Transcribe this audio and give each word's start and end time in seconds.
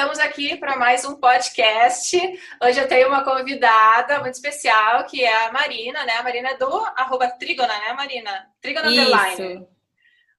Estamos 0.00 0.18
aqui 0.18 0.56
para 0.56 0.78
mais 0.78 1.04
um 1.04 1.16
podcast. 1.16 2.18
Hoje 2.64 2.80
eu 2.80 2.88
tenho 2.88 3.08
uma 3.08 3.22
convidada 3.22 4.18
muito 4.20 4.32
especial, 4.32 5.04
que 5.04 5.22
é 5.22 5.44
a 5.44 5.52
Marina, 5.52 6.06
né? 6.06 6.14
A 6.14 6.22
Marina 6.22 6.48
é 6.48 6.56
do 6.56 6.74
arroba 6.96 7.28
Trigona, 7.28 7.68
né, 7.68 7.92
Marina? 7.92 8.46
Trigona 8.62 8.88
Isso. 8.88 8.98
Underline. 8.98 9.66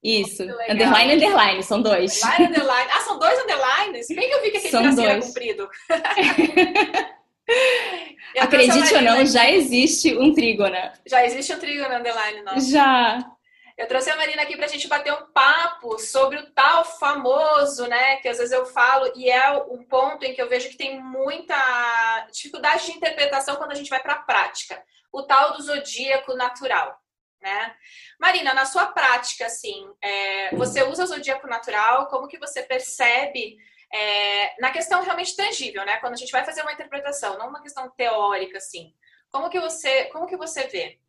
Isso. 0.03 0.41
Underline, 0.67 1.13
underline, 1.13 1.61
são 1.61 1.79
dois. 1.79 2.23
Underline, 2.23 2.47
underline. 2.47 2.89
Ah, 2.91 3.01
são 3.01 3.19
dois 3.19 3.39
underlines? 3.39 4.07
Bem 4.07 4.29
que 4.29 4.33
eu 4.33 4.41
vi 4.41 4.49
que 4.49 4.57
aquele 4.57 4.71
São 4.71 4.81
tracinho 4.81 5.07
era 5.07 5.19
dois. 5.19 5.27
comprido. 5.27 5.69
Acredite 8.39 8.95
ou 8.95 9.01
não, 9.03 9.23
já 9.27 9.47
existe 9.47 10.17
um 10.17 10.33
trígona. 10.33 10.91
Já 11.05 11.23
existe 11.23 11.53
o 11.53 11.59
Trigona 11.59 11.99
Underline, 11.99 12.41
não? 12.41 12.59
Já. 12.59 13.31
Eu 13.81 13.87
trouxe 13.87 14.11
a 14.11 14.15
Marina 14.15 14.43
aqui 14.43 14.55
para 14.55 14.67
a 14.67 14.69
gente 14.69 14.87
bater 14.87 15.11
um 15.11 15.25
papo 15.31 15.97
sobre 15.97 16.37
o 16.37 16.51
tal 16.51 16.85
famoso, 16.85 17.87
né? 17.87 18.17
Que 18.17 18.27
às 18.27 18.37
vezes 18.37 18.53
eu 18.53 18.63
falo, 18.63 19.11
e 19.15 19.27
é 19.27 19.51
um 19.53 19.83
ponto 19.83 20.23
em 20.23 20.35
que 20.35 20.41
eu 20.41 20.47
vejo 20.47 20.69
que 20.69 20.77
tem 20.77 21.01
muita 21.01 22.27
dificuldade 22.31 22.85
de 22.85 22.91
interpretação 22.91 23.55
quando 23.55 23.71
a 23.71 23.75
gente 23.75 23.89
vai 23.89 23.99
para 23.99 24.13
a 24.13 24.21
prática. 24.21 24.85
O 25.11 25.23
tal 25.23 25.53
do 25.53 25.63
zodíaco 25.63 26.35
natural, 26.35 26.95
né? 27.41 27.75
Marina, 28.19 28.53
na 28.53 28.65
sua 28.65 28.85
prática, 28.85 29.47
assim, 29.47 29.91
é, 29.99 30.55
você 30.55 30.83
usa 30.83 31.03
o 31.03 31.07
zodíaco 31.07 31.47
natural? 31.47 32.05
Como 32.05 32.27
que 32.27 32.37
você 32.37 32.61
percebe 32.61 33.57
é, 33.91 34.61
na 34.61 34.69
questão 34.69 35.01
realmente 35.01 35.35
tangível, 35.35 35.83
né? 35.87 35.97
Quando 35.97 36.13
a 36.13 36.17
gente 36.17 36.31
vai 36.31 36.45
fazer 36.45 36.61
uma 36.61 36.73
interpretação, 36.73 37.35
não 37.39 37.49
uma 37.49 37.63
questão 37.63 37.89
teórica, 37.97 38.59
assim. 38.59 38.93
Como 39.31 39.49
que 39.49 39.59
você, 39.59 40.05
como 40.05 40.27
que 40.27 40.37
você 40.37 40.67
vê? 40.67 41.00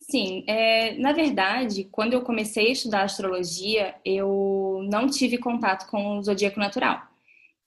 Sim, 0.00 0.42
é, 0.46 0.94
na 0.98 1.12
verdade, 1.12 1.84
quando 1.92 2.14
eu 2.14 2.22
comecei 2.22 2.68
a 2.68 2.72
estudar 2.72 3.02
astrologia, 3.02 3.94
eu 4.04 4.80
não 4.88 5.06
tive 5.06 5.36
contato 5.38 5.86
com 5.90 6.18
o 6.18 6.22
zodíaco 6.22 6.58
natural. 6.58 7.02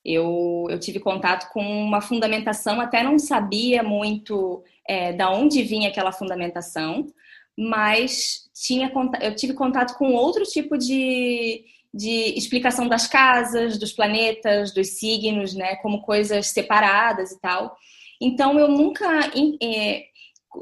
Eu, 0.04 0.68
eu 0.70 0.80
tive 0.80 1.00
contato 1.00 1.52
com 1.54 1.62
uma 1.64 2.02
fundamentação, 2.02 2.82
até 2.82 3.04
não 3.04 3.20
sabia 3.20 3.84
muito 3.84 4.64
é, 4.88 5.14
da 5.14 5.32
onde 5.32 5.62
vinha 5.64 5.90
aquela 5.90 6.12
fundamentação, 6.12 7.08
mas 7.58 8.50
tinha, 8.56 8.92
eu 9.22 9.36
tive 9.36 9.54
contato 9.54 9.96
com 9.98 10.14
outro 10.14 10.44
tipo 10.44 10.78
de, 10.78 11.64
de 11.94 12.34
explicação 12.38 12.88
das 12.88 13.08
casas, 13.08 13.78
dos 13.78 13.94
planetas, 13.94 14.74
dos 14.74 15.00
signos, 15.00 15.54
né, 15.54 15.76
como 15.78 16.02
coisas 16.02 16.48
separadas 16.48 17.32
e 17.32 17.40
tal. 17.40 17.76
Então, 18.20 18.60
eu 18.60 18.68
nunca 18.68 19.08
é, 19.64 20.06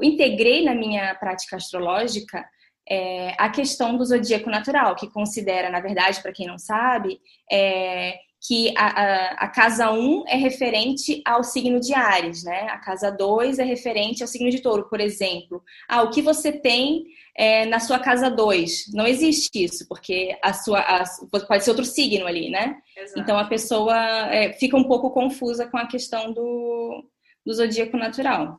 integrei 0.02 0.64
na 0.64 0.74
minha 0.74 1.14
prática 1.14 1.56
astrológica 1.56 2.44
é, 2.88 3.34
a 3.38 3.48
questão 3.48 3.96
do 3.96 4.04
zodíaco 4.04 4.50
natural, 4.50 4.96
que 4.96 5.08
considera, 5.10 5.70
na 5.70 5.80
verdade, 5.80 6.20
para 6.20 6.32
quem 6.32 6.46
não 6.46 6.58
sabe, 6.58 7.20
é, 7.50 8.18
que 8.46 8.72
a, 8.76 8.86
a, 8.86 9.26
a 9.44 9.48
casa 9.48 9.92
1 9.92 10.24
é 10.26 10.34
referente 10.34 11.22
ao 11.26 11.44
signo 11.44 11.78
de 11.78 11.92
Ares, 11.94 12.42
né? 12.42 12.68
A 12.70 12.78
casa 12.78 13.10
2 13.10 13.58
é 13.58 13.64
referente 13.64 14.22
ao 14.22 14.28
signo 14.28 14.50
de 14.50 14.60
Touro, 14.60 14.88
por 14.88 14.98
exemplo. 14.98 15.62
Ah, 15.86 16.02
o 16.02 16.10
que 16.10 16.22
você 16.22 16.50
tem 16.50 17.04
é, 17.36 17.66
na 17.66 17.78
sua 17.78 17.98
casa 17.98 18.30
2? 18.30 18.92
Não 18.94 19.06
existe 19.06 19.50
isso, 19.62 19.86
porque 19.86 20.36
a 20.42 20.54
sua 20.54 20.80
a- 20.80 21.04
pode 21.46 21.64
ser 21.64 21.70
outro 21.70 21.84
signo 21.84 22.26
ali, 22.26 22.48
né? 22.50 22.78
Exato. 22.96 23.20
Então 23.20 23.38
a 23.38 23.44
pessoa 23.44 23.94
é, 24.34 24.54
fica 24.54 24.76
um 24.76 24.84
pouco 24.84 25.10
confusa 25.10 25.66
com 25.68 25.76
a 25.76 25.86
questão 25.86 26.32
do, 26.32 27.04
do 27.44 27.52
zodíaco 27.52 27.96
natural. 27.98 28.58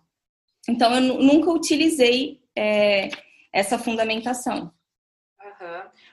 Então 0.68 0.94
eu 0.96 1.02
nu- 1.02 1.22
nunca 1.22 1.52
utilizei 1.52 2.40
é, 2.56 3.10
essa 3.54 3.78
fundamentação. 3.80 4.74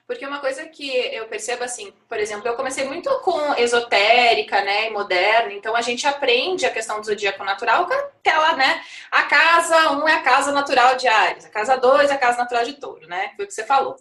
Porque 0.07 0.27
uma 0.27 0.41
coisa 0.41 0.67
que 0.67 0.89
eu 0.91 1.29
percebo 1.29 1.65
assim, 1.65 1.93
por 2.09 2.19
exemplo, 2.19 2.49
eu 2.49 2.57
comecei 2.57 2.85
muito 2.87 3.11
com 3.21 3.55
esotérica, 3.55 4.63
né, 4.63 4.89
e 4.89 4.91
moderna, 4.91 5.53
então 5.53 5.77
a 5.77 5.83
gente 5.83 6.07
aprende 6.07 6.65
a 6.65 6.71
questão 6.73 6.99
do 6.99 7.07
zodíaco 7.07 7.45
natural 7.45 7.87
com 7.87 7.93
aquela, 7.93 8.57
né, 8.57 8.83
a 9.11 9.25
casa 9.25 9.93
1 9.93 10.09
é 10.09 10.15
a 10.15 10.23
casa 10.23 10.51
natural 10.51 10.97
de 10.97 11.07
Ares, 11.07 11.45
a 11.45 11.51
casa 11.51 11.77
2 11.77 12.11
é 12.11 12.15
a 12.15 12.19
casa 12.19 12.39
natural 12.39 12.65
de 12.65 12.75
Touro, 12.75 13.07
né, 13.07 13.33
foi 13.37 13.45
o 13.45 13.49
que 13.49 13.55
você 13.55 13.65
falou. 13.65 13.97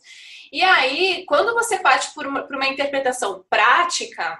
E 0.51 0.63
aí, 0.63 1.25
quando 1.27 1.53
você 1.53 1.77
parte 1.79 2.13
por 2.13 2.25
uma, 2.25 2.43
por 2.43 2.55
uma 2.55 2.67
interpretação 2.67 3.43
prática, 3.49 4.39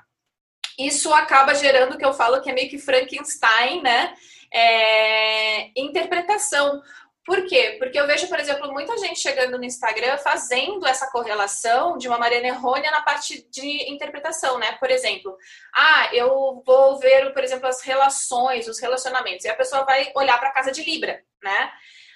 isso 0.80 1.14
acaba 1.14 1.54
gerando 1.54 1.96
o 1.96 1.98
que 1.98 2.06
eu 2.06 2.14
falo 2.14 2.42
que 2.42 2.50
é 2.50 2.54
meio 2.54 2.70
que 2.70 2.78
Frankenstein, 2.78 3.82
né, 3.82 4.14
é, 4.52 5.07
interpretação. 5.78 6.82
Por 7.28 7.46
quê? 7.46 7.76
Porque 7.78 8.00
eu 8.00 8.08
vejo, 8.08 8.30
por 8.30 8.40
exemplo, 8.40 8.72
muita 8.72 8.98
gente 8.98 9.20
chegando 9.20 9.58
no 9.58 9.66
Instagram 9.66 10.18
fazendo 10.18 10.88
essa 10.88 11.12
correlação 11.12 11.98
de 11.98 12.08
uma 12.08 12.18
maneira 12.18 12.48
errônea 12.48 12.90
na 12.90 13.02
parte 13.02 13.46
de 13.50 13.92
interpretação, 13.92 14.58
né? 14.58 14.78
Por 14.80 14.90
exemplo, 14.90 15.38
ah, 15.76 16.10
eu 16.14 16.64
vou 16.66 16.98
ver, 17.00 17.34
por 17.34 17.44
exemplo, 17.44 17.68
as 17.68 17.82
relações, 17.82 18.70
os 18.70 18.80
relacionamentos, 18.80 19.44
e 19.44 19.50
a 19.50 19.56
pessoa 19.56 19.84
vai 19.84 20.10
olhar 20.16 20.40
para 20.40 20.50
a 20.50 20.54
casa 20.54 20.72
de 20.72 20.82
Libra, 20.82 21.22
né? 21.44 21.70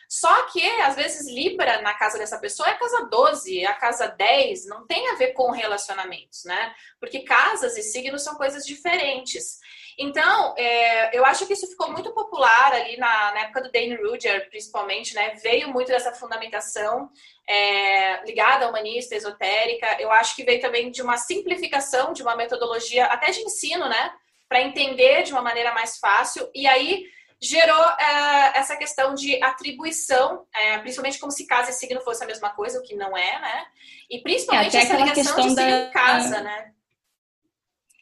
Só 0.08 0.44
que, 0.44 0.66
às 0.82 0.96
vezes, 0.96 1.28
Libra 1.28 1.82
na 1.82 1.94
casa 1.94 2.18
dessa 2.18 2.38
pessoa 2.38 2.70
é 2.70 2.72
a 2.72 2.78
casa 2.78 3.06
12, 3.10 3.60
é 3.60 3.66
a 3.66 3.74
casa 3.74 4.08
10, 4.08 4.66
não 4.68 4.86
tem 4.86 5.10
a 5.10 5.16
ver 5.16 5.34
com 5.34 5.52
relacionamentos, 5.52 6.44
né? 6.46 6.74
Porque 7.02 7.22
casas 7.22 7.78
e 7.78 7.84
signos 7.84 8.24
são 8.24 8.36
coisas 8.36 8.66
diferentes. 8.66 9.60
Então, 10.02 10.56
é, 10.58 11.16
eu 11.16 11.24
acho 11.26 11.46
que 11.46 11.54
isso 11.54 11.68
ficou 11.68 11.92
muito 11.92 12.12
popular 12.12 12.74
ali 12.74 12.98
na, 12.98 13.32
na 13.34 13.40
época 13.42 13.62
do 13.62 13.72
Dane 13.72 13.96
Ruger, 13.96 14.50
principalmente, 14.50 15.14
né? 15.14 15.36
Veio 15.44 15.70
muito 15.70 15.90
dessa 15.90 16.12
fundamentação 16.12 17.10
é, 17.48 18.26
ligada 18.26 18.66
à 18.66 18.70
humanista, 18.70 19.16
esotérica. 19.16 19.98
Eu 20.00 20.12
acho 20.12 20.36
que 20.36 20.44
veio 20.44 20.60
também 20.60 20.90
de 20.90 21.02
uma 21.04 21.18
simplificação 21.18 22.14
de 22.14 22.24
uma 22.24 22.36
metodologia 22.36 23.06
até 23.06 23.30
de 23.32 23.42
ensino, 23.42 23.88
né? 23.88 24.12
Para 24.50 24.62
entender 24.62 25.22
de 25.24 25.32
uma 25.34 25.42
maneira 25.42 25.72
mais 25.74 26.00
fácil. 26.00 26.50
E 26.56 26.66
aí 26.68 27.06
gerou 27.40 27.84
é, 28.00 28.58
essa 28.58 28.76
questão 28.76 29.14
de 29.14 29.42
atribuição, 29.44 30.46
é, 30.54 30.78
principalmente 30.80 31.20
como 31.20 31.32
se 31.32 31.46
casa 31.46 31.70
e 31.72 31.74
signo 31.74 32.02
fosse 32.02 32.24
a 32.24 32.28
mesma 32.28 32.50
coisa, 32.52 32.80
o 32.80 32.84
que 32.84 32.96
não 32.96 33.16
é, 33.16 33.40
né? 33.40 33.66
E 34.10 34.20
principalmente 34.22 34.76
É, 34.78 34.82
essa 34.82 34.96
ligação 34.96 35.36
de 35.36 35.50
signo 35.50 35.56
da- 35.56 35.90
casa, 35.92 36.42
né? 36.42 36.72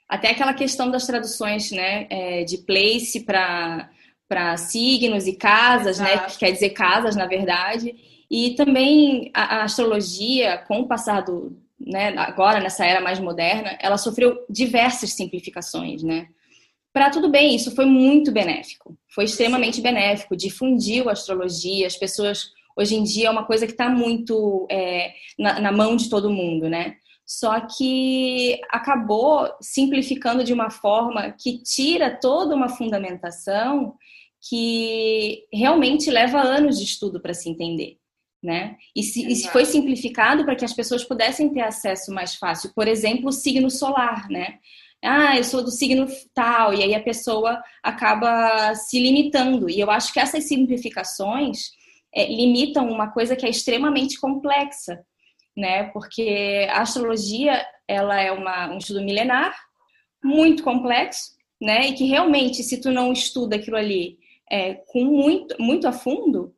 Até 0.09 0.31
aquela 0.31 0.53
questão 0.55 0.89
das 0.89 1.05
traduções, 1.05 1.71
né, 1.71 2.07
é, 2.09 2.43
de 2.43 2.57
place 2.57 3.21
para 3.23 3.89
para 4.27 4.55
signos 4.57 5.25
e 5.25 5.33
casas, 5.33 5.97
né, 5.97 6.19
que 6.19 6.37
quer 6.37 6.51
dizer 6.51 6.69
casas, 6.69 7.15
na 7.15 7.25
verdade. 7.25 7.95
E 8.29 8.51
também 8.51 9.31
a, 9.33 9.57
a 9.57 9.63
astrologia, 9.63 10.59
com 10.67 10.81
o 10.81 10.87
passar 10.87 11.21
do, 11.21 11.57
né, 11.79 12.09
agora 12.15 12.59
nessa 12.59 12.85
era 12.85 13.01
mais 13.01 13.19
moderna, 13.19 13.75
ela 13.81 13.97
sofreu 13.97 14.45
diversas 14.47 15.13
simplificações, 15.13 16.03
né? 16.03 16.27
Para 16.93 17.09
tudo 17.09 17.29
bem, 17.29 17.55
isso 17.55 17.73
foi 17.75 17.85
muito 17.85 18.31
benéfico, 18.31 18.95
foi 19.07 19.23
extremamente 19.23 19.81
benéfico, 19.81 20.35
difundiu 20.35 21.09
a 21.09 21.13
astrologia, 21.13 21.87
as 21.87 21.95
pessoas 21.95 22.51
hoje 22.75 22.95
em 22.95 23.03
dia 23.03 23.27
é 23.27 23.31
uma 23.31 23.45
coisa 23.45 23.65
que 23.65 23.73
está 23.73 23.89
muito 23.89 24.67
é, 24.69 25.11
na, 25.37 25.59
na 25.59 25.71
mão 25.71 25.95
de 25.95 26.07
todo 26.07 26.31
mundo, 26.31 26.69
né? 26.69 26.97
Só 27.29 27.59
que 27.59 28.59
acabou 28.72 29.47
simplificando 29.62 30.44
de 30.44 30.51
uma 30.51 30.72
forma 30.72 31.29
que 31.29 31.62
tira 31.62 32.09
toda 32.09 32.56
uma 32.56 32.69
fundamentação 32.69 33.94
que 34.50 35.45
realmente 35.53 36.09
leva 36.09 36.41
anos 36.41 36.79
de 36.79 36.85
estudo 36.85 37.22
para 37.22 37.35
se 37.35 37.47
entender. 37.47 38.00
Né? 38.41 38.78
E, 38.95 39.03
se, 39.03 39.31
e 39.31 39.47
foi 39.50 39.63
simplificado 39.63 40.44
para 40.44 40.56
que 40.56 40.66
as 40.66 40.73
pessoas 40.73 41.03
pudessem 41.03 41.53
ter 41.53 41.62
acesso 41.62 42.12
mais 42.12 42.34
fácil. 42.34 42.72
Por 42.73 42.88
exemplo, 42.88 43.29
o 43.29 43.34
signo 43.34 43.69
solar, 43.69 44.28
né? 44.28 44.57
Ah, 45.03 45.38
eu 45.38 45.44
sou 45.44 45.63
do 45.63 45.69
signo 45.69 46.07
tal, 46.34 46.73
e 46.73 46.81
aí 46.81 46.95
a 46.95 47.03
pessoa 47.03 47.62
acaba 47.84 48.73
se 48.73 49.00
limitando. 49.00 49.69
E 49.69 49.79
eu 49.79 49.91
acho 49.91 50.12
que 50.12 50.19
essas 50.19 50.45
simplificações 50.45 51.73
é, 52.12 52.25
limitam 52.25 52.89
uma 52.89 53.12
coisa 53.12 53.36
que 53.36 53.45
é 53.45 53.50
extremamente 53.50 54.19
complexa, 54.19 55.06
né? 55.59 55.83
Porque 55.91 56.67
a 56.69 56.81
astrologia 56.81 57.65
ela 57.88 58.19
é 58.19 58.31
uma, 58.31 58.69
um 58.69 58.77
estudo 58.77 59.01
milenar, 59.01 59.56
muito 60.23 60.63
complexo, 60.63 61.31
né? 61.61 61.88
E 61.88 61.94
que 61.94 62.06
realmente, 62.06 62.63
se 62.63 62.79
tu 62.79 62.91
não 62.91 63.11
estuda 63.11 63.57
aquilo 63.57 63.77
ali 63.77 64.17
é, 64.50 64.75
com 64.88 65.03
muito, 65.03 65.56
muito 65.59 65.88
a 65.88 65.91
fundo, 65.91 66.56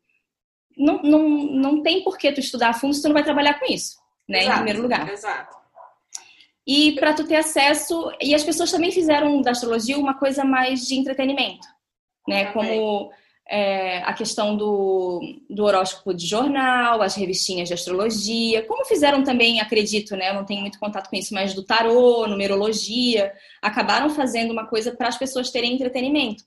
não, 0.77 1.01
não, 1.01 1.27
não 1.27 1.83
tem 1.83 2.03
por 2.03 2.18
que 2.18 2.31
tu 2.31 2.39
estudar 2.39 2.69
a 2.69 2.74
fundo 2.74 2.94
se 2.94 3.01
tu 3.01 3.07
não 3.07 3.13
vai 3.13 3.24
trabalhar 3.24 3.59
com 3.59 3.65
isso, 3.65 3.98
né? 4.27 4.44
Exato, 4.44 4.51
em 4.51 4.56
primeiro 4.56 4.81
lugar. 4.81 5.09
Exato. 5.09 5.62
E 6.65 6.94
para 6.94 7.13
tu 7.13 7.27
ter 7.27 7.38
acesso, 7.38 8.12
e 8.21 8.36
as 8.36 8.44
pessoas 8.44 8.71
também 8.71 8.92
fizeram 8.92 9.42
da 9.42 9.51
astrologia 9.51 9.97
uma 9.97 10.13
coisa 10.13 10.45
mais 10.45 10.86
de 10.86 10.95
entretenimento, 10.95 11.68
né? 12.27 12.51
Como 12.54 13.12
é, 13.50 13.98
a 14.00 14.14
questão 14.14 14.56
do, 14.56 15.20
do 15.50 15.64
horóscopo 15.64 16.14
de 16.14 16.26
jornal, 16.26 17.02
as 17.02 17.16
revistinhas 17.16 17.68
de 17.68 17.74
astrologia, 17.74 18.66
como 18.66 18.86
fizeram 18.86 19.24
também, 19.24 19.60
acredito, 19.60 20.16
né? 20.16 20.30
Eu 20.30 20.36
não 20.36 20.46
tenho 20.46 20.62
muito 20.62 20.80
contato 20.80 21.10
com 21.10 21.16
isso, 21.16 21.34
mas 21.34 21.54
do 21.54 21.64
tarô, 21.64 22.28
numerologia, 22.28 23.32
acabaram 23.62 24.10
fazendo 24.10 24.52
uma 24.52 24.68
coisa 24.68 24.96
para 24.96 25.08
as 25.08 25.18
pessoas 25.18 25.52
terem 25.52 25.74
entretenimento. 25.74 26.44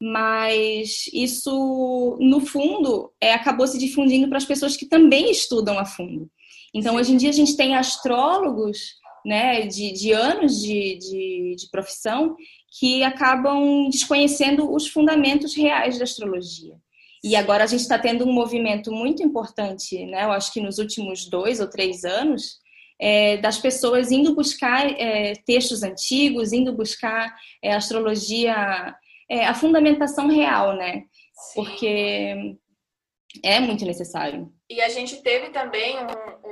Mas 0.00 1.06
isso, 1.12 2.18
no 2.20 2.40
fundo, 2.40 3.12
é, 3.20 3.32
acabou 3.32 3.66
se 3.66 3.78
difundindo 3.78 4.28
para 4.28 4.38
as 4.38 4.44
pessoas 4.44 4.76
que 4.76 4.86
também 4.86 5.30
estudam 5.30 5.78
a 5.78 5.84
fundo. 5.84 6.28
Então, 6.74 6.96
hoje 6.96 7.12
em 7.12 7.16
dia, 7.16 7.30
a 7.30 7.32
gente 7.32 7.56
tem 7.56 7.76
astrólogos 7.76 8.96
né, 9.24 9.62
de, 9.66 9.92
de 9.92 10.12
anos 10.12 10.60
de, 10.60 10.98
de, 10.98 11.56
de 11.56 11.70
profissão 11.70 12.36
que 12.78 13.02
acabam 13.02 13.88
desconhecendo 13.88 14.72
os 14.72 14.88
fundamentos 14.88 15.54
reais 15.54 15.98
da 15.98 16.04
astrologia. 16.04 16.74
E 17.22 17.36
agora 17.36 17.64
a 17.64 17.66
gente 17.66 17.80
está 17.80 17.98
tendo 17.98 18.28
um 18.28 18.32
movimento 18.32 18.92
muito 18.92 19.22
importante, 19.22 20.04
né? 20.04 20.24
Eu 20.24 20.32
acho 20.32 20.52
que 20.52 20.60
nos 20.60 20.78
últimos 20.78 21.26
dois 21.26 21.58
ou 21.58 21.66
três 21.66 22.04
anos, 22.04 22.58
é, 23.00 23.38
das 23.38 23.56
pessoas 23.56 24.12
indo 24.12 24.34
buscar 24.34 24.90
é, 25.00 25.32
textos 25.46 25.82
antigos, 25.82 26.52
indo 26.52 26.76
buscar 26.76 27.34
é, 27.62 27.72
astrologia, 27.72 28.94
é, 29.30 29.46
a 29.46 29.54
fundamentação 29.54 30.28
real, 30.28 30.76
né? 30.76 31.04
Sim. 31.32 31.54
Porque 31.54 32.56
é 33.42 33.58
muito 33.60 33.84
necessário. 33.84 34.52
E 34.68 34.80
a 34.80 34.88
gente 34.88 35.22
teve 35.22 35.48
também 35.48 35.96
um, 35.96 36.43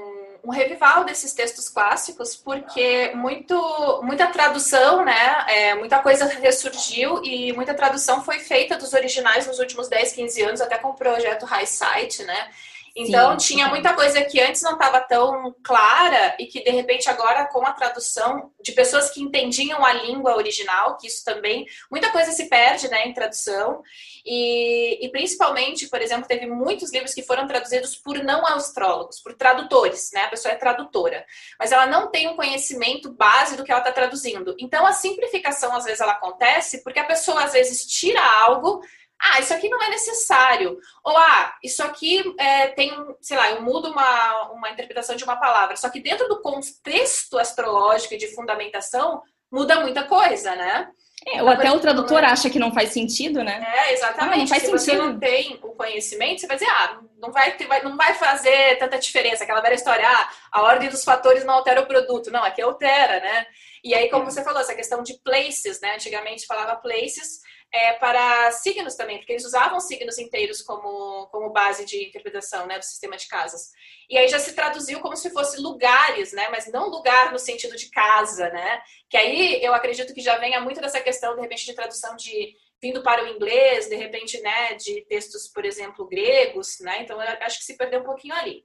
um 0.44 0.50
revival 0.50 1.04
desses 1.04 1.32
textos 1.32 1.68
clássicos, 1.68 2.34
porque 2.34 3.12
muito, 3.14 4.00
muita 4.02 4.26
tradução, 4.26 5.04
né, 5.04 5.44
é, 5.48 5.74
muita 5.74 6.00
coisa 6.00 6.26
ressurgiu 6.26 7.22
e 7.24 7.52
muita 7.52 7.74
tradução 7.74 8.24
foi 8.24 8.40
feita 8.40 8.76
dos 8.76 8.92
originais 8.92 9.46
nos 9.46 9.58
últimos 9.58 9.88
10, 9.88 10.12
15 10.12 10.42
anos, 10.42 10.60
até 10.60 10.78
com 10.78 10.88
o 10.88 10.94
projeto 10.94 11.46
High 11.46 11.66
Site, 11.66 12.24
né? 12.24 12.50
Então, 12.94 13.38
Sim, 13.38 13.54
tinha 13.54 13.68
muita 13.68 13.94
coisa 13.94 14.22
que 14.22 14.40
antes 14.40 14.60
não 14.62 14.72
estava 14.72 15.00
tão 15.00 15.54
clara 15.62 16.36
e 16.38 16.46
que, 16.46 16.62
de 16.62 16.70
repente, 16.70 17.08
agora, 17.08 17.46
com 17.46 17.66
a 17.66 17.72
tradução 17.72 18.52
de 18.62 18.72
pessoas 18.72 19.10
que 19.10 19.22
entendiam 19.22 19.84
a 19.84 19.92
língua 19.92 20.36
original, 20.36 20.96
que 20.98 21.06
isso 21.06 21.24
também, 21.24 21.66
muita 21.90 22.10
coisa 22.10 22.32
se 22.32 22.48
perde 22.48 22.88
né, 22.88 23.06
em 23.06 23.14
tradução. 23.14 23.82
E, 24.24 25.04
e 25.04 25.08
principalmente, 25.10 25.88
por 25.88 26.00
exemplo, 26.00 26.28
teve 26.28 26.46
muitos 26.46 26.92
livros 26.92 27.14
que 27.14 27.22
foram 27.22 27.46
traduzidos 27.46 27.96
por 27.96 28.22
não 28.22 28.46
astrólogos, 28.46 29.20
por 29.20 29.34
tradutores, 29.34 30.10
né? 30.12 30.24
A 30.24 30.28
pessoa 30.28 30.52
é 30.52 30.56
tradutora, 30.56 31.24
mas 31.58 31.72
ela 31.72 31.86
não 31.86 32.10
tem 32.10 32.28
um 32.28 32.36
conhecimento 32.36 33.10
base 33.12 33.56
do 33.56 33.64
que 33.64 33.72
ela 33.72 33.80
está 33.80 33.92
traduzindo. 33.92 34.54
Então, 34.58 34.86
a 34.86 34.92
simplificação, 34.92 35.74
às 35.74 35.84
vezes, 35.84 36.00
ela 36.00 36.12
acontece 36.12 36.82
porque 36.84 37.00
a 37.00 37.04
pessoa, 37.04 37.42
às 37.42 37.52
vezes, 37.52 37.84
tira 37.86 38.22
algo 38.22 38.82
ah, 39.22 39.40
isso 39.40 39.54
aqui 39.54 39.69
não 39.69 39.80
é 39.80 39.88
necessário. 39.88 40.76
Ou, 41.04 41.16
ah, 41.16 41.54
isso 41.62 41.82
aqui 41.82 42.34
é, 42.38 42.69
tem, 42.69 42.92
sei 43.20 43.36
lá, 43.36 43.50
eu 43.50 43.62
mudo 43.62 43.90
uma, 43.90 44.50
uma 44.50 44.70
interpretação 44.70 45.14
de 45.14 45.22
uma 45.22 45.36
palavra. 45.36 45.76
Só 45.76 45.88
que 45.88 46.00
dentro 46.00 46.28
do 46.28 46.42
contexto 46.42 47.38
astrológico 47.38 48.14
e 48.14 48.19
de 48.19 48.34
fundamentação, 48.34 49.22
muda 49.50 49.80
muita 49.80 50.04
coisa, 50.04 50.56
né? 50.56 50.88
É, 51.24 51.40
ou 51.40 51.48
até 51.48 51.70
o 51.70 51.78
tradutor 51.78 52.24
acha 52.24 52.50
que 52.50 52.58
não 52.58 52.74
faz 52.74 52.90
sentido, 52.90 53.44
né? 53.44 53.64
É, 53.76 53.92
exatamente. 53.92 54.34
Ah, 54.34 54.38
não 54.38 54.46
faz 54.48 54.62
Se 54.62 54.70
sentido. 54.70 54.80
você 54.80 54.96
não 54.96 55.19
tem 55.20 55.60
o 55.62 55.69
conhecimento, 55.69 56.40
você 56.40 56.46
vai 56.48 56.56
dizer, 56.56 56.70
ah, 56.70 56.98
não 57.19 57.30
vai, 57.30 57.56
não 57.84 57.96
vai 57.96 58.14
fazer 58.14 58.76
tanta 58.78 58.98
diferença. 58.98 59.44
Aquela 59.44 59.60
velha 59.60 59.74
história, 59.74 60.04
ah, 60.04 60.30
a 60.50 60.62
ordem 60.62 60.88
dos 60.88 61.04
fatores 61.04 61.44
não 61.44 61.54
altera 61.54 61.80
o 61.80 61.86
produto. 61.86 62.32
Não, 62.32 62.42
aqui 62.42 62.60
altera, 62.60 63.20
né? 63.20 63.46
E 63.84 63.94
aí, 63.94 64.10
como 64.10 64.24
é. 64.24 64.30
você 64.30 64.42
falou, 64.42 64.60
essa 64.60 64.74
questão 64.74 65.02
de 65.02 65.14
places, 65.22 65.80
né? 65.80 65.94
Antigamente 65.94 66.46
falava 66.46 66.74
places, 66.76 67.40
é, 67.72 67.94
para 67.94 68.50
signos 68.50 68.94
também, 68.94 69.16
porque 69.16 69.32
eles 69.32 69.46
usavam 69.46 69.80
signos 69.80 70.19
inteiros 70.19 70.60
como, 70.60 71.26
como 71.28 71.50
base 71.50 71.86
de 71.86 72.06
interpretação 72.06 72.66
né, 72.66 72.78
do 72.78 72.84
sistema 72.84 73.16
de 73.16 73.26
casas. 73.26 73.72
E 74.10 74.19
aí 74.19 74.28
já 74.28 74.38
se 74.38 74.54
traduziu 74.54 75.00
como 75.00 75.16
se 75.16 75.30
fosse 75.30 75.58
lugares, 75.58 76.34
né, 76.34 76.48
mas 76.50 76.70
não 76.70 76.90
lugar 76.90 77.32
no 77.32 77.38
sentido 77.38 77.74
de 77.74 77.88
casa, 77.88 78.50
né? 78.50 78.82
Que 79.08 79.16
aí 79.16 79.64
eu 79.64 79.72
acredito 79.72 80.12
que 80.12 80.20
já 80.20 80.36
venha 80.36 80.60
muito 80.60 80.82
dessa 80.82 81.00
questão, 81.00 81.34
de 81.34 81.40
repente, 81.40 81.64
de 81.64 81.74
tradução 81.74 82.14
de 82.14 82.54
vindo 82.80 83.02
para 83.02 83.24
o 83.24 83.28
inglês, 83.28 83.88
de 83.88 83.96
repente, 83.96 84.38
né, 84.42 84.74
de 84.74 85.06
textos, 85.06 85.48
por 85.48 85.64
exemplo, 85.64 86.06
gregos, 86.06 86.78
né? 86.80 87.00
Então 87.00 87.22
eu 87.22 87.28
acho 87.40 87.58
que 87.58 87.64
se 87.64 87.78
perdeu 87.78 88.00
um 88.00 88.04
pouquinho 88.04 88.34
ali. 88.34 88.64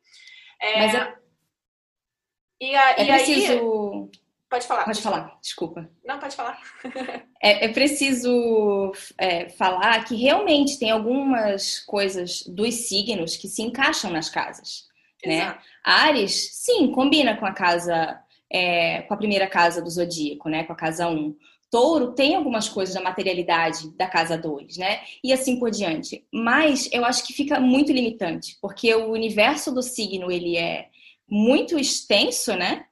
É, 0.59 0.79
mas 0.79 0.95
é... 0.95 1.15
E, 2.59 2.75
a, 2.75 2.91
é 2.91 3.03
e 3.03 3.07
preciso... 3.07 4.11
aí 4.11 4.26
Pode 4.49 4.65
falar. 4.65 4.85
Pode 4.85 5.01
falar, 5.01 5.37
desculpa. 5.41 5.89
Não, 6.05 6.19
pode 6.19 6.35
falar. 6.35 6.59
é, 7.41 7.65
é, 7.65 7.67
preciso 7.67 8.93
é, 9.17 9.49
falar 9.49 10.05
que 10.05 10.15
realmente 10.15 10.79
tem 10.79 10.89
algumas 10.89 11.79
coisas 11.79 12.43
dos 12.43 12.73
signos 12.87 13.35
que 13.35 13.49
se 13.49 13.61
encaixam 13.61 14.09
nas 14.09 14.29
casas. 14.29 14.87
Né? 15.25 15.39
Exato. 15.39 15.57
Né? 15.57 15.63
Ares, 15.83 16.49
sim, 16.53 16.91
combina 16.91 17.35
com 17.35 17.45
a 17.45 17.51
casa, 17.51 18.19
é, 18.49 19.01
com 19.01 19.13
a 19.13 19.17
primeira 19.17 19.47
casa 19.47 19.81
do 19.81 19.89
zodíaco, 19.89 20.47
né? 20.47 20.63
Com 20.63 20.73
a 20.73 20.77
casa 20.77 21.09
1. 21.09 21.35
Touro 21.69 22.13
tem 22.13 22.33
algumas 22.33 22.69
coisas 22.69 22.95
da 22.95 23.01
materialidade 23.01 23.93
da 23.97 24.07
casa 24.07 24.37
2, 24.37 24.77
né? 24.77 25.01
E 25.21 25.33
assim 25.33 25.59
por 25.59 25.69
diante. 25.69 26.25
Mas 26.31 26.89
eu 26.93 27.03
acho 27.03 27.27
que 27.27 27.33
fica 27.33 27.59
muito 27.59 27.91
limitante, 27.91 28.57
porque 28.61 28.93
o 28.95 29.11
universo 29.11 29.73
do 29.73 29.83
signo 29.83 30.31
ele 30.31 30.55
é 30.55 30.87
muito 31.29 31.77
extenso, 31.77 32.55
né? 32.55 32.85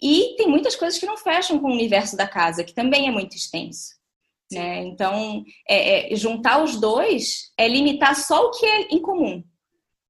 E 0.00 0.34
tem 0.36 0.46
muitas 0.46 0.76
coisas 0.76 0.98
que 0.98 1.06
não 1.06 1.16
fecham 1.16 1.58
com 1.58 1.68
o 1.68 1.74
universo 1.74 2.16
da 2.16 2.26
casa, 2.26 2.62
que 2.62 2.74
também 2.74 3.08
é 3.08 3.10
muito 3.10 3.36
extenso. 3.36 3.98
Né? 4.50 4.84
Então, 4.84 5.44
é, 5.68 6.12
é, 6.12 6.16
juntar 6.16 6.62
os 6.62 6.80
dois 6.80 7.52
é 7.56 7.68
limitar 7.68 8.14
só 8.14 8.46
o 8.46 8.50
que 8.50 8.64
é 8.64 8.82
em 8.90 9.00
comum. 9.00 9.44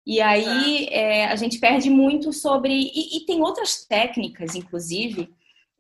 E 0.07 0.21
aí 0.21 0.87
é, 0.91 1.27
a 1.27 1.37
gente 1.37 1.59
perde 1.59 1.91
muito 1.91 2.33
sobre. 2.33 2.73
E, 2.73 3.19
e 3.19 3.27
tem 3.27 3.43
outras 3.43 3.85
técnicas, 3.85 4.55
inclusive, 4.55 5.29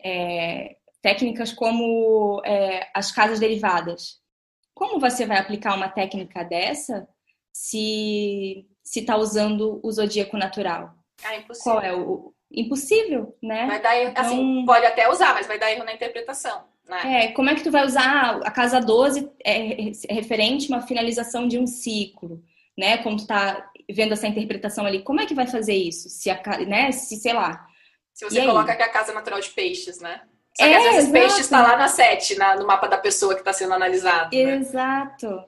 é, 0.03 0.77
técnicas 1.01 1.53
como 1.53 2.43
é, 2.45 2.89
as 2.95 3.13
casas 3.13 3.39
derivadas. 3.39 4.19
Como 4.75 5.01
você 5.01 5.27
vai 5.27 5.39
aplicar 5.39 5.75
uma 5.75 5.89
técnica 5.89 6.45
dessa 6.45 7.09
se 7.53 8.67
está 8.95 9.17
usando 9.17 9.81
o 9.83 9.91
zodíaco 9.91 10.37
natural? 10.37 10.95
É 11.25 11.39
impossível. 11.39 11.73
Qual 11.73 11.83
é 11.83 11.95
o, 11.95 12.35
impossível, 12.51 13.37
né? 13.43 13.67
Vai 13.67 13.81
dar 13.81 13.97
erro, 13.97 14.13
assim, 14.17 14.21
então, 14.21 14.25
assim, 14.25 14.65
pode 14.67 14.87
até 14.87 15.09
usar, 15.11 15.35
mas 15.35 15.47
vai 15.47 15.59
dar 15.59 15.71
erro 15.71 15.85
na 15.85 15.93
interpretação. 15.93 16.65
Né? 16.89 17.25
É, 17.25 17.33
como 17.33 17.51
é 17.51 17.55
que 17.55 17.63
tu 17.63 17.71
vai 17.71 17.85
usar 17.85 18.41
a 18.43 18.51
casa 18.51 18.81
12 18.81 19.31
é, 19.45 19.91
é 19.91 20.15
referente 20.15 20.73
a 20.73 20.77
uma 20.77 20.87
finalização 20.87 21.47
de 21.47 21.59
um 21.59 21.67
ciclo, 21.67 22.43
né? 22.77 22.99
Como 22.99 23.17
tu 23.17 23.27
tá 23.27 23.71
vendo 23.91 24.13
essa 24.13 24.27
interpretação 24.27 24.87
ali, 24.87 25.03
como 25.03 25.21
é 25.21 25.27
que 25.27 25.35
vai 25.35 25.47
fazer 25.47 25.75
isso? 25.75 26.09
Se 26.09 26.31
a, 26.31 26.41
né, 26.67 26.91
se 26.93 27.17
sei 27.17 27.35
lá. 27.35 27.67
Se 28.15 28.25
você 28.25 28.45
coloca 28.45 28.75
que 28.75 28.83
é 28.83 28.87
a 28.87 28.91
casa 28.91 29.13
natural 29.13 29.41
de 29.41 29.51
peixes, 29.51 30.01
né? 30.01 30.23
Só 30.57 30.65
que 30.65 30.71
é, 30.71 30.77
às 30.77 30.83
vezes 30.83 30.99
exato. 31.01 31.13
peixes 31.13 31.39
está 31.41 31.63
lá 31.63 31.77
na 31.77 31.87
7, 31.87 32.37
na, 32.37 32.57
no 32.57 32.67
mapa 32.67 32.89
da 32.89 32.99
pessoa 32.99 33.35
que 33.35 33.41
está 33.43 33.53
sendo 33.53 33.75
analisado. 33.75 34.35
Né? 34.35 34.57
Exato. 34.57 35.29
Né? 35.29 35.45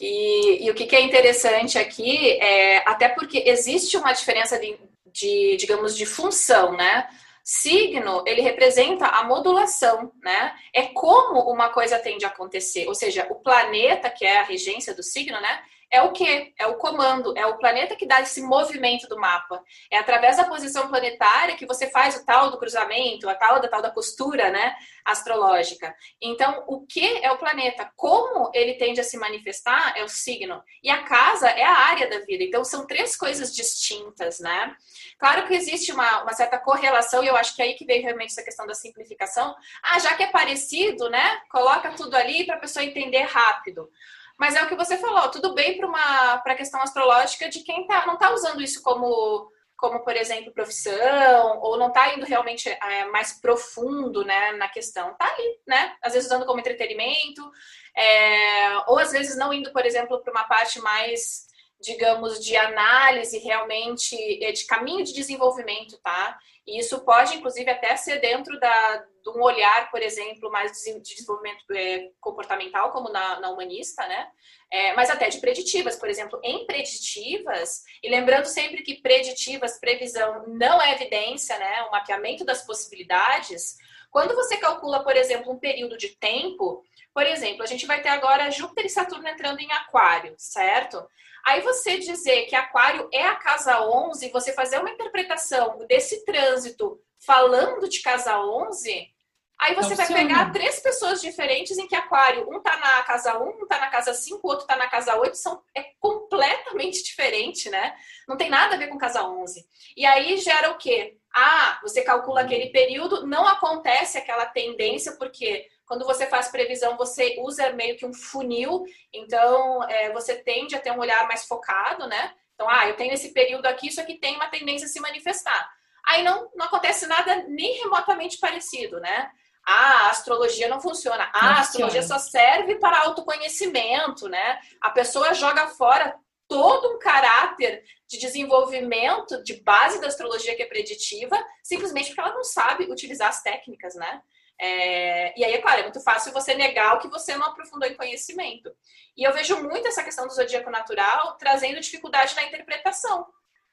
E, 0.00 0.66
e, 0.66 0.70
o 0.70 0.74
que, 0.74 0.84
que, 0.84 0.96
é 0.96 1.00
interessante 1.00 1.78
aqui 1.78 2.32
é 2.40 2.82
até 2.86 3.08
porque 3.08 3.44
existe 3.46 3.96
uma 3.96 4.12
diferença 4.12 4.58
de, 4.58 4.76
de, 5.14 5.56
digamos, 5.56 5.96
de 5.96 6.04
função, 6.04 6.72
né? 6.72 7.08
Signo, 7.42 8.24
ele 8.26 8.40
representa 8.40 9.06
a 9.06 9.22
modulação, 9.22 10.12
né? 10.22 10.54
É 10.72 10.82
como 10.86 11.40
uma 11.50 11.68
coisa 11.68 11.98
tende 11.98 12.24
a 12.24 12.28
acontecer. 12.28 12.88
Ou 12.88 12.94
seja, 12.94 13.26
o 13.30 13.36
planeta, 13.36 14.10
que 14.10 14.24
é 14.24 14.40
a 14.40 14.44
regência 14.44 14.94
do 14.94 15.02
signo, 15.02 15.40
né? 15.40 15.62
É 15.94 16.02
o 16.02 16.10
que? 16.10 16.52
É 16.58 16.66
o 16.66 16.74
comando, 16.74 17.32
é 17.38 17.46
o 17.46 17.56
planeta 17.56 17.94
que 17.94 18.04
dá 18.04 18.20
esse 18.20 18.42
movimento 18.42 19.08
do 19.08 19.16
mapa. 19.16 19.62
É 19.88 19.96
através 19.96 20.36
da 20.36 20.44
posição 20.44 20.88
planetária 20.88 21.54
que 21.54 21.66
você 21.66 21.88
faz 21.88 22.16
o 22.16 22.26
tal 22.26 22.50
do 22.50 22.58
cruzamento, 22.58 23.28
a 23.28 23.34
tal 23.36 23.60
da 23.60 23.68
tal 23.68 23.80
da 23.80 23.90
costura, 23.90 24.50
né, 24.50 24.74
astrológica. 25.04 25.94
Então, 26.20 26.64
o 26.66 26.84
que 26.84 27.24
é 27.24 27.30
o 27.30 27.38
planeta? 27.38 27.88
Como 27.94 28.50
ele 28.52 28.74
tende 28.74 29.00
a 29.00 29.04
se 29.04 29.16
manifestar 29.16 29.94
é 29.96 30.02
o 30.02 30.08
signo. 30.08 30.60
E 30.82 30.90
a 30.90 31.04
casa 31.04 31.48
é 31.48 31.62
a 31.62 31.76
área 31.76 32.10
da 32.10 32.18
vida. 32.24 32.42
Então, 32.42 32.64
são 32.64 32.86
três 32.86 33.16
coisas 33.16 33.54
distintas, 33.54 34.40
né? 34.40 34.74
Claro 35.16 35.46
que 35.46 35.54
existe 35.54 35.92
uma, 35.92 36.22
uma 36.22 36.32
certa 36.32 36.58
correlação, 36.58 37.22
e 37.22 37.28
eu 37.28 37.36
acho 37.36 37.54
que 37.54 37.62
é 37.62 37.66
aí 37.66 37.74
que 37.74 37.84
vem 37.84 38.02
realmente 38.02 38.32
essa 38.32 38.42
questão 38.42 38.66
da 38.66 38.74
simplificação. 38.74 39.54
Ah, 39.80 40.00
já 40.00 40.14
que 40.14 40.24
é 40.24 40.26
parecido, 40.26 41.08
né? 41.08 41.40
Coloca 41.48 41.92
tudo 41.92 42.16
ali 42.16 42.44
para 42.44 42.56
a 42.56 42.60
pessoa 42.60 42.84
entender 42.84 43.22
rápido. 43.22 43.88
Mas 44.38 44.54
é 44.56 44.62
o 44.62 44.68
que 44.68 44.74
você 44.74 44.96
falou, 44.96 45.30
tudo 45.30 45.54
bem 45.54 45.76
para 45.76 45.86
uma 45.86 46.38
para 46.38 46.52
a 46.54 46.56
questão 46.56 46.82
astrológica 46.82 47.48
de 47.48 47.60
quem 47.60 47.86
tá, 47.86 48.04
não 48.06 48.14
está 48.14 48.32
usando 48.32 48.60
isso 48.60 48.82
como, 48.82 49.48
como, 49.76 50.00
por 50.00 50.16
exemplo, 50.16 50.52
profissão, 50.52 51.60
ou 51.60 51.78
não 51.78 51.88
está 51.88 52.14
indo 52.14 52.26
realmente 52.26 52.68
é, 52.68 53.04
mais 53.06 53.40
profundo 53.40 54.24
né, 54.24 54.52
na 54.52 54.68
questão. 54.68 55.12
Está 55.12 55.26
ali, 55.26 55.60
né? 55.66 55.94
Às 56.02 56.14
vezes 56.14 56.28
usando 56.28 56.46
como 56.46 56.58
entretenimento, 56.58 57.48
é, 57.96 58.76
ou 58.88 58.98
às 58.98 59.12
vezes 59.12 59.36
não 59.36 59.52
indo, 59.52 59.72
por 59.72 59.86
exemplo, 59.86 60.20
para 60.20 60.32
uma 60.32 60.44
parte 60.44 60.80
mais 60.80 61.46
digamos, 61.80 62.42
de 62.42 62.56
análise 62.56 63.38
realmente, 63.38 64.16
é, 64.42 64.52
de 64.52 64.66
caminho 64.66 65.04
de 65.04 65.12
desenvolvimento, 65.12 65.98
tá? 66.02 66.38
E 66.66 66.78
isso 66.78 67.04
pode, 67.04 67.36
inclusive, 67.36 67.70
até 67.70 67.94
ser 67.96 68.20
dentro 68.20 68.58
da, 68.58 68.96
de 68.96 69.30
um 69.30 69.42
olhar, 69.42 69.90
por 69.90 70.02
exemplo, 70.02 70.50
mais 70.50 70.72
de 70.72 71.00
desenvolvimento 71.00 71.64
é, 71.72 72.10
comportamental, 72.20 72.90
como 72.90 73.10
na, 73.10 73.38
na 73.40 73.50
humanista, 73.50 74.06
né? 74.06 74.28
É, 74.70 74.94
mas 74.94 75.10
até 75.10 75.28
de 75.28 75.40
preditivas, 75.40 75.96
por 75.96 76.08
exemplo, 76.08 76.40
em 76.42 76.66
preditivas, 76.66 77.82
e 78.02 78.08
lembrando 78.08 78.46
sempre 78.46 78.82
que 78.82 79.00
preditivas, 79.02 79.78
previsão, 79.78 80.44
não 80.48 80.80
é 80.80 80.92
evidência, 80.94 81.58
né? 81.58 81.82
O 81.82 81.90
mapeamento 81.90 82.44
das 82.44 82.64
possibilidades. 82.66 83.76
Quando 84.14 84.32
você 84.36 84.56
calcula, 84.58 85.02
por 85.02 85.16
exemplo, 85.16 85.52
um 85.52 85.58
período 85.58 85.98
de 85.98 86.10
tempo, 86.10 86.84
Por 87.12 87.26
exemplo, 87.26 87.64
a 87.64 87.66
gente 87.66 87.84
vai 87.84 88.00
ter 88.00 88.10
agora 88.10 88.50
Júpiter 88.50 88.86
e 88.86 88.88
Saturno 88.88 89.26
entrando 89.28 89.58
em 89.58 89.70
Aquário, 89.72 90.34
certo? 90.38 91.04
Aí 91.44 91.60
você 91.62 91.98
dizer 91.98 92.46
que 92.46 92.54
Aquário 92.54 93.08
é 93.12 93.24
a 93.24 93.34
casa 93.34 93.80
11, 93.82 94.30
você 94.30 94.52
fazer 94.52 94.78
uma 94.78 94.90
interpretação 94.90 95.78
desse 95.88 96.24
trânsito 96.24 97.00
falando 97.24 97.88
de 97.88 98.02
casa 98.02 98.40
11, 98.40 99.12
aí 99.60 99.74
você 99.74 99.94
vai 99.96 100.06
pegar 100.06 100.52
três 100.52 100.80
pessoas 100.80 101.20
diferentes 101.20 101.76
em 101.76 101.88
que 101.88 101.96
Aquário, 101.96 102.48
um 102.48 102.60
tá 102.60 102.76
na 102.76 103.02
casa 103.02 103.38
1, 103.38 103.48
um 103.48 103.66
tá 103.66 103.78
na 103.78 103.88
casa 103.88 104.14
5, 104.14 104.40
o 104.42 104.50
outro 104.50 104.66
tá 104.66 104.76
na 104.76 104.88
casa 104.88 105.16
8, 105.16 105.36
são, 105.36 105.60
é 105.74 105.84
completamente 105.98 107.02
diferente, 107.04 107.68
né? 107.68 107.96
Não 108.28 108.36
tem 108.36 108.48
nada 108.48 108.74
a 108.74 108.78
ver 108.78 108.88
com 108.88 108.98
casa 108.98 109.24
11. 109.24 109.64
E 109.96 110.06
aí 110.06 110.36
gera 110.36 110.70
o 110.70 110.78
quê? 110.78 111.16
Ah, 111.34 111.80
você 111.82 112.02
calcula 112.02 112.42
aquele 112.42 112.70
período, 112.70 113.26
não 113.26 113.46
acontece 113.46 114.16
aquela 114.16 114.46
tendência, 114.46 115.16
porque 115.18 115.68
quando 115.84 116.06
você 116.06 116.26
faz 116.26 116.48
previsão, 116.48 116.96
você 116.96 117.36
usa 117.40 117.72
meio 117.72 117.96
que 117.96 118.06
um 118.06 118.14
funil, 118.14 118.84
então 119.12 119.82
é, 119.88 120.12
você 120.12 120.36
tende 120.36 120.76
a 120.76 120.80
ter 120.80 120.92
um 120.92 121.00
olhar 121.00 121.26
mais 121.26 121.44
focado, 121.44 122.06
né? 122.06 122.32
Então, 122.54 122.68
ah, 122.70 122.88
eu 122.88 122.94
tenho 122.94 123.12
esse 123.12 123.32
período 123.32 123.66
aqui, 123.66 123.88
isso 123.88 124.00
aqui 124.00 124.14
tem 124.14 124.36
uma 124.36 124.46
tendência 124.46 124.86
a 124.86 124.88
se 124.88 125.00
manifestar. 125.00 125.68
Aí 126.06 126.22
não, 126.22 126.48
não 126.54 126.66
acontece 126.66 127.06
nada 127.06 127.44
nem 127.48 127.80
remotamente 127.82 128.38
parecido, 128.38 129.00
né? 129.00 129.30
Ah, 129.66 130.06
a 130.06 130.10
astrologia 130.10 130.68
não 130.68 130.80
funciona. 130.80 131.28
Ah, 131.32 131.56
a 131.56 131.60
astrologia 131.60 132.02
só 132.02 132.18
serve 132.18 132.76
para 132.76 133.00
autoconhecimento, 133.00 134.28
né? 134.28 134.58
A 134.80 134.90
pessoa 134.90 135.34
joga 135.34 135.66
fora 135.68 136.14
todo 136.48 136.94
um 136.94 136.98
caráter 136.98 137.82
de 138.06 138.18
desenvolvimento 138.18 139.42
de 139.42 139.62
base 139.62 140.00
da 140.00 140.06
astrologia 140.06 140.54
que 140.54 140.62
é 140.62 140.66
preditiva, 140.66 141.36
simplesmente 141.62 142.08
porque 142.08 142.20
ela 142.20 142.34
não 142.34 142.44
sabe 142.44 142.84
utilizar 142.84 143.28
as 143.28 143.42
técnicas, 143.42 143.94
né? 143.94 144.22
É, 144.58 145.38
e 145.38 145.44
aí, 145.44 145.54
é 145.54 145.60
claro, 145.60 145.80
é 145.80 145.82
muito 145.82 146.00
fácil 146.00 146.32
você 146.32 146.54
negar 146.54 146.94
o 146.94 147.00
que 147.00 147.08
você 147.08 147.36
não 147.36 147.46
aprofundou 147.46 147.88
em 147.88 147.96
conhecimento. 147.96 148.70
E 149.16 149.24
eu 149.24 149.32
vejo 149.32 149.60
muito 149.62 149.88
essa 149.88 150.04
questão 150.04 150.26
do 150.26 150.34
zodíaco 150.34 150.70
natural 150.70 151.36
trazendo 151.38 151.80
dificuldade 151.80 152.36
na 152.36 152.44
interpretação. 152.44 153.26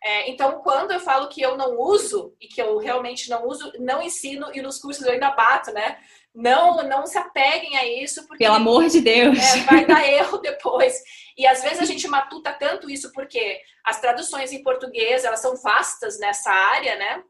É, 0.03 0.29
então, 0.29 0.61
quando 0.61 0.91
eu 0.91 0.99
falo 0.99 1.27
que 1.27 1.41
eu 1.41 1.55
não 1.55 1.79
uso, 1.79 2.35
e 2.41 2.47
que 2.47 2.59
eu 2.59 2.77
realmente 2.79 3.29
não 3.29 3.47
uso, 3.47 3.71
não 3.79 4.01
ensino, 4.01 4.49
e 4.53 4.61
nos 4.61 4.79
cursos 4.79 5.05
eu 5.05 5.13
ainda 5.13 5.29
bato, 5.31 5.71
né? 5.71 5.99
Não, 6.33 6.81
não 6.87 7.05
se 7.05 7.17
apeguem 7.17 7.77
a 7.77 7.85
isso. 7.85 8.25
Porque, 8.25 8.43
Pelo 8.43 8.55
amor 8.55 8.87
de 8.87 8.99
Deus! 8.99 9.37
É, 9.37 9.57
vai 9.63 9.85
dar 9.85 10.07
erro 10.07 10.37
depois. 10.39 11.03
E 11.37 11.45
às 11.45 11.61
vezes 11.61 11.79
a 11.79 11.85
gente 11.85 12.07
matuta 12.07 12.51
tanto 12.53 12.89
isso 12.89 13.11
porque 13.13 13.61
as 13.83 14.01
traduções 14.01 14.51
em 14.51 14.63
português, 14.63 15.23
elas 15.23 15.39
são 15.39 15.55
vastas 15.57 16.17
nessa 16.19 16.51
área, 16.51 16.95
né? 16.95 17.23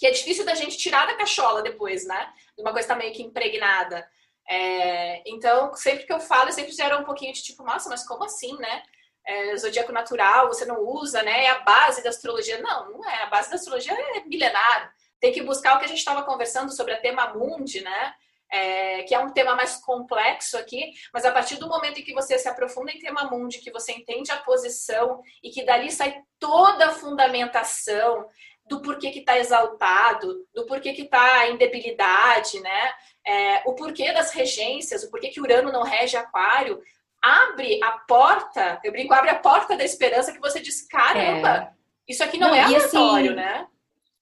Que 0.00 0.06
é 0.06 0.10
difícil 0.10 0.44
da 0.44 0.54
gente 0.54 0.76
tirar 0.76 1.06
da 1.06 1.14
cachola 1.14 1.62
depois, 1.62 2.04
né? 2.04 2.32
Uma 2.58 2.72
coisa 2.72 2.88
tá 2.88 2.96
meio 2.96 3.12
que 3.12 3.22
impregnada. 3.22 4.04
É, 4.48 5.22
então, 5.30 5.74
sempre 5.74 6.04
que 6.04 6.12
eu 6.12 6.18
falo, 6.18 6.48
eu 6.48 6.52
sempre 6.52 6.72
gera 6.72 6.98
um 6.98 7.04
pouquinho 7.04 7.32
de 7.32 7.42
tipo, 7.42 7.62
nossa, 7.62 7.88
mas 7.88 8.04
como 8.06 8.24
assim, 8.24 8.56
né? 8.58 8.82
É, 9.24 9.56
zodíaco 9.56 9.92
natural, 9.92 10.48
você 10.48 10.64
não 10.64 10.80
usa, 10.80 11.22
né? 11.22 11.44
É 11.44 11.50
a 11.50 11.60
base 11.60 12.02
da 12.02 12.10
astrologia. 12.10 12.60
Não, 12.60 12.90
não 12.90 13.08
é. 13.08 13.22
A 13.22 13.26
base 13.26 13.50
da 13.50 13.56
astrologia 13.56 13.92
é 13.92 14.24
milenar. 14.24 14.92
Tem 15.20 15.32
que 15.32 15.42
buscar 15.42 15.76
o 15.76 15.78
que 15.78 15.84
a 15.84 15.88
gente 15.88 15.98
estava 15.98 16.22
conversando 16.22 16.72
sobre 16.72 16.94
a 16.94 17.00
tema 17.00 17.32
mundi, 17.34 17.80
né? 17.80 18.14
É, 18.50 19.04
que 19.04 19.14
é 19.14 19.18
um 19.18 19.32
tema 19.32 19.54
mais 19.54 19.76
complexo 19.76 20.58
aqui, 20.58 20.92
mas 21.10 21.24
a 21.24 21.32
partir 21.32 21.56
do 21.56 21.68
momento 21.68 22.00
em 22.00 22.04
que 22.04 22.12
você 22.12 22.38
se 22.38 22.46
aprofunda 22.46 22.92
em 22.92 22.98
tema 22.98 23.24
mundi, 23.24 23.60
que 23.60 23.70
você 23.70 23.92
entende 23.92 24.30
a 24.30 24.36
posição 24.36 25.22
e 25.42 25.48
que 25.48 25.64
dali 25.64 25.90
sai 25.90 26.20
toda 26.38 26.88
a 26.88 26.90
fundamentação, 26.90 28.28
do 28.66 28.80
porquê 28.80 29.10
que 29.10 29.20
está 29.20 29.38
exaltado, 29.38 30.46
do 30.54 30.66
porquê 30.66 30.92
que 30.92 31.02
está 31.02 31.48
em 31.48 31.56
debilidade, 31.56 32.60
né? 32.60 32.92
É, 33.26 33.62
o 33.66 33.74
porquê 33.74 34.12
das 34.12 34.32
regências, 34.32 35.02
o 35.02 35.10
porquê 35.10 35.28
que 35.28 35.40
Urano 35.40 35.72
não 35.72 35.82
rege 35.82 36.16
Aquário, 36.16 36.80
abre 37.22 37.80
a 37.82 37.92
porta, 37.92 38.80
eu 38.82 38.90
brinco, 38.90 39.14
abre 39.14 39.30
a 39.30 39.38
porta 39.38 39.76
da 39.76 39.84
esperança 39.84 40.32
que 40.32 40.40
você 40.40 40.60
diz, 40.60 40.82
caramba, 40.82 41.48
é. 41.48 41.70
isso 42.08 42.24
aqui 42.24 42.38
não, 42.38 42.48
não 42.48 42.54
é 42.54 42.62
assim, 42.62 42.74
aleatório, 42.74 43.30
assim, 43.30 43.36
né? 43.36 43.66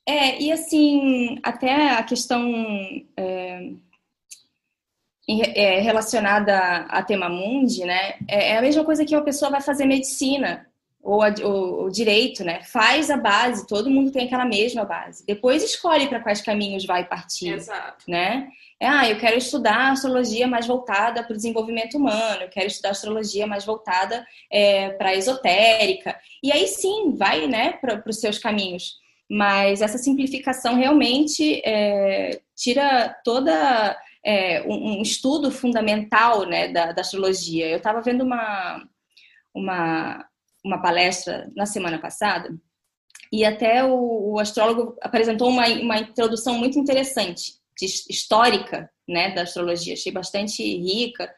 É, 0.07 0.41
e 0.41 0.53
assim, 0.53 1.39
até 1.43 1.91
a 1.91 2.03
questão 2.03 2.53
é, 3.17 3.71
é, 5.55 5.81
relacionada 5.81 6.59
a 6.89 7.03
tema 7.03 7.29
mundi, 7.29 7.85
né? 7.85 8.15
É, 8.29 8.51
é 8.53 8.59
a 8.59 8.63
mesma 8.63 8.85
coisa 8.85 9.05
que 9.05 9.15
uma 9.15 9.25
pessoa 9.25 9.51
vai 9.51 9.61
fazer 9.61 9.87
medicina 9.87 10.70
ou, 11.03 11.23
a, 11.23 11.29
o, 11.43 11.85
o, 11.85 11.91
direito, 11.91 12.45
né? 12.45 12.63
Faz 12.63 13.11
a 13.11 13.17
base, 13.17 13.67
todo 13.67 13.91
mundo 13.91 14.13
tem 14.13 14.27
aquela 14.27 14.45
mesma 14.45 14.85
base. 14.85 15.25
Depois 15.27 15.63
escolhe 15.63 16.07
para 16.09 16.21
quais 16.21 16.41
caminhos 16.41 16.85
vai 16.85 17.07
partir, 17.07 17.55
Exato. 17.55 18.05
né? 18.07 18.49
É, 18.79 18.87
ah, 18.87 19.09
eu 19.09 19.19
quero 19.19 19.37
estudar 19.37 19.93
astrologia 19.93 20.47
mais 20.47 20.67
voltada 20.67 21.23
para 21.23 21.33
o 21.33 21.37
desenvolvimento 21.37 21.99
humano, 21.99 22.43
eu 22.43 22.49
quero 22.49 22.67
estudar 22.67 22.91
astrologia 22.91 23.47
mais 23.47 23.65
voltada 23.65 24.27
é, 24.51 24.91
para 24.91 25.11
a 25.11 25.15
esotérica. 25.15 26.19
E 26.43 26.51
aí 26.51 26.67
sim, 26.67 27.15
vai, 27.15 27.47
né, 27.47 27.73
para 27.73 28.03
os 28.07 28.21
seus 28.21 28.39
caminhos. 28.39 28.99
Mas 29.29 29.83
essa 29.83 29.99
simplificação 29.99 30.77
realmente 30.77 31.63
é, 31.65 32.41
tira 32.57 33.15
toda 33.23 33.97
é, 34.25 34.63
um, 34.63 34.99
um, 34.99 35.03
estudo 35.03 35.51
fundamental, 35.51 36.47
né, 36.47 36.69
da, 36.69 36.93
da 36.93 37.03
astrologia. 37.03 37.69
Eu 37.69 37.77
estava 37.77 38.01
vendo 38.01 38.25
uma, 38.25 38.83
uma 39.55 40.30
uma 40.65 40.81
palestra 40.81 41.51
na 41.55 41.67
semana 41.67 41.99
passada 41.99 42.51
e 43.33 43.45
até 43.45 43.85
o, 43.85 44.33
o 44.33 44.39
astrólogo 44.39 44.97
apresentou 45.01 45.49
uma, 45.49 45.67
uma 45.69 45.99
introdução 45.99 46.59
muito 46.59 46.79
interessante, 46.79 47.55
de, 47.79 47.87
histórica, 48.09 48.91
né, 49.09 49.31
da 49.33 49.43
astrologia. 49.43 49.95
Achei 49.95 50.11
bastante 50.11 50.63
rica. 50.63 51.33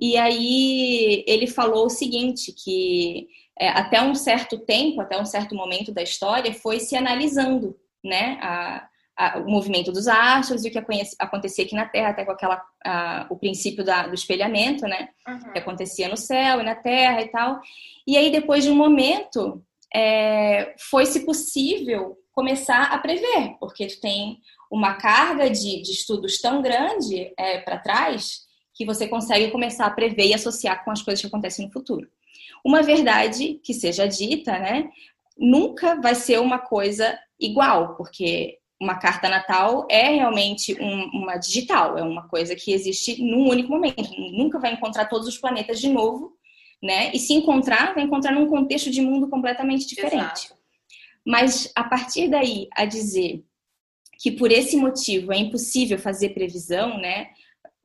E 0.00 0.16
aí 0.16 1.22
ele 1.26 1.46
falou 1.46 1.86
o 1.86 1.90
seguinte, 1.90 2.52
que 2.52 3.28
é, 3.58 3.68
até 3.68 4.02
um 4.02 4.14
certo 4.14 4.58
tempo, 4.58 5.00
até 5.00 5.20
um 5.20 5.26
certo 5.26 5.54
momento 5.54 5.92
da 5.92 6.02
história, 6.02 6.52
foi 6.52 6.80
se 6.80 6.96
analisando, 6.96 7.76
né, 8.02 8.38
a, 8.40 8.88
a, 9.16 9.38
o 9.38 9.48
movimento 9.48 9.92
dos 9.92 10.08
astros 10.08 10.64
e 10.64 10.68
o 10.68 10.72
que 10.72 10.78
acontecia 11.18 11.64
aqui 11.64 11.74
na 11.74 11.86
Terra, 11.86 12.10
até 12.10 12.24
com 12.24 12.32
aquela, 12.32 12.62
a, 12.84 13.26
o 13.30 13.36
princípio 13.36 13.84
da, 13.84 14.06
do 14.06 14.14
espelhamento, 14.14 14.86
né? 14.86 15.08
Uhum. 15.26 15.52
Que 15.52 15.58
acontecia 15.58 16.08
no 16.08 16.16
céu 16.16 16.60
e 16.60 16.64
na 16.64 16.74
Terra 16.74 17.22
e 17.22 17.28
tal. 17.28 17.60
E 18.06 18.16
aí, 18.16 18.30
depois 18.30 18.64
de 18.64 18.70
um 18.70 18.76
momento, 18.76 19.62
é, 19.94 20.74
foi-se 20.78 21.24
possível 21.24 22.18
começar 22.32 22.84
a 22.92 22.98
prever, 22.98 23.56
porque 23.60 23.86
tu 23.86 24.00
tem 24.00 24.38
uma 24.70 24.94
carga 24.94 25.48
de, 25.48 25.82
de 25.82 25.92
estudos 25.92 26.40
tão 26.40 26.60
grande 26.60 27.32
é, 27.38 27.58
para 27.58 27.78
trás 27.78 28.42
que 28.74 28.84
você 28.84 29.06
consegue 29.06 29.52
começar 29.52 29.86
a 29.86 29.90
prever 29.90 30.26
e 30.26 30.34
associar 30.34 30.84
com 30.84 30.90
as 30.90 31.00
coisas 31.00 31.20
que 31.20 31.28
acontecem 31.28 31.66
no 31.66 31.72
futuro. 31.72 32.08
Uma 32.64 32.82
verdade 32.82 33.60
que 33.62 33.72
seja 33.72 34.08
dita, 34.08 34.58
né? 34.58 34.90
Nunca 35.38 36.00
vai 36.00 36.16
ser 36.16 36.40
uma 36.40 36.58
coisa 36.58 37.16
igual, 37.38 37.94
porque 37.94 38.58
uma 38.80 38.96
carta 38.96 39.28
natal 39.28 39.86
é 39.90 40.10
realmente 40.10 40.76
um, 40.80 41.22
uma 41.22 41.36
digital, 41.36 41.96
é 41.96 42.02
uma 42.02 42.28
coisa 42.28 42.54
que 42.56 42.72
existe 42.72 43.22
num 43.22 43.48
único 43.48 43.70
momento. 43.70 44.10
Nunca 44.32 44.58
vai 44.58 44.72
encontrar 44.72 45.06
todos 45.06 45.28
os 45.28 45.38
planetas 45.38 45.80
de 45.80 45.88
novo, 45.88 46.36
né? 46.82 47.10
E 47.14 47.18
se 47.18 47.32
encontrar, 47.32 47.94
vai 47.94 48.04
encontrar 48.04 48.32
num 48.32 48.48
contexto 48.48 48.90
de 48.90 49.00
mundo 49.00 49.28
completamente 49.28 49.86
diferente. 49.86 50.46
Exato. 50.46 50.54
Mas 51.24 51.72
a 51.74 51.84
partir 51.84 52.28
daí 52.28 52.68
a 52.72 52.84
dizer 52.84 53.42
que 54.18 54.30
por 54.30 54.50
esse 54.50 54.76
motivo 54.76 55.32
é 55.32 55.38
impossível 55.38 55.98
fazer 55.98 56.30
previsão, 56.30 56.98
né? 56.98 57.30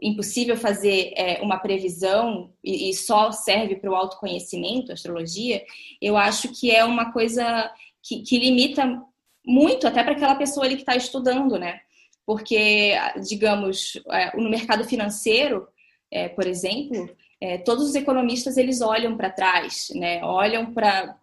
Impossível 0.01 0.57
fazer 0.57 1.13
é, 1.15 1.41
uma 1.41 1.59
previsão 1.59 2.53
e, 2.63 2.89
e 2.89 2.93
só 2.93 3.31
serve 3.31 3.75
para 3.75 3.91
o 3.91 3.95
autoconhecimento, 3.95 4.91
astrologia, 4.91 5.63
eu 6.01 6.17
acho 6.17 6.49
que 6.57 6.71
é 6.71 6.83
uma 6.83 7.11
coisa 7.11 7.71
que, 8.01 8.21
que 8.21 8.37
limita 8.37 9.01
muito 9.49 9.87
até 9.87 10.03
para 10.03 10.13
aquela 10.13 10.35
pessoa 10.35 10.63
ali 10.63 10.75
que 10.75 10.83
está 10.83 10.95
estudando, 10.95 11.57
né? 11.57 11.81
Porque, 12.23 12.93
digamos, 13.27 13.99
é, 14.11 14.37
no 14.37 14.47
mercado 14.47 14.83
financeiro, 14.83 15.67
é, 16.11 16.29
por 16.29 16.45
exemplo, 16.45 17.09
é, 17.41 17.57
todos 17.57 17.89
os 17.89 17.95
economistas 17.95 18.57
eles 18.57 18.79
olham 18.79 19.17
para 19.17 19.31
trás, 19.31 19.87
né? 19.95 20.23
Olham 20.23 20.71
para 20.71 21.17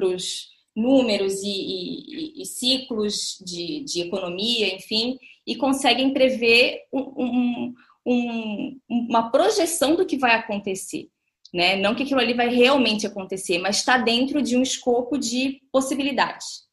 os 0.00 0.50
números 0.76 1.42
e, 1.42 1.48
e, 1.48 2.42
e 2.42 2.46
ciclos 2.46 3.36
de, 3.44 3.80
de, 3.80 4.02
economia, 4.02 4.72
enfim, 4.72 5.18
e 5.44 5.56
conseguem 5.56 6.12
prever 6.12 6.82
um, 6.92 7.74
um, 8.06 8.80
uma 8.88 9.30
projeção 9.30 9.96
do 9.96 10.06
que 10.06 10.18
vai 10.18 10.36
acontecer. 10.36 11.08
Né? 11.52 11.76
Não 11.76 11.94
que 11.94 12.02
aquilo 12.02 12.20
ali 12.20 12.34
vai 12.34 12.48
realmente 12.48 13.06
acontecer, 13.06 13.58
mas 13.58 13.76
está 13.78 13.96
dentro 13.96 14.42
de 14.42 14.56
um 14.56 14.62
escopo 14.62 15.16
de 15.16 15.62
possibilidades 15.72 16.65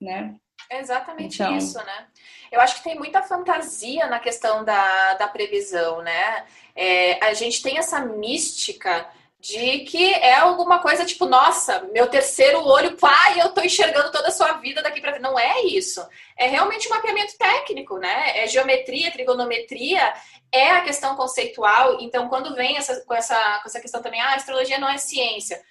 né? 0.00 0.34
É 0.70 0.80
exatamente 0.80 1.42
então... 1.42 1.56
isso, 1.56 1.78
né? 1.78 2.06
Eu 2.50 2.60
acho 2.60 2.76
que 2.76 2.84
tem 2.84 2.98
muita 2.98 3.22
fantasia 3.22 4.06
na 4.06 4.18
questão 4.18 4.64
da, 4.64 5.14
da 5.14 5.28
previsão, 5.28 6.02
né? 6.02 6.44
É, 6.74 7.24
a 7.24 7.32
gente 7.34 7.62
tem 7.62 7.78
essa 7.78 8.00
mística 8.00 9.08
de 9.40 9.80
que 9.80 10.12
é 10.14 10.34
alguma 10.34 10.80
coisa 10.80 11.04
tipo, 11.04 11.24
nossa, 11.24 11.82
meu 11.92 12.08
terceiro 12.08 12.60
olho, 12.64 12.96
pai, 12.96 13.40
eu 13.40 13.50
tô 13.50 13.60
enxergando 13.60 14.10
toda 14.10 14.28
a 14.28 14.32
sua 14.32 14.54
vida 14.54 14.82
daqui 14.82 15.00
para 15.00 15.18
Não 15.20 15.38
é 15.38 15.62
isso. 15.62 16.04
É 16.36 16.48
realmente 16.48 16.88
um 16.88 16.90
mapeamento 16.90 17.38
técnico, 17.38 17.98
né? 17.98 18.42
É 18.42 18.46
geometria, 18.48 19.12
trigonometria, 19.12 20.12
é 20.50 20.72
a 20.72 20.80
questão 20.82 21.14
conceitual. 21.14 21.98
Então, 22.00 22.28
quando 22.28 22.54
vem 22.54 22.76
essa, 22.76 23.00
com, 23.04 23.14
essa, 23.14 23.36
com 23.62 23.68
essa 23.68 23.80
questão 23.80 24.02
também, 24.02 24.20
ah, 24.20 24.34
astrologia 24.34 24.78
não 24.78 24.88
é 24.88 24.98
ciência. 24.98 25.62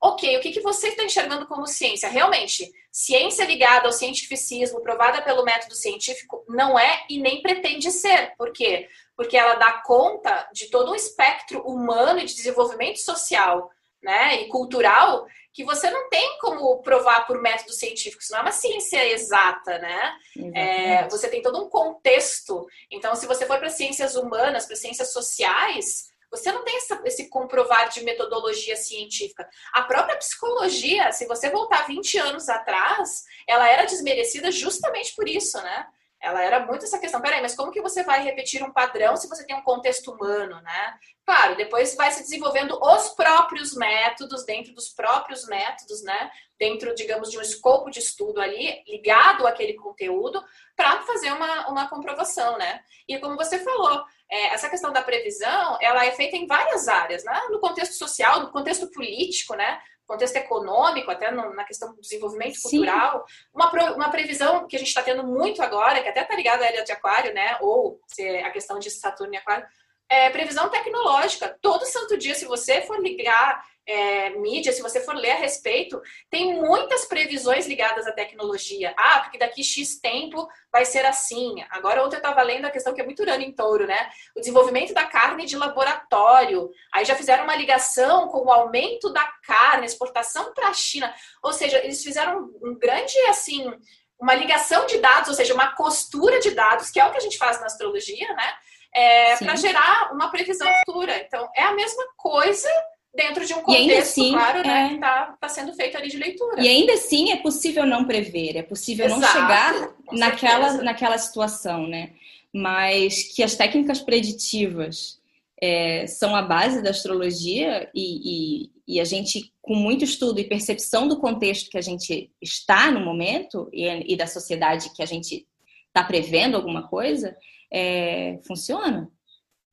Ok, 0.00 0.36
o 0.36 0.40
que, 0.40 0.52
que 0.52 0.60
você 0.60 0.88
está 0.88 1.02
enxergando 1.02 1.46
como 1.46 1.66
ciência? 1.66 2.08
Realmente, 2.08 2.70
ciência 2.92 3.44
ligada 3.44 3.86
ao 3.86 3.92
cientificismo, 3.92 4.82
provada 4.82 5.22
pelo 5.22 5.44
método 5.44 5.74
científico, 5.74 6.44
não 6.48 6.78
é 6.78 7.04
e 7.08 7.18
nem 7.18 7.40
pretende 7.40 7.90
ser. 7.90 8.34
Por 8.36 8.52
quê? 8.52 8.88
Porque 9.16 9.36
ela 9.36 9.54
dá 9.54 9.82
conta 9.84 10.48
de 10.52 10.66
todo 10.66 10.92
um 10.92 10.94
espectro 10.94 11.60
humano 11.62 12.18
e 12.18 12.26
de 12.26 12.34
desenvolvimento 12.34 12.98
social 12.98 13.70
né, 14.02 14.42
e 14.42 14.48
cultural 14.48 15.26
que 15.54 15.64
você 15.64 15.88
não 15.88 16.08
tem 16.10 16.36
como 16.40 16.82
provar 16.82 17.26
por 17.26 17.40
método 17.40 17.72
científico, 17.72 18.20
isso 18.20 18.32
não 18.32 18.40
é 18.40 18.42
uma 18.42 18.50
ciência 18.50 19.06
exata, 19.12 19.78
né? 19.78 20.12
É, 20.52 21.08
você 21.08 21.28
tem 21.28 21.40
todo 21.40 21.64
um 21.64 21.68
contexto. 21.68 22.66
Então, 22.90 23.14
se 23.14 23.24
você 23.24 23.46
for 23.46 23.60
para 23.60 23.70
ciências 23.70 24.16
humanas, 24.16 24.66
para 24.66 24.74
ciências 24.74 25.12
sociais, 25.12 26.12
você 26.36 26.50
não 26.50 26.64
tem 26.64 26.76
essa, 26.76 27.00
esse 27.04 27.28
comprovar 27.28 27.88
de 27.88 28.02
metodologia 28.02 28.76
científica. 28.76 29.48
A 29.72 29.82
própria 29.82 30.16
psicologia, 30.16 31.12
se 31.12 31.26
você 31.26 31.50
voltar 31.50 31.86
20 31.86 32.18
anos 32.18 32.48
atrás, 32.48 33.24
ela 33.46 33.68
era 33.68 33.84
desmerecida 33.84 34.50
justamente 34.50 35.14
por 35.14 35.28
isso, 35.28 35.56
né? 35.62 35.86
ela 36.24 36.42
era 36.42 36.60
muito 36.64 36.86
essa 36.86 36.98
questão, 36.98 37.20
peraí, 37.20 37.42
mas 37.42 37.54
como 37.54 37.70
que 37.70 37.82
você 37.82 38.02
vai 38.02 38.22
repetir 38.22 38.62
um 38.62 38.72
padrão 38.72 39.14
se 39.14 39.28
você 39.28 39.44
tem 39.44 39.54
um 39.54 39.62
contexto 39.62 40.10
humano, 40.10 40.58
né? 40.62 40.98
Claro, 41.24 41.54
depois 41.54 41.94
vai 41.94 42.10
se 42.10 42.22
desenvolvendo 42.22 42.78
os 42.82 43.10
próprios 43.10 43.74
métodos, 43.74 44.44
dentro 44.44 44.72
dos 44.72 44.88
próprios 44.88 45.46
métodos, 45.46 46.02
né? 46.02 46.30
Dentro, 46.58 46.94
digamos, 46.94 47.30
de 47.30 47.36
um 47.36 47.42
escopo 47.42 47.90
de 47.90 47.98
estudo 47.98 48.40
ali, 48.40 48.82
ligado 48.88 49.46
àquele 49.46 49.74
conteúdo, 49.74 50.42
para 50.74 51.02
fazer 51.02 51.30
uma, 51.30 51.68
uma 51.68 51.88
comprovação, 51.90 52.56
né? 52.56 52.82
E 53.06 53.18
como 53.18 53.36
você 53.36 53.58
falou, 53.58 54.02
é, 54.34 54.54
essa 54.54 54.68
questão 54.68 54.92
da 54.92 55.02
previsão, 55.02 55.78
ela 55.80 56.04
é 56.04 56.10
feita 56.10 56.36
em 56.36 56.46
várias 56.46 56.88
áreas, 56.88 57.22
né? 57.24 57.40
No 57.50 57.60
contexto 57.60 57.94
social, 57.94 58.40
no 58.40 58.50
contexto 58.50 58.90
político, 58.90 59.54
né? 59.54 59.80
contexto 60.06 60.36
econômico, 60.36 61.10
até 61.10 61.30
na 61.30 61.64
questão 61.64 61.94
do 61.94 62.00
desenvolvimento 62.00 62.60
cultural, 62.60 63.24
uma, 63.54 63.70
uma 63.94 64.10
previsão 64.10 64.66
que 64.66 64.76
a 64.76 64.78
gente 64.78 64.88
está 64.88 65.02
tendo 65.02 65.24
muito 65.24 65.62
agora, 65.62 66.02
que 66.02 66.08
até 66.08 66.20
está 66.20 66.36
ligada 66.36 66.62
à 66.62 66.66
área 66.66 66.84
de 66.84 66.92
aquário, 66.92 67.32
né? 67.32 67.56
Ou 67.60 67.98
é 68.18 68.44
a 68.44 68.50
questão 68.50 68.78
de 68.78 68.90
Saturno 68.90 69.32
e 69.32 69.38
aquário, 69.38 69.66
é 70.08 70.30
previsão 70.30 70.68
tecnológica. 70.68 71.56
Todo 71.60 71.86
santo 71.86 72.16
dia, 72.16 72.34
se 72.34 72.44
você 72.44 72.82
for 72.82 73.00
ligar 73.00 73.64
é, 73.86 74.30
mídia, 74.30 74.72
se 74.72 74.80
você 74.80 75.00
for 75.00 75.14
ler 75.14 75.32
a 75.32 75.36
respeito, 75.36 76.00
tem 76.30 76.54
muitas 76.54 77.04
previsões 77.04 77.66
ligadas 77.66 78.06
à 78.06 78.12
tecnologia. 78.12 78.94
Ah, 78.96 79.20
porque 79.20 79.38
daqui 79.38 79.62
X 79.62 80.00
tempo 80.00 80.48
vai 80.72 80.84
ser 80.84 81.04
assim. 81.04 81.56
Agora, 81.70 82.04
ontem 82.04 82.16
eu 82.16 82.18
estava 82.18 82.42
lendo 82.42 82.64
a 82.64 82.70
questão 82.70 82.94
que 82.94 83.00
é 83.00 83.04
muito 83.04 83.20
urano 83.20 83.42
em 83.42 83.52
touro, 83.52 83.86
né? 83.86 84.10
O 84.34 84.40
desenvolvimento 84.40 84.94
da 84.94 85.04
carne 85.04 85.44
de 85.44 85.56
laboratório. 85.56 86.70
Aí 86.92 87.04
já 87.04 87.14
fizeram 87.14 87.44
uma 87.44 87.56
ligação 87.56 88.28
com 88.28 88.46
o 88.46 88.52
aumento 88.52 89.12
da 89.12 89.24
carne, 89.46 89.86
exportação 89.86 90.54
para 90.54 90.68
a 90.68 90.74
China. 90.74 91.14
Ou 91.42 91.52
seja, 91.52 91.78
eles 91.78 92.02
fizeram 92.02 92.50
um 92.62 92.74
grande, 92.78 93.18
assim, 93.28 93.70
uma 94.18 94.34
ligação 94.34 94.86
de 94.86 94.98
dados, 94.98 95.28
ou 95.28 95.34
seja, 95.34 95.52
uma 95.52 95.74
costura 95.74 96.40
de 96.40 96.52
dados, 96.52 96.90
que 96.90 96.98
é 96.98 97.04
o 97.04 97.10
que 97.10 97.18
a 97.18 97.20
gente 97.20 97.36
faz 97.36 97.60
na 97.60 97.66
astrologia, 97.66 98.32
né? 98.34 98.54
É, 98.94 99.36
para 99.36 99.56
gerar 99.56 100.12
uma 100.12 100.30
previsão 100.30 100.68
futura. 100.86 101.24
Então, 101.26 101.48
é 101.56 101.62
a 101.62 101.74
mesma 101.74 102.04
coisa 102.16 102.68
dentro 103.14 103.46
de 103.46 103.54
um 103.54 103.62
contexto, 103.62 104.20
assim, 104.20 104.32
claro, 104.32 104.62
né, 104.62 104.68
é... 104.68 104.82
né, 104.82 104.88
que 104.88 104.94
está 104.94 105.36
tá 105.40 105.48
sendo 105.48 105.72
feito 105.74 105.96
ali 105.96 106.08
de 106.08 106.16
leitura. 106.16 106.60
E 106.60 106.68
ainda 106.68 106.94
assim 106.94 107.30
é 107.30 107.36
possível 107.36 107.86
não 107.86 108.04
prever, 108.04 108.56
é 108.56 108.62
possível 108.62 109.06
Exato, 109.06 109.20
não 109.20 109.28
chegar 109.28 109.94
naquela, 110.12 110.72
naquela 110.82 111.18
situação, 111.18 111.86
né? 111.86 112.12
Mas 112.52 113.34
que 113.34 113.42
as 113.42 113.54
técnicas 113.54 114.00
preditivas 114.00 115.20
é, 115.60 116.06
são 116.06 116.34
a 116.34 116.42
base 116.42 116.82
da 116.82 116.90
astrologia 116.90 117.88
e, 117.94 118.66
e, 118.66 118.70
e, 118.96 119.00
a 119.00 119.04
gente, 119.04 119.52
com 119.62 119.74
muito 119.74 120.04
estudo 120.04 120.38
e 120.40 120.44
percepção 120.44 121.08
do 121.08 121.18
contexto 121.18 121.70
que 121.70 121.78
a 121.78 121.82
gente 121.82 122.30
está 122.42 122.90
no 122.90 123.00
momento 123.00 123.68
e, 123.72 124.12
e 124.12 124.16
da 124.16 124.26
sociedade 124.26 124.92
que 124.94 125.02
a 125.02 125.06
gente 125.06 125.46
está 125.88 126.02
prevendo 126.02 126.56
alguma 126.56 126.88
coisa, 126.88 127.36
é, 127.74 128.38
funciona, 128.46 129.10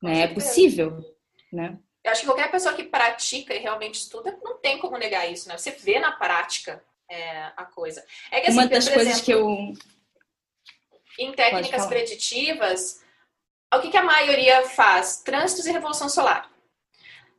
né? 0.01 0.21
É 0.21 0.27
possível, 0.27 0.97
né? 1.53 1.77
Eu 2.03 2.11
acho 2.11 2.21
que 2.21 2.27
qualquer 2.27 2.49
pessoa 2.49 2.73
que 2.73 2.83
pratica 2.83 3.53
e 3.53 3.59
realmente 3.59 3.99
estuda, 3.99 4.35
não 4.43 4.57
tem 4.57 4.79
como 4.79 4.97
negar 4.97 5.31
isso, 5.31 5.47
né? 5.47 5.55
Você 5.55 5.69
vê 5.69 5.99
na 5.99 6.11
prática 6.11 6.83
é, 7.07 7.51
a 7.55 7.63
coisa. 7.63 8.03
É 8.31 8.41
que, 8.41 8.47
assim, 8.47 8.57
Uma 8.57 8.67
das 8.67 8.89
coisas 8.89 9.21
exemplo, 9.21 9.23
que 9.25 9.31
eu. 9.31 9.73
Em 11.19 11.31
técnicas 11.33 11.85
preditivas, 11.85 13.03
o 13.71 13.79
que, 13.79 13.91
que 13.91 13.97
a 13.97 14.03
maioria 14.03 14.63
faz? 14.63 15.21
Trânsitos 15.21 15.67
e 15.67 15.71
revolução 15.71 16.09
solar. 16.09 16.49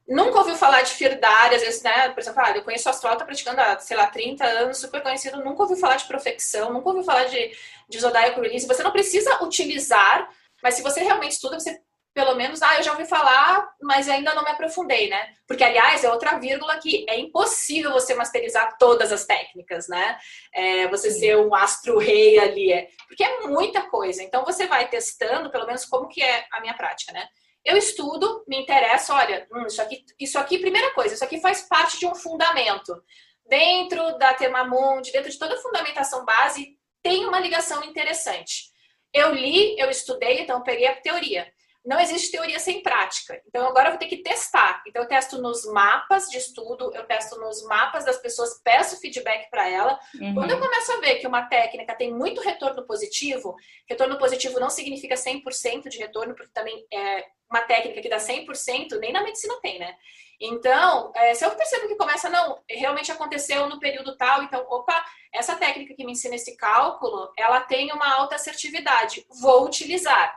Nunca 0.06 0.38
ouviu 0.38 0.54
falar 0.56 0.82
de 0.82 0.92
Firdari, 0.92 1.56
às 1.56 1.62
vezes, 1.62 1.82
né? 1.82 2.10
Por 2.10 2.20
exemplo, 2.20 2.40
ah, 2.44 2.50
eu 2.50 2.62
conheço 2.62 2.88
o 2.88 2.90
astral, 2.90 3.16
tá 3.16 3.24
praticando 3.24 3.60
há, 3.60 3.78
sei 3.80 3.96
lá, 3.96 4.06
30 4.06 4.44
anos, 4.44 4.78
super 4.78 5.02
conhecido, 5.02 5.42
nunca 5.42 5.62
ouviu 5.62 5.76
falar 5.76 5.96
de 5.96 6.04
profecção, 6.04 6.72
nunca 6.72 6.88
ouviu 6.88 7.02
falar 7.02 7.24
de, 7.24 7.56
de 7.88 7.98
Zodiac 7.98 8.38
Release. 8.38 8.66
Você 8.66 8.82
não 8.82 8.92
precisa 8.92 9.42
utilizar, 9.42 10.30
mas 10.62 10.74
se 10.74 10.82
você 10.82 11.00
realmente 11.00 11.32
estuda, 11.32 11.58
você 11.58 11.80
pelo 12.14 12.34
menos, 12.34 12.60
ah, 12.62 12.76
eu 12.76 12.82
já 12.82 12.92
ouvi 12.92 13.06
falar, 13.06 13.66
mas 13.80 14.08
ainda 14.08 14.34
não 14.34 14.44
me 14.44 14.50
aprofundei, 14.50 15.08
né? 15.08 15.34
Porque, 15.46 15.64
aliás, 15.64 16.04
é 16.04 16.10
outra 16.10 16.38
vírgula 16.38 16.78
que 16.78 17.06
é 17.08 17.18
impossível 17.18 17.90
você 17.90 18.14
masterizar 18.14 18.76
todas 18.78 19.10
as 19.10 19.24
técnicas, 19.24 19.88
né? 19.88 20.18
É, 20.54 20.88
você 20.88 21.10
Sim. 21.10 21.20
ser 21.20 21.38
um 21.38 21.54
astro-rei 21.54 22.38
ali, 22.38 22.70
é, 22.70 22.88
porque 23.08 23.24
é 23.24 23.40
muita 23.46 23.82
coisa. 23.88 24.22
Então, 24.22 24.44
você 24.44 24.66
vai 24.66 24.88
testando, 24.88 25.50
pelo 25.50 25.66
menos, 25.66 25.86
como 25.86 26.08
que 26.08 26.22
é 26.22 26.44
a 26.52 26.60
minha 26.60 26.74
prática, 26.74 27.12
né? 27.12 27.26
Eu 27.64 27.76
estudo, 27.76 28.44
me 28.46 28.60
interessa, 28.60 29.14
olha, 29.14 29.46
hum, 29.50 29.66
isso, 29.66 29.80
aqui, 29.80 30.04
isso 30.20 30.38
aqui, 30.38 30.58
primeira 30.58 30.92
coisa, 30.92 31.14
isso 31.14 31.24
aqui 31.24 31.40
faz 31.40 31.62
parte 31.62 31.98
de 31.98 32.06
um 32.06 32.14
fundamento. 32.14 33.02
Dentro 33.46 34.18
da 34.18 34.34
Temamundi, 34.34 35.12
dentro 35.12 35.30
de 35.30 35.38
toda 35.38 35.54
a 35.54 35.62
fundamentação 35.62 36.24
base, 36.24 36.76
tem 37.02 37.24
uma 37.24 37.40
ligação 37.40 37.82
interessante. 37.84 38.71
Eu 39.12 39.34
li, 39.34 39.78
eu 39.78 39.90
estudei, 39.90 40.40
então 40.40 40.62
peguei 40.62 40.86
a 40.86 40.96
teoria 40.96 41.46
não 41.84 41.98
existe 41.98 42.30
teoria 42.30 42.58
sem 42.60 42.80
prática. 42.80 43.42
Então 43.46 43.66
agora 43.66 43.88
eu 43.88 43.92
vou 43.92 43.98
ter 43.98 44.06
que 44.06 44.18
testar. 44.18 44.82
Então 44.86 45.02
eu 45.02 45.08
testo 45.08 45.40
nos 45.40 45.64
mapas 45.66 46.28
de 46.28 46.38
estudo, 46.38 46.92
eu 46.94 47.04
testo 47.04 47.38
nos 47.40 47.64
mapas 47.64 48.04
das 48.04 48.18
pessoas, 48.18 48.60
peço 48.62 49.00
feedback 49.00 49.50
para 49.50 49.68
ela. 49.68 49.98
Uhum. 50.20 50.34
Quando 50.34 50.52
eu 50.52 50.60
começo 50.60 50.92
a 50.92 51.00
ver 51.00 51.16
que 51.16 51.26
uma 51.26 51.42
técnica 51.46 51.94
tem 51.94 52.12
muito 52.12 52.40
retorno 52.40 52.86
positivo, 52.86 53.56
retorno 53.88 54.16
positivo 54.16 54.60
não 54.60 54.70
significa 54.70 55.16
100% 55.16 55.88
de 55.88 55.98
retorno, 55.98 56.34
porque 56.34 56.52
também 56.52 56.86
é 56.92 57.24
uma 57.50 57.62
técnica 57.62 58.00
que 58.00 58.08
dá 58.08 58.18
100%, 58.18 58.98
nem 58.98 59.12
na 59.12 59.24
medicina 59.24 59.54
tem, 59.60 59.78
né? 59.78 59.96
Então, 60.44 61.12
é, 61.14 61.34
se 61.34 61.44
eu 61.44 61.52
percebo 61.52 61.86
que 61.86 61.94
começa, 61.94 62.28
não, 62.28 62.60
realmente 62.68 63.12
aconteceu 63.12 63.68
no 63.68 63.78
período 63.78 64.16
tal, 64.16 64.42
então, 64.42 64.66
opa, 64.68 65.04
essa 65.32 65.54
técnica 65.54 65.94
que 65.94 66.04
me 66.04 66.10
ensina 66.10 66.34
esse 66.34 66.56
cálculo, 66.56 67.32
ela 67.38 67.60
tem 67.60 67.92
uma 67.92 68.12
alta 68.12 68.34
assertividade, 68.34 69.24
vou 69.40 69.64
utilizar. 69.64 70.36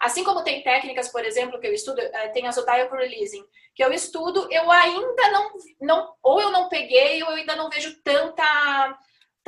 Assim 0.00 0.22
como 0.22 0.44
tem 0.44 0.62
técnicas, 0.62 1.08
por 1.08 1.24
exemplo, 1.24 1.58
que 1.58 1.66
eu 1.66 1.72
estudo, 1.72 1.98
eh, 1.98 2.28
tem 2.28 2.46
a 2.46 2.52
Zodiac 2.52 2.94
Releasing, 2.94 3.42
que 3.74 3.82
eu 3.82 3.90
estudo, 3.90 4.46
eu 4.50 4.70
ainda 4.70 5.30
não, 5.30 5.50
não, 5.80 6.14
ou 6.22 6.42
eu 6.42 6.50
não 6.50 6.68
peguei, 6.68 7.22
ou 7.22 7.30
eu 7.30 7.36
ainda 7.36 7.56
não 7.56 7.70
vejo 7.70 8.02
tanta, 8.02 8.98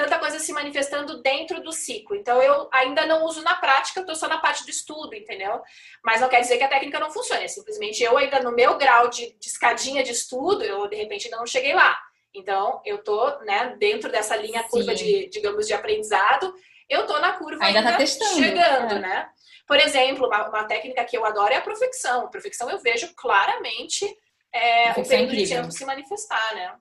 tanta 0.00 0.18
coisa 0.18 0.38
se 0.38 0.52
manifestando 0.52 1.20
dentro 1.20 1.62
do 1.62 1.72
ciclo. 1.72 2.16
Então, 2.16 2.42
eu 2.42 2.68
ainda 2.72 3.04
não 3.04 3.24
uso 3.24 3.42
na 3.42 3.54
prática, 3.54 4.00
estou 4.00 4.14
só 4.14 4.26
na 4.28 4.38
parte 4.38 4.64
do 4.64 4.70
estudo, 4.70 5.14
entendeu? 5.14 5.60
Mas 6.02 6.20
não 6.20 6.28
quer 6.28 6.40
dizer 6.40 6.56
que 6.56 6.64
a 6.64 6.68
técnica 6.68 6.98
não 6.98 7.10
funcione, 7.10 7.44
é 7.44 7.48
simplesmente 7.48 8.02
eu 8.02 8.16
ainda 8.16 8.40
no 8.40 8.52
meu 8.52 8.78
grau 8.78 9.08
de, 9.08 9.36
de 9.38 9.46
escadinha 9.46 10.02
de 10.02 10.12
estudo, 10.12 10.64
eu 10.64 10.88
de 10.88 10.96
repente 10.96 11.26
ainda 11.26 11.36
não 11.36 11.46
cheguei 11.46 11.74
lá. 11.74 11.98
Então, 12.34 12.80
eu 12.84 13.02
tô, 13.04 13.40
né, 13.40 13.76
dentro 13.78 14.10
dessa 14.10 14.36
linha 14.36 14.62
curva 14.62 14.94
de, 14.94 15.28
digamos, 15.28 15.66
de 15.66 15.74
aprendizado, 15.74 16.54
eu 16.88 17.06
tô 17.06 17.18
na 17.18 17.32
curva 17.34 17.64
ainda, 17.64 17.82
tá 17.82 17.88
ainda 17.88 17.92
tá 17.92 17.98
testando, 17.98 18.34
chegando, 18.34 18.94
é. 18.94 18.98
né? 18.98 19.28
Por 19.66 19.78
exemplo, 19.78 20.26
uma, 20.26 20.48
uma, 20.48 20.64
técnica 20.64 21.04
que 21.04 21.16
eu 21.16 21.24
adoro 21.24 21.52
é 21.52 21.56
a 21.56 21.60
profecção. 21.60 22.24
A 22.24 22.28
profecção 22.28 22.68
eu 22.68 22.78
vejo 22.78 23.14
claramente 23.14 24.04
é, 24.52 24.90
o 24.92 25.06
período 25.06 25.36
de 25.36 25.48
tempo 25.48 25.70
se 25.70 25.84
manifestar, 25.84 26.54
né? 26.54 26.74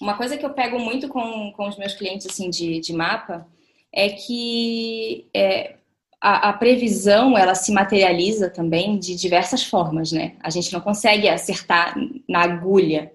Uma 0.00 0.16
coisa 0.16 0.36
que 0.36 0.44
eu 0.44 0.50
pego 0.50 0.78
muito 0.78 1.08
com, 1.08 1.52
com 1.52 1.68
os 1.68 1.76
meus 1.76 1.94
clientes 1.94 2.26
assim 2.26 2.50
de, 2.50 2.80
de 2.80 2.92
mapa 2.92 3.46
é 3.92 4.08
que 4.08 5.26
é, 5.32 5.76
a, 6.20 6.48
a, 6.48 6.52
previsão 6.52 7.38
ela 7.38 7.54
se 7.54 7.72
materializa 7.72 8.50
também 8.50 8.98
de 8.98 9.14
diversas 9.14 9.62
formas, 9.62 10.10
né? 10.10 10.34
A 10.40 10.50
gente 10.50 10.72
não 10.72 10.80
consegue 10.80 11.28
acertar 11.28 11.94
na 12.28 12.40
agulha. 12.40 13.12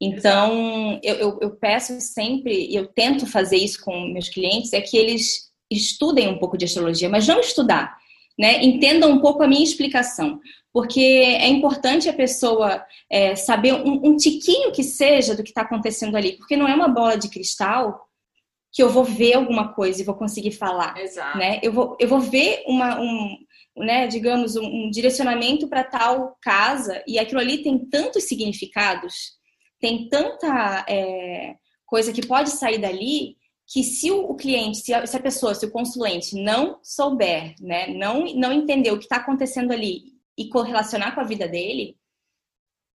Então, 0.00 1.00
eu, 1.02 1.14
eu, 1.16 1.38
eu, 1.40 1.50
peço 1.50 2.00
sempre, 2.00 2.68
e 2.68 2.74
eu 2.74 2.86
tento 2.86 3.26
fazer 3.26 3.56
isso 3.56 3.84
com 3.84 4.08
meus 4.08 4.28
clientes, 4.28 4.72
é 4.72 4.80
que 4.80 4.96
eles 4.96 5.52
estudem 5.70 6.28
um 6.28 6.38
pouco 6.38 6.56
de 6.56 6.64
astrologia, 6.64 7.08
mas 7.08 7.26
não 7.26 7.40
estudar 7.40 7.96
né, 8.38 8.62
entendam 8.62 9.10
um 9.10 9.20
pouco 9.20 9.42
a 9.42 9.48
minha 9.48 9.62
explicação. 9.62 10.40
Porque 10.72 11.00
é 11.00 11.48
importante 11.48 12.08
a 12.08 12.14
pessoa 12.14 12.84
é, 13.10 13.36
saber 13.36 13.74
um, 13.74 14.08
um 14.08 14.16
tiquinho 14.16 14.72
que 14.72 14.82
seja 14.82 15.34
do 15.34 15.42
que 15.42 15.50
está 15.50 15.62
acontecendo 15.62 16.16
ali. 16.16 16.32
Porque 16.32 16.56
não 16.56 16.66
é 16.66 16.74
uma 16.74 16.88
bola 16.88 17.16
de 17.16 17.28
cristal 17.28 18.08
que 18.72 18.82
eu 18.82 18.88
vou 18.88 19.04
ver 19.04 19.34
alguma 19.34 19.74
coisa 19.74 20.00
e 20.00 20.04
vou 20.04 20.14
conseguir 20.14 20.52
falar. 20.52 20.96
Exato. 20.98 21.36
Né? 21.36 21.60
Eu, 21.62 21.72
vou, 21.72 21.96
eu 22.00 22.08
vou 22.08 22.20
ver 22.20 22.64
uma, 22.66 22.98
um, 22.98 23.36
né, 23.76 24.06
digamos, 24.06 24.56
um, 24.56 24.64
um 24.64 24.90
direcionamento 24.90 25.68
para 25.68 25.84
tal 25.84 26.38
casa 26.40 27.02
e 27.06 27.18
aquilo 27.18 27.40
ali 27.40 27.62
tem 27.62 27.78
tantos 27.78 28.24
significados, 28.24 29.32
tem 29.78 30.08
tanta 30.08 30.86
é, 30.88 31.54
coisa 31.84 32.12
que 32.12 32.26
pode 32.26 32.50
sair 32.50 32.78
dali 32.78 33.36
que 33.66 33.82
se 33.84 34.10
o, 34.10 34.34
cliente, 34.34 34.78
se 34.78 34.92
a, 34.92 35.06
se 35.06 35.16
a, 35.16 35.20
pessoa, 35.20 35.54
se 35.54 35.64
o 35.64 35.70
consulente 35.70 36.34
não 36.34 36.78
souber, 36.82 37.54
né, 37.60 37.86
não, 37.88 38.24
não 38.34 38.52
entender 38.52 38.90
o 38.90 38.98
que 38.98 39.04
está 39.04 39.16
acontecendo 39.16 39.72
ali 39.72 40.11
e 40.36 40.48
correlacionar 40.48 41.14
com 41.14 41.20
a 41.20 41.24
vida 41.24 41.46
dele, 41.46 41.96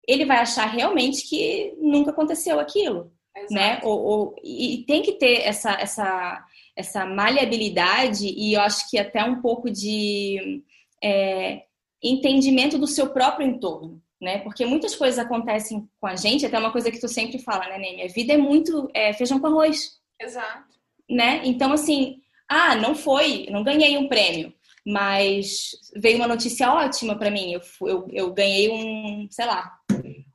ele 0.07 0.25
vai 0.25 0.39
achar 0.39 0.67
realmente 0.67 1.29
que 1.29 1.75
nunca 1.79 2.11
aconteceu 2.11 2.61
aquilo, 2.61 3.13
Exato. 3.37 3.55
né? 3.55 3.81
Ou, 3.83 4.01
ou, 4.01 4.37
e 4.43 4.85
tem 4.87 5.03
que 5.03 5.13
ter 5.13 5.41
essa, 5.43 5.73
essa, 5.73 6.45
essa 6.77 7.07
maleabilidade 7.07 8.27
e 8.27 8.55
eu 8.55 8.61
acho 8.61 8.89
que 8.91 8.99
até 8.99 9.25
um 9.25 9.41
pouco 9.41 9.71
de 9.71 10.63
é, 11.03 11.65
entendimento 12.03 12.79
do 12.79 12.87
seu 12.87 13.11
próprio 13.11 13.47
entorno. 13.47 14.03
Né? 14.21 14.39
Porque 14.39 14.65
muitas 14.65 14.95
coisas 14.95 15.19
acontecem 15.19 15.87
com 16.01 16.07
a 16.07 16.17
gente, 16.17 16.47
até 16.47 16.59
uma 16.59 16.73
coisa 16.73 16.91
que 16.91 17.01
tu 17.01 17.09
sempre 17.09 17.39
fala, 17.39 17.67
né, 17.69 17.79
Ney? 17.79 18.05
A 18.05 18.09
vida 18.09 18.33
é 18.33 18.39
muito 18.39 18.89
é, 18.95 19.13
feijão 19.13 19.39
com 19.39 19.49
arroz. 19.49 20.01
Exato. 20.19 20.79
Né? 21.11 21.43
Então, 21.45 21.73
assim, 21.73 22.23
ah, 22.49 22.75
não 22.75 22.95
foi, 22.95 23.47
não 23.51 23.63
ganhei 23.63 23.99
um 23.99 24.09
prêmio, 24.09 24.55
mas 24.87 25.71
veio 25.97 26.17
uma 26.17 26.29
notícia 26.29 26.71
ótima 26.73 27.17
para 27.17 27.31
mim. 27.31 27.53
Eu, 27.53 27.61
eu, 27.89 28.09
eu, 28.13 28.33
ganhei 28.35 28.71
um, 28.71 29.27
sei 29.31 29.47
lá, 29.47 29.79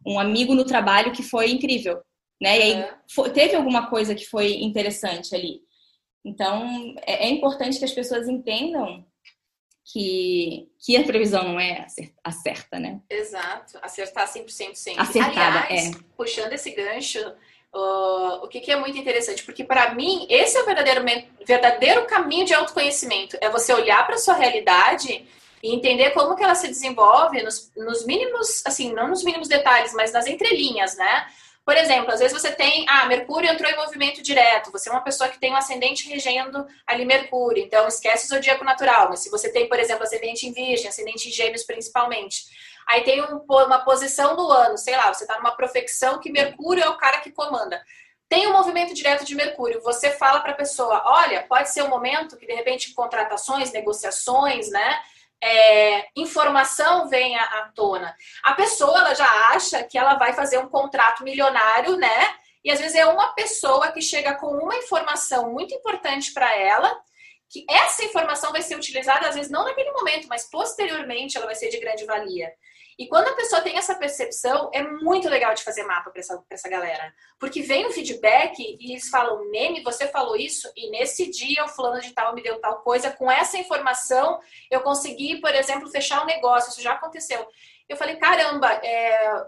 um 0.06 0.20
amigo 0.20 0.56
no 0.56 0.66
trabalho 0.66 1.12
que 1.12 1.22
foi 1.22 1.52
incrível. 1.52 2.02
Né? 2.42 2.58
E 2.58 2.62
aí 2.62 2.74
é. 2.74 2.98
foi, 3.14 3.30
teve 3.30 3.56
alguma 3.56 3.90
coisa 3.90 4.16
que 4.16 4.26
foi 4.26 4.56
interessante 4.56 5.36
ali. 5.36 5.62
Então, 6.26 6.96
é, 7.06 7.28
é 7.28 7.30
importante 7.30 7.78
que 7.78 7.86
as 7.86 7.94
pessoas 7.94 8.28
entendam 8.28 9.06
que, 9.92 10.70
que 10.80 10.98
a 10.98 11.04
previsão 11.04 11.44
não 11.44 11.60
é 11.60 11.86
acerta, 12.24 12.80
né? 12.80 13.02
Exato, 13.10 13.80
acertar 13.82 14.32
100% 14.32 14.76
sempre. 14.76 15.02
Acertada, 15.02 15.66
Aliás, 15.66 15.92
é. 15.92 16.00
puxando 16.16 16.54
esse 16.54 16.72
gancho, 16.72 17.20
uh, 17.74 18.44
o 18.44 18.48
que, 18.48 18.60
que, 18.60 18.72
é 18.72 18.76
muito 18.76 18.98
interessante, 18.98 19.44
porque 19.44 19.64
para 19.64 19.94
mim, 19.94 20.26
esse 20.30 20.58
é 20.58 20.62
o 20.62 20.66
verdadeiro, 20.66 21.04
verdadeiro 21.46 22.06
caminho 22.06 22.46
de 22.46 22.54
autoconhecimento, 22.54 23.38
é 23.42 23.50
você 23.50 23.74
olhar 23.74 24.06
para 24.06 24.18
sua 24.18 24.36
realidade 24.36 25.26
e 25.62 25.76
entender 25.76 26.12
como 26.12 26.36
que 26.36 26.44
ela 26.44 26.56
se 26.56 26.68
desenvolve 26.68 27.42
nos, 27.44 27.72
nos 27.76 28.06
mínimos, 28.06 28.64
assim, 28.66 28.94
não 28.94 29.10
nos 29.10 29.24
mínimos 29.24 29.48
detalhes, 29.48 29.94
mas 29.94 30.12
nas 30.12 30.26
entrelinhas, 30.26 30.96
né? 30.96 31.28
Por 31.66 31.78
exemplo, 31.78 32.12
às 32.12 32.20
vezes 32.20 32.36
você 32.36 32.52
tem, 32.52 32.84
ah, 32.90 33.06
Mercúrio 33.06 33.48
entrou 33.48 33.70
em 33.70 33.76
movimento 33.76 34.24
direto, 34.24 34.72
você 34.72 34.90
é 34.90 34.92
uma 34.92 35.04
pessoa 35.04 35.30
que 35.30 35.40
tem 35.40 35.52
um 35.52 35.56
ascendente 35.56 36.10
regendo 36.10 36.66
ali 36.88 37.06
Mercúrio, 37.06 37.64
então 37.64 37.88
esquece 37.88 38.26
o 38.26 38.30
zodíaco 38.30 38.64
natural, 38.64 39.10
mas 39.10 39.20
se 39.20 39.30
você 39.30 39.52
tem, 39.52 39.70
por 39.70 39.78
exemplo, 39.78 40.04
ascendente 40.04 40.48
em 40.48 40.52
Virgem, 40.52 40.88
ascendente 40.88 41.30
em 41.30 41.32
Gêmeos 41.32 41.64
principalmente, 41.64 42.46
aí 42.90 43.04
tem 43.04 43.22
um, 43.22 43.46
uma 43.48 43.80
posição 43.80 44.36
do 44.36 44.52
ano, 44.52 44.78
sei 44.78 44.96
lá, 44.98 45.14
você 45.14 45.24
está 45.24 45.38
numa 45.38 45.56
profecção 45.56 46.20
que 46.20 46.32
Mercúrio 46.32 46.84
é 46.84 46.90
o 46.90 46.98
cara 46.98 47.20
que 47.20 47.32
comanda. 47.32 47.82
Tem 48.28 48.48
um 48.48 48.54
movimento 48.54 48.94
direto 48.94 49.24
de 49.26 49.36
Mercúrio, 49.36 49.82
você 49.82 50.12
fala 50.12 50.40
para 50.40 50.52
a 50.52 50.56
pessoa, 50.56 51.02
olha, 51.06 51.44
pode 51.48 51.70
ser 51.70 51.84
um 51.84 51.90
momento 51.90 52.38
que 52.38 52.46
de 52.46 52.54
repente 52.54 52.94
contratações, 52.94 53.72
negociações, 53.72 54.70
né? 54.70 55.00
é, 55.42 56.08
informação 56.16 57.08
venha 57.08 57.42
à 57.42 57.72
tona. 57.74 58.16
A 58.44 58.54
pessoa 58.54 59.00
ela 59.00 59.14
já 59.14 59.30
acha 59.50 59.84
que 59.84 59.98
ela 59.98 60.16
vai 60.16 60.34
fazer 60.34 60.58
um 60.58 60.68
contrato 60.68 61.24
milionário, 61.24 61.96
né? 61.96 62.36
E 62.64 62.72
às 62.72 62.80
vezes 62.80 62.96
é 62.96 63.06
uma 63.06 63.34
pessoa 63.34 63.92
que 63.92 64.02
chega 64.02 64.36
com 64.36 64.48
uma 64.48 64.76
informação 64.76 65.52
muito 65.52 65.74
importante 65.74 66.34
para 66.34 66.54
ela, 66.58 66.94
que 67.50 67.66
essa 67.70 68.04
informação 68.04 68.52
vai 68.52 68.62
ser 68.62 68.76
utilizada, 68.76 69.28
às 69.28 69.36
vezes 69.36 69.50
não 69.50 69.64
naquele 69.64 69.92
momento, 69.92 70.28
mas 70.28 70.44
posteriormente 70.50 71.38
ela 71.38 71.46
vai 71.46 71.56
ser 71.56 71.70
de 71.70 71.80
grande 71.80 72.06
valia. 72.06 72.52
E 73.00 73.08
quando 73.08 73.30
a 73.30 73.34
pessoa 73.34 73.62
tem 73.62 73.78
essa 73.78 73.96
percepção, 73.96 74.70
é 74.74 74.84
muito 74.84 75.30
legal 75.30 75.54
de 75.54 75.64
fazer 75.64 75.84
mapa 75.84 76.12
para 76.12 76.20
essa, 76.20 76.44
essa 76.50 76.68
galera. 76.68 77.14
Porque 77.40 77.62
vem 77.62 77.86
o 77.86 77.92
feedback 77.92 78.60
e 78.60 78.92
eles 78.92 79.08
falam, 79.08 79.50
Neme, 79.50 79.82
você 79.82 80.06
falou 80.10 80.36
isso, 80.36 80.70
e 80.76 80.90
nesse 80.90 81.32
dia 81.32 81.64
o 81.64 81.70
fulano 81.70 82.02
de 82.02 82.12
tal 82.12 82.36
me 82.36 82.44
deu 82.44 82.60
tal 82.60 82.82
coisa. 82.82 83.10
Com 83.10 83.32
essa 83.32 83.58
informação, 83.58 84.42
eu 84.70 84.82
consegui, 84.82 85.40
por 85.40 85.56
exemplo, 85.56 85.90
fechar 85.90 86.22
um 86.22 86.26
negócio. 86.26 86.72
Isso 86.72 86.82
já 86.82 86.92
aconteceu. 86.92 87.48
Eu 87.88 87.96
falei, 87.96 88.18
caramba, 88.18 88.70
é... 88.84 89.46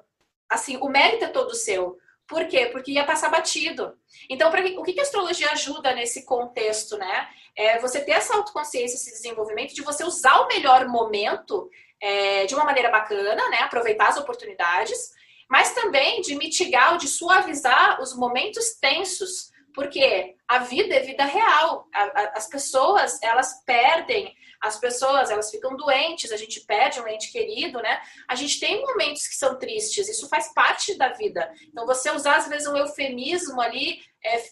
assim, 0.50 0.78
o 0.78 0.88
mérito 0.88 1.26
é 1.26 1.28
todo 1.28 1.54
seu. 1.54 1.98
Por 2.32 2.48
quê? 2.48 2.68
Porque 2.68 2.94
ia 2.94 3.04
passar 3.04 3.28
batido. 3.28 3.94
Então, 4.30 4.50
o 4.50 4.84
que, 4.84 4.94
que 4.94 5.02
a 5.02 5.04
astrologia 5.04 5.52
ajuda 5.52 5.94
nesse 5.94 6.24
contexto, 6.24 6.98
né? 6.98 7.28
É 7.54 7.78
você 7.80 8.00
ter 8.00 8.14
essa 8.14 8.34
autoconsciência, 8.38 8.96
esse 8.96 9.12
desenvolvimento, 9.12 9.76
de 9.76 9.82
você 9.82 10.06
usar 10.06 10.40
o 10.40 10.48
melhor 10.48 10.88
momento 10.88 11.70
é, 12.00 12.46
de 12.46 12.56
uma 12.56 12.64
maneira 12.64 12.90
bacana, 12.90 13.50
né? 13.50 13.58
Aproveitar 13.58 14.08
as 14.08 14.18
oportunidades, 14.18 15.12
mas 15.50 15.74
também 15.74 16.22
de 16.22 16.34
mitigar 16.36 16.94
ou 16.94 16.98
de 16.98 17.10
suavizar 17.10 18.02
os 18.02 18.16
momentos 18.16 18.78
tensos, 18.80 19.51
porque 19.74 20.36
a 20.48 20.60
vida 20.60 20.96
é 20.96 21.00
vida 21.00 21.26
real. 21.26 21.88
As 22.36 22.48
pessoas, 22.48 23.22
elas 23.22 23.64
perdem, 23.66 24.36
as 24.62 24.78
pessoas, 24.78 25.30
elas 25.30 25.50
ficam 25.50 25.76
doentes, 25.76 26.32
a 26.32 26.38
gente 26.38 26.62
perde 26.62 27.00
um 27.00 27.08
ente 27.08 27.32
querido, 27.32 27.82
né? 27.82 28.02
A 28.28 28.36
gente 28.36 28.60
tem 28.60 28.82
momentos 28.82 29.28
que 29.28 29.36
são 29.36 29.58
tristes, 29.58 30.08
isso 30.08 30.30
faz 30.30 30.54
parte 30.54 30.98
da 30.98 31.10
vida. 31.10 31.52
Então, 31.68 31.86
você 31.86 32.12
usar, 32.12 32.38
às 32.38 32.48
vezes, 32.48 32.68
um 32.68 32.78
eufemismo 32.78 33.60
ali, 33.60 34.00
é, 34.24 34.44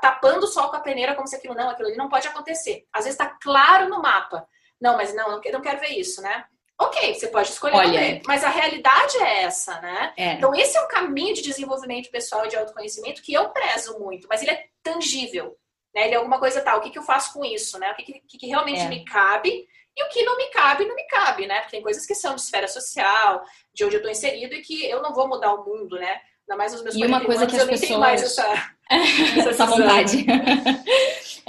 tapando 0.00 0.44
o 0.44 0.48
sol 0.48 0.70
com 0.70 0.76
a 0.76 0.80
peneira, 0.80 1.14
como 1.14 1.26
se 1.26 1.36
aquilo 1.36 1.54
não, 1.54 1.70
aquilo 1.70 1.88
ali 1.88 1.96
não 1.96 2.08
pode 2.08 2.26
acontecer. 2.26 2.86
Às 2.92 3.04
vezes 3.04 3.18
está 3.20 3.36
claro 3.40 3.88
no 3.88 4.00
mapa. 4.00 4.48
Não, 4.80 4.96
mas 4.96 5.14
não, 5.14 5.30
não 5.30 5.40
quero 5.40 5.80
ver 5.80 5.98
isso, 5.98 6.22
né? 6.22 6.44
Ok, 6.80 7.14
você 7.14 7.26
pode 7.26 7.48
escolher 7.48 7.74
Olha, 7.74 8.22
mas 8.24 8.44
a 8.44 8.48
realidade 8.48 9.16
é 9.18 9.42
essa, 9.42 9.80
né? 9.80 10.12
É. 10.16 10.32
Então, 10.34 10.54
esse 10.54 10.76
é 10.76 10.80
um 10.80 10.88
caminho 10.88 11.34
de 11.34 11.42
desenvolvimento 11.42 12.08
pessoal 12.08 12.46
e 12.46 12.48
de 12.48 12.56
autoconhecimento 12.56 13.20
que 13.20 13.34
eu 13.34 13.48
prezo 13.50 13.98
muito, 13.98 14.28
mas 14.28 14.42
ele 14.42 14.52
é 14.52 14.66
tangível. 14.82 15.56
Né? 15.92 16.06
Ele 16.06 16.14
é 16.14 16.16
alguma 16.18 16.38
coisa 16.38 16.60
tal. 16.60 16.78
O 16.78 16.80
que, 16.80 16.90
que 16.90 16.98
eu 16.98 17.02
faço 17.02 17.32
com 17.32 17.44
isso? 17.44 17.78
Né? 17.78 17.90
O 17.90 17.94
que, 17.96 18.20
que, 18.20 18.38
que 18.38 18.46
realmente 18.46 18.82
é. 18.82 18.88
me 18.88 19.04
cabe 19.04 19.66
e 19.96 20.02
o 20.04 20.08
que 20.08 20.22
não 20.22 20.36
me 20.36 20.46
cabe, 20.50 20.84
não 20.84 20.94
me 20.94 21.04
cabe, 21.08 21.46
né? 21.48 21.56
Porque 21.60 21.72
tem 21.72 21.82
coisas 21.82 22.06
que 22.06 22.14
são 22.14 22.36
de 22.36 22.40
esfera 22.40 22.68
social, 22.68 23.42
de 23.74 23.84
onde 23.84 23.96
eu 23.96 23.98
estou 23.98 24.12
inserido 24.12 24.54
e 24.54 24.62
que 24.62 24.88
eu 24.88 25.02
não 25.02 25.12
vou 25.12 25.26
mudar 25.26 25.52
o 25.52 25.64
mundo, 25.64 25.98
né? 25.98 26.20
Ainda 26.48 26.56
mais 26.56 26.72
nos 26.72 26.82
meus 26.82 26.96
E 26.96 27.04
uma 27.04 27.20
coisa 27.20 27.42
anos, 27.42 27.54
que 27.54 27.60
as 27.60 27.68
pessoas... 27.68 28.00
mais 28.00 28.22
essa, 28.24 28.72
essa, 28.90 29.50
essa 29.50 29.66
vontade. 29.66 30.24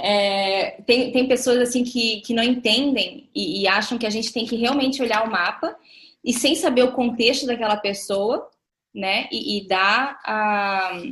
É, 0.02 0.80
tem, 0.86 1.12
tem 1.12 1.28
pessoas 1.28 1.58
assim 1.58 1.84
que, 1.84 2.22
que 2.22 2.32
não 2.32 2.42
entendem 2.42 3.28
e, 3.34 3.60
e, 3.60 3.68
acham 3.68 3.98
que 3.98 4.06
a 4.06 4.10
gente 4.10 4.32
tem 4.32 4.46
que 4.46 4.56
realmente 4.56 5.02
olhar 5.02 5.22
o 5.22 5.30
mapa 5.30 5.76
e 6.24 6.32
sem 6.32 6.54
saber 6.54 6.84
o 6.84 6.92
contexto 6.92 7.44
daquela 7.44 7.76
pessoa, 7.76 8.48
né? 8.94 9.28
E, 9.30 9.58
e 9.58 9.68
dar 9.68 10.18
a, 10.24 11.02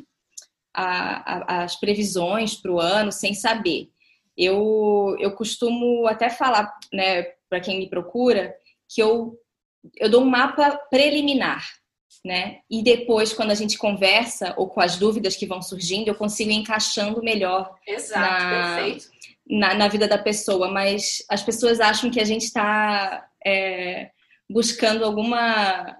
a, 0.75 1.35
a, 1.35 1.65
as 1.65 1.77
previsões 1.77 2.55
para 2.55 2.73
o 2.73 2.81
ano 2.81 3.13
sem 3.13 3.35
saber. 3.35 3.91
Eu, 4.35 5.15
eu 5.19 5.33
costumo 5.33 6.07
até 6.07 6.31
falar, 6.31 6.75
né, 6.91 7.25
para 7.51 7.61
quem 7.61 7.79
me 7.79 7.91
procura, 7.91 8.55
que 8.89 9.03
eu, 9.03 9.39
eu 9.97 10.09
dou 10.09 10.23
um 10.23 10.31
mapa 10.31 10.79
preliminar, 10.91 11.63
né? 12.25 12.59
E 12.71 12.83
depois, 12.83 13.33
quando 13.33 13.51
a 13.51 13.55
gente 13.55 13.79
conversa, 13.79 14.55
ou 14.57 14.69
com 14.69 14.81
as 14.81 14.97
dúvidas 14.97 15.37
que 15.37 15.47
vão 15.47 15.63
surgindo, 15.63 16.09
eu 16.09 16.15
consigo 16.15 16.51
ir 16.51 16.55
encaixando 16.55 17.23
melhor 17.23 17.75
Exato, 17.87 18.21
na, 18.21 18.77
perfeito. 18.77 19.09
Na, 19.49 19.75
na 19.75 19.89
vida 19.89 20.07
da 20.07 20.19
pessoa. 20.19 20.71
Mas 20.71 21.25
as 21.29 21.43
pessoas 21.43 21.81
acham 21.81 22.11
que 22.11 22.21
a 22.21 22.25
gente 22.25 22.45
está 22.45 23.27
é, 23.45 24.11
buscando 24.49 25.05
alguma, 25.05 25.97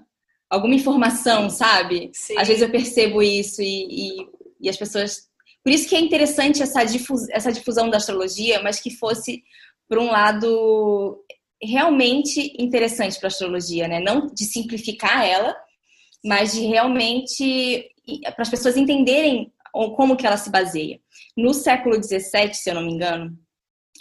alguma 0.51 0.75
informação, 0.75 1.49
sabe? 1.51 2.11
Sim. 2.13 2.39
Às 2.39 2.49
vezes 2.49 2.63
eu 2.63 2.71
percebo 2.71 3.23
isso 3.23 3.63
e, 3.63 3.87
e, 3.89 4.29
e 4.61 4.69
as 4.69 4.77
pessoas. 4.77 5.29
Por 5.63 5.73
isso 5.73 5.89
que 5.89 5.97
é 5.97 6.01
interessante 6.01 6.63
essa, 6.63 6.85
difus, 6.85 7.29
essa 7.31 7.53
difusão 7.53 7.91
da 7.91 7.99
astrologia, 7.99 8.63
mas 8.63 8.81
que 8.81 8.91
fosse 8.91 9.43
por 9.89 9.99
um 9.99 10.11
lado 10.11 11.25
realmente 11.61 12.55
interessante 12.59 13.19
para 13.19 13.27
a 13.27 13.33
astrologia, 13.33 13.89
né? 13.89 14.01
Não 14.01 14.27
de 14.27 14.45
simplificar 14.45 15.25
ela, 15.25 15.57
mas 16.25 16.53
de 16.53 16.67
realmente 16.67 17.91
para 18.35 18.43
as 18.43 18.51
pessoas 18.51 18.77
entenderem 18.77 19.53
como 19.73 20.17
que 20.17 20.27
ela 20.27 20.37
se 20.37 20.51
baseia. 20.51 21.01
No 21.37 21.53
século 21.53 22.03
XVII, 22.03 22.55
se 22.55 22.71
eu 22.71 22.75
não 22.75 22.83
me 22.83 22.93
engano, 22.93 23.39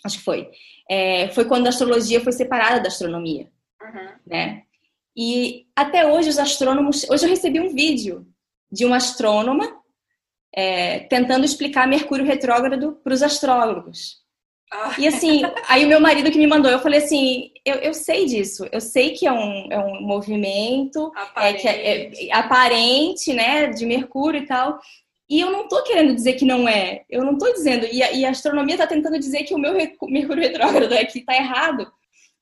acho 0.04 0.18
que 0.18 0.24
foi, 0.24 0.50
é, 0.90 1.28
foi 1.30 1.46
quando 1.46 1.68
a 1.68 1.70
astrologia 1.70 2.22
foi 2.22 2.32
separada 2.32 2.80
da 2.80 2.88
astronomia, 2.88 3.52
uhum. 3.82 4.10
né? 4.26 4.64
E 5.16 5.66
até 5.76 6.06
hoje 6.08 6.30
os 6.30 6.38
astrônomos, 6.38 7.04
hoje 7.10 7.26
eu 7.26 7.30
recebi 7.30 7.60
um 7.60 7.74
vídeo 7.74 8.28
de 8.72 8.86
uma 8.86 8.98
astrônoma 8.98 9.82
é, 10.54 11.00
tentando 11.00 11.46
explicar 11.46 11.88
Mercúrio 11.88 12.26
retrógrado 12.26 13.00
para 13.04 13.14
os 13.14 13.24
astrólogos. 13.24 14.24
Ah. 14.72 14.96
E 14.98 15.08
assim, 15.08 15.42
aí 15.68 15.86
o 15.86 15.88
meu 15.88 16.00
marido 16.00 16.30
que 16.30 16.38
me 16.38 16.48
mandou, 16.48 16.70
eu 16.70 16.80
falei 16.80 17.00
assim, 17.00 17.52
eu, 17.64 17.76
eu 17.76 17.94
sei 17.94 18.26
disso, 18.26 18.68
eu 18.72 18.82
sei 18.82 19.12
que 19.12 19.26
é 19.26 19.32
um, 19.32 19.72
é 19.72 19.80
um 19.80 20.02
movimento 20.02 21.12
aparente. 21.16 21.68
É, 21.68 22.10
que 22.10 22.26
é, 22.26 22.28
é, 22.28 22.34
aparente, 22.34 23.34
né, 23.34 23.68
de 23.68 23.86
Mercúrio 23.86 24.42
e 24.42 24.46
tal. 24.46 24.80
E 25.30 25.40
eu 25.40 25.52
não 25.52 25.68
tô 25.68 25.84
querendo 25.84 26.14
dizer 26.14 26.34
que 26.34 26.46
não 26.46 26.68
é. 26.68 27.04
Eu 27.10 27.24
não 27.24 27.38
tô 27.38 27.52
dizendo. 27.52 27.86
E 27.92 28.02
a, 28.02 28.12
e 28.12 28.26
a 28.26 28.30
astronomia 28.30 28.78
tá 28.78 28.88
tentando 28.88 29.20
dizer 29.20 29.44
que 29.44 29.54
o 29.54 29.60
meu 29.60 29.74
Mercúrio 29.74 30.44
retrógrado 30.44 30.94
aqui 30.94 31.22
tá 31.22 31.36
errado. 31.36 31.90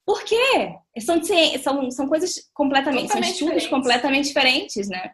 Por 0.06 0.24
quê? 0.24 0.76
São, 1.00 1.20
são, 1.62 1.92
são 1.92 2.08
coisas 2.08 2.48
completamente, 2.54 3.12
são 3.12 3.20
estudos 3.20 3.38
diferentes. 3.38 3.68
completamente 3.68 4.28
diferentes, 4.28 4.88
né? 4.88 5.12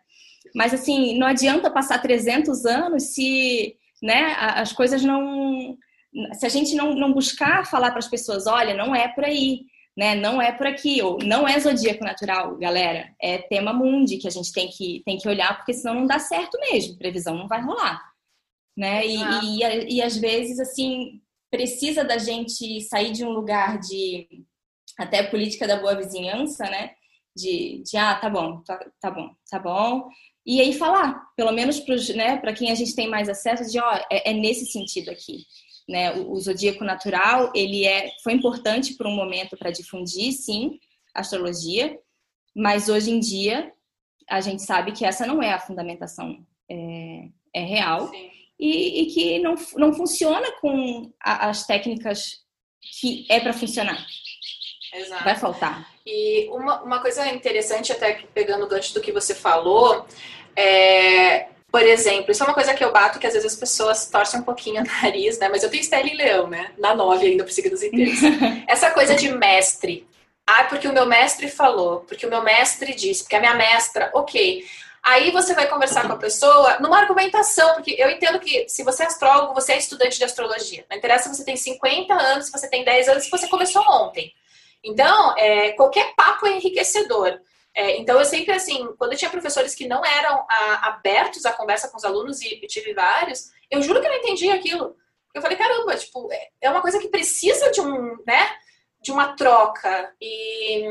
Mas 0.54 0.74
assim, 0.74 1.18
não 1.18 1.28
adianta 1.28 1.72
passar 1.72 2.02
300 2.02 2.66
anos 2.66 3.14
se, 3.14 3.78
né, 4.02 4.36
as 4.38 4.74
coisas 4.74 5.02
não 5.02 5.78
se 6.34 6.46
a 6.46 6.50
gente 6.50 6.76
não, 6.76 6.94
não 6.94 7.14
buscar 7.14 7.66
falar 7.66 7.92
para 7.92 8.00
as 8.00 8.08
pessoas, 8.08 8.48
olha, 8.48 8.74
não 8.74 8.94
é 8.94 9.08
por 9.08 9.24
aí, 9.24 9.62
né? 9.96 10.16
Não 10.16 10.42
é 10.42 10.52
por 10.52 10.68
aqui, 10.68 11.02
ou 11.02 11.20
não 11.24 11.48
é 11.48 11.60
zodíaco 11.60 12.04
natural, 12.04 12.58
galera. 12.58 13.14
É 13.22 13.38
tema 13.38 13.74
mundi 13.74 14.18
que 14.18 14.28
a 14.28 14.32
gente 14.32 14.52
tem 14.52 14.70
que, 14.70 15.02
tem 15.06 15.18
que 15.18 15.28
olhar, 15.28 15.58
porque 15.58 15.74
senão 15.74 15.96
não 15.96 16.08
dá 16.08 16.20
certo 16.20 16.58
mesmo, 16.60 16.98
previsão 16.98 17.38
não 17.38 17.48
vai 17.48 17.62
rolar. 17.62 18.02
Né? 18.78 19.06
E, 19.06 19.18
ah. 19.18 19.42
e, 19.44 19.64
e, 19.64 19.96
e 19.96 20.02
às 20.02 20.16
vezes, 20.18 20.60
assim, 20.60 21.22
precisa 21.52 22.04
da 22.04 22.18
gente 22.18 22.82
sair 22.82 23.12
de 23.12 23.26
um 23.26 23.30
lugar 23.30 23.80
de 23.80 24.28
até 24.98 25.24
política 25.24 25.68
da 25.68 25.78
boa 25.78 25.96
vizinhança, 25.96 26.64
né? 26.66 26.92
De, 27.36 27.82
de 27.84 27.98
ah, 27.98 28.16
tá 28.16 28.30
bom, 28.30 28.62
tá, 28.62 28.80
tá 29.00 29.12
bom, 29.12 29.30
tá 29.50 29.60
bom. 29.60 30.10
E 30.46 30.60
aí 30.60 30.74
falar, 30.74 31.22
pelo 31.36 31.52
menos 31.52 31.80
para 31.80 31.96
né, 32.16 32.54
quem 32.54 32.72
a 32.72 32.76
gente 32.76 32.96
tem 32.96 33.10
mais 33.10 33.30
acesso, 33.30 33.70
de 33.70 33.80
ó, 33.80 33.94
é, 34.12 34.32
é 34.32 34.34
nesse 34.34 34.66
sentido 34.66 35.12
aqui. 35.12 35.46
Né? 35.92 36.14
O, 36.14 36.32
o 36.32 36.40
zodíaco 36.40 36.86
natural 36.86 37.52
ele 37.54 37.86
é, 37.86 38.12
foi 38.24 38.32
importante 38.32 38.94
por 38.94 39.06
um 39.06 39.16
momento 39.16 39.58
para 39.58 39.72
difundir, 39.72 40.32
sim, 40.32 40.80
a 41.14 41.20
astrologia, 41.20 42.00
mas 42.56 42.88
hoje 42.88 43.12
em 43.12 43.20
dia 43.20 43.72
a 44.30 44.40
gente 44.40 44.62
sabe 44.62 44.94
que 44.94 45.04
essa 45.04 45.28
não 45.28 45.44
é 45.44 45.52
a 45.52 45.60
fundamentação 45.60 46.46
é, 46.70 47.28
é 47.54 47.62
real 47.62 48.10
e, 48.58 49.02
e, 49.02 49.06
que 49.08 49.40
não, 49.40 49.56
não 49.76 49.94
funciona 49.94 50.50
com 50.62 51.12
a, 51.22 51.50
as 51.50 51.66
técnicas 51.66 52.42
que 53.00 53.26
é 53.30 53.42
para 53.42 53.52
funcionar. 53.52 54.06
Exato. 54.94 55.24
Vai 55.26 55.36
faltar. 55.36 55.92
E 56.06 56.48
uma, 56.50 56.82
uma 56.82 57.00
coisa 57.02 57.28
interessante, 57.28 57.92
até 57.92 58.24
pegando 58.34 58.64
o 58.64 58.70
gancho 58.70 58.94
do 58.94 59.02
que 59.02 59.12
você 59.12 59.36
falou, 59.36 60.06
é, 60.56 61.50
por 61.72 61.82
exemplo, 61.84 62.32
isso 62.32 62.44
é 62.44 62.46
uma 62.46 62.54
coisa 62.54 62.74
que 62.74 62.84
eu 62.84 62.92
bato 62.92 63.18
que 63.18 63.26
às 63.26 63.34
vezes 63.34 63.54
as 63.54 63.58
pessoas 63.58 64.06
torcem 64.08 64.42
um 64.42 64.44
pouquinho 64.44 64.82
o 64.82 64.86
nariz, 64.86 65.40
né? 65.40 65.48
Mas 65.48 65.64
eu 65.64 65.70
tenho 65.70 65.82
Estela 65.82 66.06
e 66.06 66.16
Leão, 66.16 66.48
né? 66.48 66.72
Na 66.78 66.94
nove 66.94 67.26
ainda, 67.26 67.46
por 67.46 67.70
dos 67.70 67.84
inteiros. 67.84 68.20
Essa 68.68 68.92
coisa 68.92 69.16
de 69.16 69.30
mestre. 69.30 70.06
Ah, 70.46 70.66
porque 70.66 70.88
o 70.88 70.94
meu 70.94 71.06
mestre 71.06 71.48
falou, 71.48 72.02
porque 72.02 72.26
o 72.26 72.30
meu 72.30 72.44
mestre 72.44 72.94
disse, 72.94 73.24
porque 73.24 73.38
a 73.38 73.40
minha 73.40 73.56
mestra, 73.56 74.12
ok. 74.14 74.66
Aí 75.02 75.32
você 75.32 75.56
vai 75.56 75.68
conversar 75.68 76.06
com 76.06 76.14
a 76.14 76.18
pessoa 76.18 76.78
numa 76.80 77.00
argumentação, 77.00 77.74
porque 77.76 77.96
eu 77.98 78.10
entendo 78.10 78.40
que 78.40 78.68
se 78.68 78.84
você 78.84 79.04
é 79.04 79.06
astrólogo, 79.08 79.54
você 79.54 79.72
é 79.72 79.78
estudante 79.78 80.18
de 80.18 80.26
astrologia. 80.26 80.86
Não 80.90 80.98
interessa 80.98 81.30
se 81.30 81.38
você 81.38 81.46
tem 81.46 81.56
50 81.56 82.14
anos, 82.14 82.48
se 82.48 82.52
você 82.52 82.68
tem 82.68 82.84
10 82.84 83.08
anos, 83.08 83.24
se 83.24 83.32
você 83.32 83.48
começou 83.48 83.82
ontem. 83.88 84.34
Então, 84.84 85.38
é, 85.38 85.72
qualquer 85.72 86.14
papo 86.16 86.46
é 86.48 86.58
enriquecedor. 86.58 87.40
É, 87.76 87.98
então, 87.98 88.20
eu 88.20 88.26
sempre, 88.26 88.52
assim, 88.54 88.94
quando 88.98 89.14
eu 89.14 89.18
tinha 89.18 89.32
professores 89.32 89.74
que 89.74 89.88
não 89.88 90.06
eram 90.06 90.46
a, 90.50 90.90
abertos 90.90 91.46
à 91.46 91.54
conversa 91.54 91.88
com 91.88 91.98
os 91.98 92.04
alunos, 92.04 92.42
e, 92.42 92.60
e 92.62 92.68
tive 92.68 92.94
vários, 92.94 93.52
eu 93.70 93.82
juro 93.82 94.02
que 94.02 94.08
eu 94.08 94.12
não 94.12 94.18
entendi 94.18 94.50
aquilo. 94.50 94.96
Eu 95.34 95.42
falei, 95.42 95.58
caramba, 95.58 95.96
tipo, 95.96 96.32
é, 96.32 96.50
é 96.62 96.70
uma 96.70 96.82
coisa 96.82 97.00
que 97.00 97.08
precisa 97.08 97.72
de 97.72 97.80
um, 97.80 98.18
né, 98.28 98.50
de 99.02 99.12
uma 99.12 99.36
troca. 99.36 100.14
E, 100.22 100.86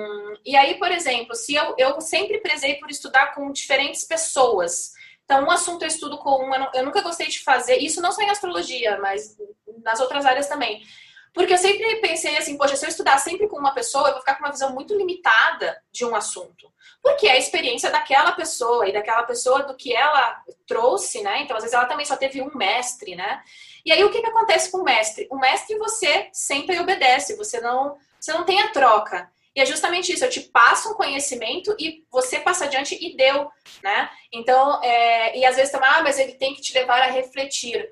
e 0.45 0.57
aí, 0.57 0.79
por 0.79 0.91
exemplo, 0.91 1.35
se 1.35 1.55
eu, 1.55 1.75
eu 1.77 2.01
sempre 2.01 2.39
prezei 2.39 2.77
por 2.77 2.91
estudar 2.91 3.35
com 3.35 3.53
diferentes 3.53 4.05
pessoas. 4.05 4.93
Então, 5.25 5.45
um 5.45 5.51
assunto 5.51 5.83
eu 5.83 5.89
estudo 5.89 6.19
com 6.19 6.45
um, 6.45 6.55
eu 6.75 6.85
nunca 6.85 7.03
gostei 7.03 7.29
de 7.29 7.41
fazer, 7.41 7.77
isso 7.77 8.01
não 8.01 8.11
só 8.11 8.23
em 8.23 8.31
astrologia, 8.31 8.99
mas 9.01 9.37
nas 9.85 10.01
outras 10.01 10.25
áreas 10.25 10.49
também. 10.49 10.83
Porque 11.33 11.53
eu 11.53 11.59
sempre 11.59 11.97
pensei 11.97 12.37
assim, 12.37 12.57
poxa, 12.57 12.77
se 12.77 12.85
eu 12.85 12.89
estudar 12.89 13.19
sempre 13.19 13.47
com 13.47 13.57
uma 13.57 13.73
pessoa, 13.73 14.09
eu 14.09 14.13
vou 14.13 14.21
ficar 14.21 14.35
com 14.35 14.45
uma 14.45 14.51
visão 14.51 14.73
muito 14.73 14.97
limitada 14.97 15.81
de 15.93 16.05
um 16.05 16.15
assunto. 16.15 16.71
Porque 17.03 17.27
é 17.27 17.33
a 17.33 17.39
experiência 17.39 17.91
daquela 17.91 18.33
pessoa 18.33 18.89
e 18.89 18.93
daquela 18.93 19.23
pessoa 19.23 19.63
do 19.63 19.77
que 19.77 19.95
ela 19.95 20.43
trouxe, 20.67 21.23
né? 21.23 21.43
Então, 21.43 21.57
às 21.57 21.63
vezes 21.63 21.75
ela 21.75 21.87
também 21.87 22.05
só 22.05 22.17
teve 22.17 22.43
um 22.43 22.51
mestre, 22.55 23.15
né? 23.15 23.43
E 23.85 23.93
aí 23.93 24.05
o 24.05 24.11
que, 24.11 24.21
que 24.21 24.27
acontece 24.27 24.71
com 24.71 24.79
o 24.79 24.85
mestre? 24.85 25.27
O 25.31 25.39
mestre 25.39 25.79
você 25.79 26.29
sempre 26.33 26.79
obedece, 26.79 27.37
você 27.37 27.61
não, 27.61 27.97
você 28.19 28.33
não 28.33 28.45
tem 28.45 28.61
a 28.61 28.69
troca. 28.69 29.31
E 29.55 29.61
é 29.61 29.67
justamente 29.67 30.13
isso, 30.13 30.25
eu 30.25 30.31
te 30.31 30.41
passo 30.41 30.91
um 30.91 30.95
conhecimento 30.95 31.75
e 31.79 32.05
você 32.11 32.39
passa 32.39 32.67
adiante 32.67 32.97
e 33.01 33.17
deu, 33.17 33.51
né? 33.83 34.09
Então, 34.33 34.81
é, 34.83 35.37
e 35.37 35.45
às 35.45 35.57
vezes 35.57 35.73
também, 35.73 35.89
ah, 35.91 36.03
mas 36.03 36.19
ele 36.19 36.35
tem 36.35 36.55
que 36.55 36.61
te 36.61 36.73
levar 36.75 37.01
a 37.03 37.11
refletir. 37.11 37.89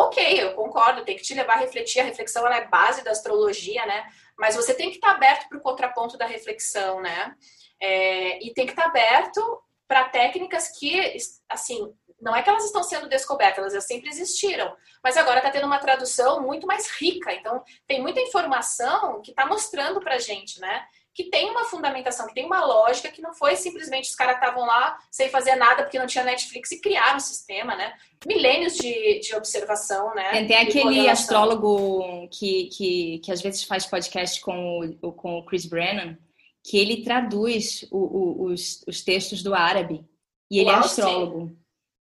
Ok, 0.00 0.42
eu 0.42 0.54
concordo, 0.54 1.04
tem 1.04 1.14
que 1.14 1.22
te 1.22 1.34
levar 1.34 1.54
a 1.54 1.60
refletir. 1.60 2.00
A 2.00 2.04
reflexão 2.04 2.46
é 2.48 2.66
base 2.66 3.04
da 3.04 3.10
astrologia, 3.10 3.84
né? 3.84 4.10
Mas 4.38 4.56
você 4.56 4.72
tem 4.72 4.88
que 4.88 4.94
estar 4.94 5.10
aberto 5.10 5.46
para 5.46 5.58
o 5.58 5.60
contraponto 5.60 6.16
da 6.16 6.24
reflexão, 6.24 7.02
né? 7.02 7.34
É, 7.78 8.42
e 8.42 8.54
tem 8.54 8.64
que 8.64 8.72
estar 8.72 8.86
aberto 8.86 9.62
para 9.86 10.08
técnicas 10.08 10.68
que, 10.78 11.14
assim, 11.46 11.94
não 12.18 12.34
é 12.34 12.42
que 12.42 12.48
elas 12.48 12.64
estão 12.64 12.82
sendo 12.82 13.10
descobertas, 13.10 13.74
elas 13.74 13.86
sempre 13.86 14.08
existiram, 14.08 14.74
mas 15.04 15.18
agora 15.18 15.38
está 15.38 15.50
tendo 15.50 15.66
uma 15.66 15.78
tradução 15.78 16.40
muito 16.40 16.66
mais 16.66 16.88
rica. 16.92 17.34
Então, 17.34 17.62
tem 17.86 18.00
muita 18.00 18.20
informação 18.20 19.20
que 19.20 19.32
está 19.32 19.44
mostrando 19.44 20.00
para 20.00 20.18
gente, 20.18 20.58
né? 20.60 20.82
Que 21.14 21.24
tem 21.24 21.50
uma 21.50 21.64
fundamentação, 21.64 22.26
que 22.26 22.34
tem 22.34 22.46
uma 22.46 22.64
lógica, 22.64 23.10
que 23.10 23.20
não 23.20 23.34
foi 23.34 23.56
simplesmente 23.56 24.08
os 24.08 24.14
caras 24.14 24.36
estavam 24.36 24.64
lá 24.64 24.96
sem 25.10 25.28
fazer 25.28 25.56
nada 25.56 25.82
porque 25.82 25.98
não 25.98 26.06
tinha 26.06 26.24
Netflix 26.24 26.70
e 26.70 26.80
criaram 26.80 27.16
um 27.16 27.20
sistema, 27.20 27.74
né? 27.74 27.92
Milênios 28.26 28.76
de, 28.76 29.18
de 29.20 29.34
observação, 29.34 30.14
né? 30.14 30.30
Tem, 30.30 30.46
tem 30.46 30.56
aquele 30.56 31.08
astrólogo 31.08 32.28
que, 32.28 32.66
que, 32.66 33.18
que 33.24 33.32
às 33.32 33.42
vezes 33.42 33.64
faz 33.64 33.86
podcast 33.86 34.40
com 34.40 34.96
o, 35.02 35.12
com 35.12 35.38
o 35.38 35.44
Chris 35.44 35.66
Brennan, 35.66 36.16
que 36.64 36.78
ele 36.78 37.02
traduz 37.02 37.84
o, 37.90 37.98
o, 37.98 38.44
os, 38.44 38.84
os 38.86 39.02
textos 39.02 39.42
do 39.42 39.54
árabe. 39.54 40.04
E 40.50 40.60
ele 40.60 40.70
é 40.70 40.74
astrólogo. 40.74 41.56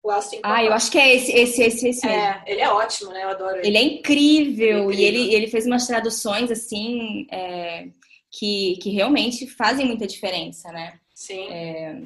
O 0.03 0.11
Austin 0.11 0.39
ah, 0.43 0.63
eu 0.63 0.73
acho 0.73 0.91
que 0.91 0.99
é 0.99 1.17
esse, 1.17 1.33
esse, 1.33 1.63
esse, 1.63 1.89
esse 1.89 2.07
mesmo. 2.07 2.21
É, 2.21 2.45
ele 2.47 2.61
é 2.61 2.71
ótimo, 2.71 3.11
né? 3.13 3.25
Eu 3.25 3.31
adoro 3.31 3.57
ele. 3.57 3.67
Ele 3.67 3.77
é 3.77 3.83
incrível. 3.83 4.67
Ele 4.67 4.73
é 4.73 4.79
incrível. 4.79 4.93
E 4.93 5.05
ele, 5.05 5.35
ele 5.35 5.47
fez 5.49 5.65
umas 5.65 5.87
traduções, 5.87 6.51
assim... 6.51 7.27
É 7.31 7.87
que, 8.31 8.79
que 8.83 8.91
realmente 8.91 9.47
fazem 9.47 9.87
muita 9.87 10.07
diferença, 10.07 10.71
né? 10.73 10.99
Sim. 11.15 11.49
É, 11.51 11.97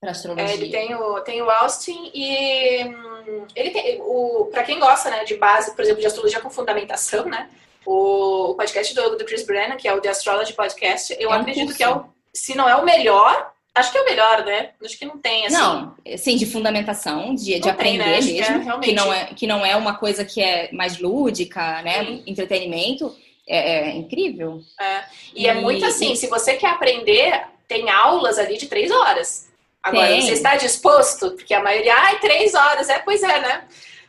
para 0.00 0.10
astrologia. 0.10 0.50
É, 0.50 0.54
ele 0.54 0.70
tem 0.70 0.94
o, 0.94 1.20
tem 1.20 1.42
o 1.42 1.50
Austin 1.50 2.10
e 2.12 2.84
hum, 2.84 3.46
ele 3.54 3.70
tem 3.70 4.00
o 4.00 4.48
para 4.52 4.64
quem 4.64 4.80
gosta, 4.80 5.10
né, 5.10 5.24
de 5.24 5.36
base, 5.36 5.74
por 5.74 5.82
exemplo, 5.82 6.00
de 6.00 6.06
astrologia 6.06 6.40
com 6.40 6.50
fundamentação, 6.50 7.26
né? 7.26 7.48
O, 7.86 8.50
o 8.50 8.54
podcast 8.54 8.94
do, 8.94 9.16
do 9.16 9.24
Chris 9.24 9.44
Brennan, 9.44 9.76
que 9.76 9.88
é 9.88 9.94
o 9.94 10.00
The 10.00 10.08
Astrology 10.08 10.52
Podcast, 10.52 11.16
eu 11.18 11.32
é 11.32 11.36
um 11.36 11.40
acredito 11.40 11.64
curso. 11.66 11.76
que 11.76 11.84
é 11.84 11.90
o, 11.90 12.04
se 12.32 12.56
não 12.56 12.68
é 12.68 12.76
o 12.76 12.84
melhor, 12.84 13.52
Acho 13.74 13.90
que 13.90 13.96
é 13.96 14.02
o 14.02 14.04
melhor, 14.04 14.44
né? 14.44 14.70
Acho 14.84 14.98
que 14.98 15.06
não 15.06 15.16
tem, 15.16 15.46
assim. 15.46 15.56
Não, 15.56 15.94
sim, 16.18 16.36
de 16.36 16.44
fundamentação, 16.44 17.34
de, 17.34 17.58
de 17.58 17.70
aprender 17.70 18.04
né? 18.04 18.20
mesmo. 18.20 18.34
Que, 18.34 18.42
é, 18.42 18.78
que, 18.80 18.92
não 18.92 19.12
é, 19.12 19.24
que 19.24 19.46
não 19.46 19.64
é 19.64 19.74
uma 19.74 19.94
coisa 19.94 20.26
que 20.26 20.42
é 20.42 20.70
mais 20.72 20.98
lúdica, 20.98 21.80
né? 21.80 22.04
Sim. 22.04 22.22
Entretenimento 22.26 23.16
é, 23.48 23.88
é 23.88 23.96
incrível. 23.96 24.60
É. 24.80 25.04
E, 25.34 25.42
e, 25.42 25.46
é 25.46 25.54
muito 25.54 25.84
assim, 25.84 26.14
se 26.14 26.26
você 26.26 26.54
quer 26.54 26.70
aprender, 26.70 27.42
tem 27.68 27.88
aulas 27.90 28.38
ali 28.38 28.56
de 28.56 28.66
três 28.66 28.90
horas. 28.90 29.50
Agora, 29.82 30.08
tem. 30.08 30.22
você 30.22 30.32
está 30.32 30.56
disposto? 30.56 31.32
Porque 31.32 31.52
a 31.52 31.62
maioria, 31.62 31.94
ai, 31.96 32.20
três 32.20 32.54
horas. 32.54 32.88
É, 32.88 32.98
pois 33.00 33.22
é, 33.22 33.40
né? 33.40 33.64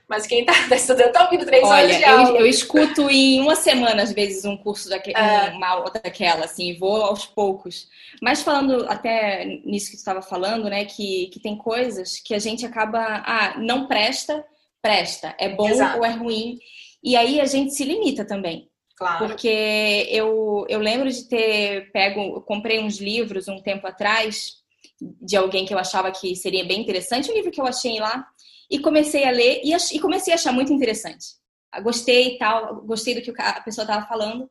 Mas 0.07 0.27
quem 0.27 0.41
está 0.41 0.53
tá 0.69 0.75
estudando 0.75 1.07
está 1.07 1.23
ouvindo 1.23 1.45
três 1.45 1.63
Olha, 1.63 1.73
horas 1.73 1.97
de 1.97 2.03
aula. 2.03 2.29
Eu, 2.29 2.35
eu 2.37 2.45
escuto 2.45 3.09
em 3.09 3.41
uma 3.41 3.55
semana, 3.55 4.03
às 4.03 4.11
vezes, 4.11 4.45
um 4.45 4.55
curso 4.55 4.89
daquele, 4.89 5.17
é. 5.17 5.49
uma 5.51 5.67
aula 5.67 5.91
daquela, 5.91 6.45
assim, 6.45 6.77
vou 6.77 7.01
aos 7.01 7.25
poucos. 7.25 7.87
Mas 8.21 8.43
falando 8.43 8.85
até 8.87 9.45
nisso 9.65 9.87
que 9.87 9.97
tu 9.97 9.99
estava 9.99 10.21
falando, 10.21 10.69
né, 10.69 10.85
que, 10.85 11.27
que 11.27 11.39
tem 11.39 11.57
coisas 11.57 12.19
que 12.19 12.35
a 12.35 12.39
gente 12.39 12.65
acaba, 12.65 13.23
ah, 13.25 13.55
não 13.57 13.87
presta, 13.87 14.45
presta, 14.81 15.33
é 15.39 15.49
bom 15.49 15.69
Exato. 15.69 15.97
ou 15.97 16.05
é 16.05 16.11
ruim. 16.11 16.59
E 17.03 17.15
aí 17.15 17.41
a 17.41 17.45
gente 17.45 17.73
se 17.73 17.83
limita 17.83 18.23
também. 18.23 18.69
Claro. 18.95 19.27
Porque 19.27 20.07
eu, 20.09 20.65
eu 20.69 20.79
lembro 20.79 21.09
de 21.09 21.27
ter 21.27 21.91
pego, 21.91 22.41
comprei 22.41 22.79
uns 22.79 22.99
livros 22.99 23.47
um 23.47 23.61
tempo 23.61 23.87
atrás 23.87 24.63
de 25.01 25.35
alguém 25.35 25.65
que 25.65 25.73
eu 25.73 25.79
achava 25.79 26.11
que 26.11 26.35
seria 26.35 26.63
bem 26.63 26.81
interessante, 26.81 27.29
um 27.29 27.33
livro 27.33 27.51
que 27.51 27.59
eu 27.59 27.65
achei 27.65 27.99
lá, 27.99 28.25
e 28.69 28.79
comecei 28.79 29.25
a 29.25 29.31
ler 29.31 29.61
e, 29.63 29.75
e 29.75 29.99
comecei 29.99 30.33
a 30.33 30.35
achar 30.35 30.53
muito 30.53 30.71
interessante. 30.71 31.25
Ah, 31.71 31.81
gostei 31.81 32.35
e 32.35 32.37
tal, 32.37 32.81
gostei 32.83 33.15
do 33.15 33.21
que 33.21 33.33
a 33.41 33.61
pessoa 33.61 33.83
estava 33.83 34.05
falando. 34.05 34.49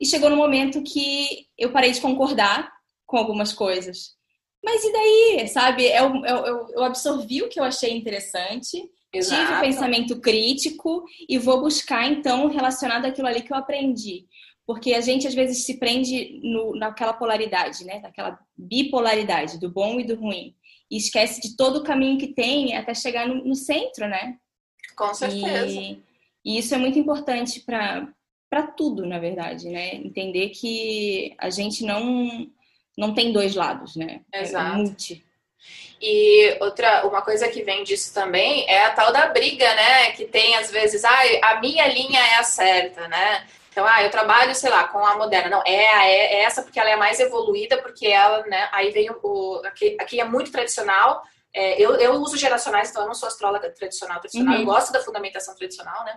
E 0.00 0.06
chegou 0.06 0.30
no 0.30 0.36
momento 0.36 0.82
que 0.82 1.46
eu 1.56 1.72
parei 1.72 1.92
de 1.92 2.00
concordar 2.00 2.72
com 3.06 3.16
algumas 3.16 3.52
coisas. 3.52 4.16
Mas 4.64 4.82
e 4.84 4.92
daí, 4.92 5.48
sabe? 5.48 5.84
Eu, 5.86 6.24
eu, 6.24 6.68
eu 6.70 6.84
absorvi 6.84 7.42
o 7.42 7.48
que 7.48 7.60
eu 7.60 7.64
achei 7.64 7.96
interessante, 7.96 8.82
Exato. 9.12 9.46
tive 9.46 9.60
pensamento 9.60 10.20
crítico 10.20 11.04
e 11.28 11.38
vou 11.38 11.60
buscar, 11.60 12.10
então, 12.10 12.48
relacionado 12.48 13.06
àquilo 13.06 13.26
ali 13.26 13.42
que 13.42 13.52
eu 13.52 13.56
aprendi. 13.56 14.26
Porque 14.66 14.92
a 14.92 15.00
gente, 15.00 15.26
às 15.26 15.34
vezes, 15.34 15.64
se 15.64 15.78
prende 15.78 16.40
no, 16.42 16.76
naquela 16.76 17.14
polaridade, 17.14 17.84
né? 17.84 18.00
Naquela 18.00 18.38
bipolaridade 18.54 19.58
do 19.58 19.70
bom 19.70 19.98
e 19.98 20.04
do 20.04 20.14
ruim. 20.14 20.54
E 20.90 20.98
esquece 20.98 21.40
de 21.40 21.56
todo 21.56 21.78
o 21.78 21.84
caminho 21.84 22.18
que 22.18 22.28
tem 22.28 22.76
até 22.76 22.92
chegar 22.92 23.26
no, 23.26 23.42
no 23.44 23.54
centro, 23.54 24.06
né? 24.06 24.36
Com 24.94 25.14
certeza. 25.14 25.66
E, 25.66 26.02
e 26.44 26.58
isso 26.58 26.74
é 26.74 26.78
muito 26.78 26.98
importante 26.98 27.64
para 27.64 28.66
tudo, 28.76 29.06
na 29.06 29.18
verdade, 29.18 29.70
né? 29.70 29.94
Entender 29.94 30.50
que 30.50 31.34
a 31.38 31.48
gente 31.48 31.82
não, 31.82 32.46
não 32.96 33.14
tem 33.14 33.32
dois 33.32 33.54
lados, 33.54 33.96
né? 33.96 34.20
É 34.30 34.42
Exato. 34.42 34.74
É 34.74 34.82
multi. 34.82 35.27
E 36.00 36.56
outra, 36.60 37.06
uma 37.06 37.22
coisa 37.22 37.48
que 37.48 37.62
vem 37.62 37.82
disso 37.82 38.14
também 38.14 38.68
é 38.68 38.84
a 38.84 38.92
tal 38.92 39.12
da 39.12 39.26
briga, 39.26 39.66
né? 39.74 40.12
Que 40.12 40.24
tem 40.24 40.56
às 40.56 40.70
vezes, 40.70 41.04
ah, 41.04 41.20
a 41.42 41.60
minha 41.60 41.86
linha 41.88 42.20
é 42.20 42.34
a 42.36 42.44
certa, 42.44 43.08
né? 43.08 43.46
Então, 43.70 43.86
ah, 43.86 44.02
eu 44.02 44.10
trabalho, 44.10 44.54
sei 44.54 44.70
lá, 44.70 44.88
com 44.88 44.98
a 45.04 45.16
moderna. 45.16 45.50
Não, 45.50 45.62
é, 45.64 45.72
é, 45.72 46.34
é 46.34 46.42
essa 46.42 46.62
porque 46.62 46.78
ela 46.80 46.90
é 46.90 46.96
mais 46.96 47.20
evoluída, 47.20 47.80
porque 47.82 48.06
ela, 48.06 48.44
né? 48.46 48.68
Aí 48.72 48.90
vem 48.90 49.10
o. 49.10 49.62
aqui, 49.64 49.96
aqui 50.00 50.20
é 50.20 50.24
muito 50.24 50.50
tradicional. 50.52 51.22
É, 51.54 51.80
eu, 51.80 51.94
eu 51.96 52.14
uso 52.14 52.36
geracionais, 52.36 52.90
então 52.90 53.02
eu 53.02 53.08
não 53.08 53.14
sou 53.14 53.26
astróloga 53.26 53.70
tradicional, 53.70 54.20
tradicional. 54.20 54.54
Uhum. 54.54 54.60
Eu 54.60 54.66
gosto 54.66 54.92
da 54.92 55.02
fundamentação 55.02 55.54
tradicional, 55.54 56.04
né? 56.04 56.16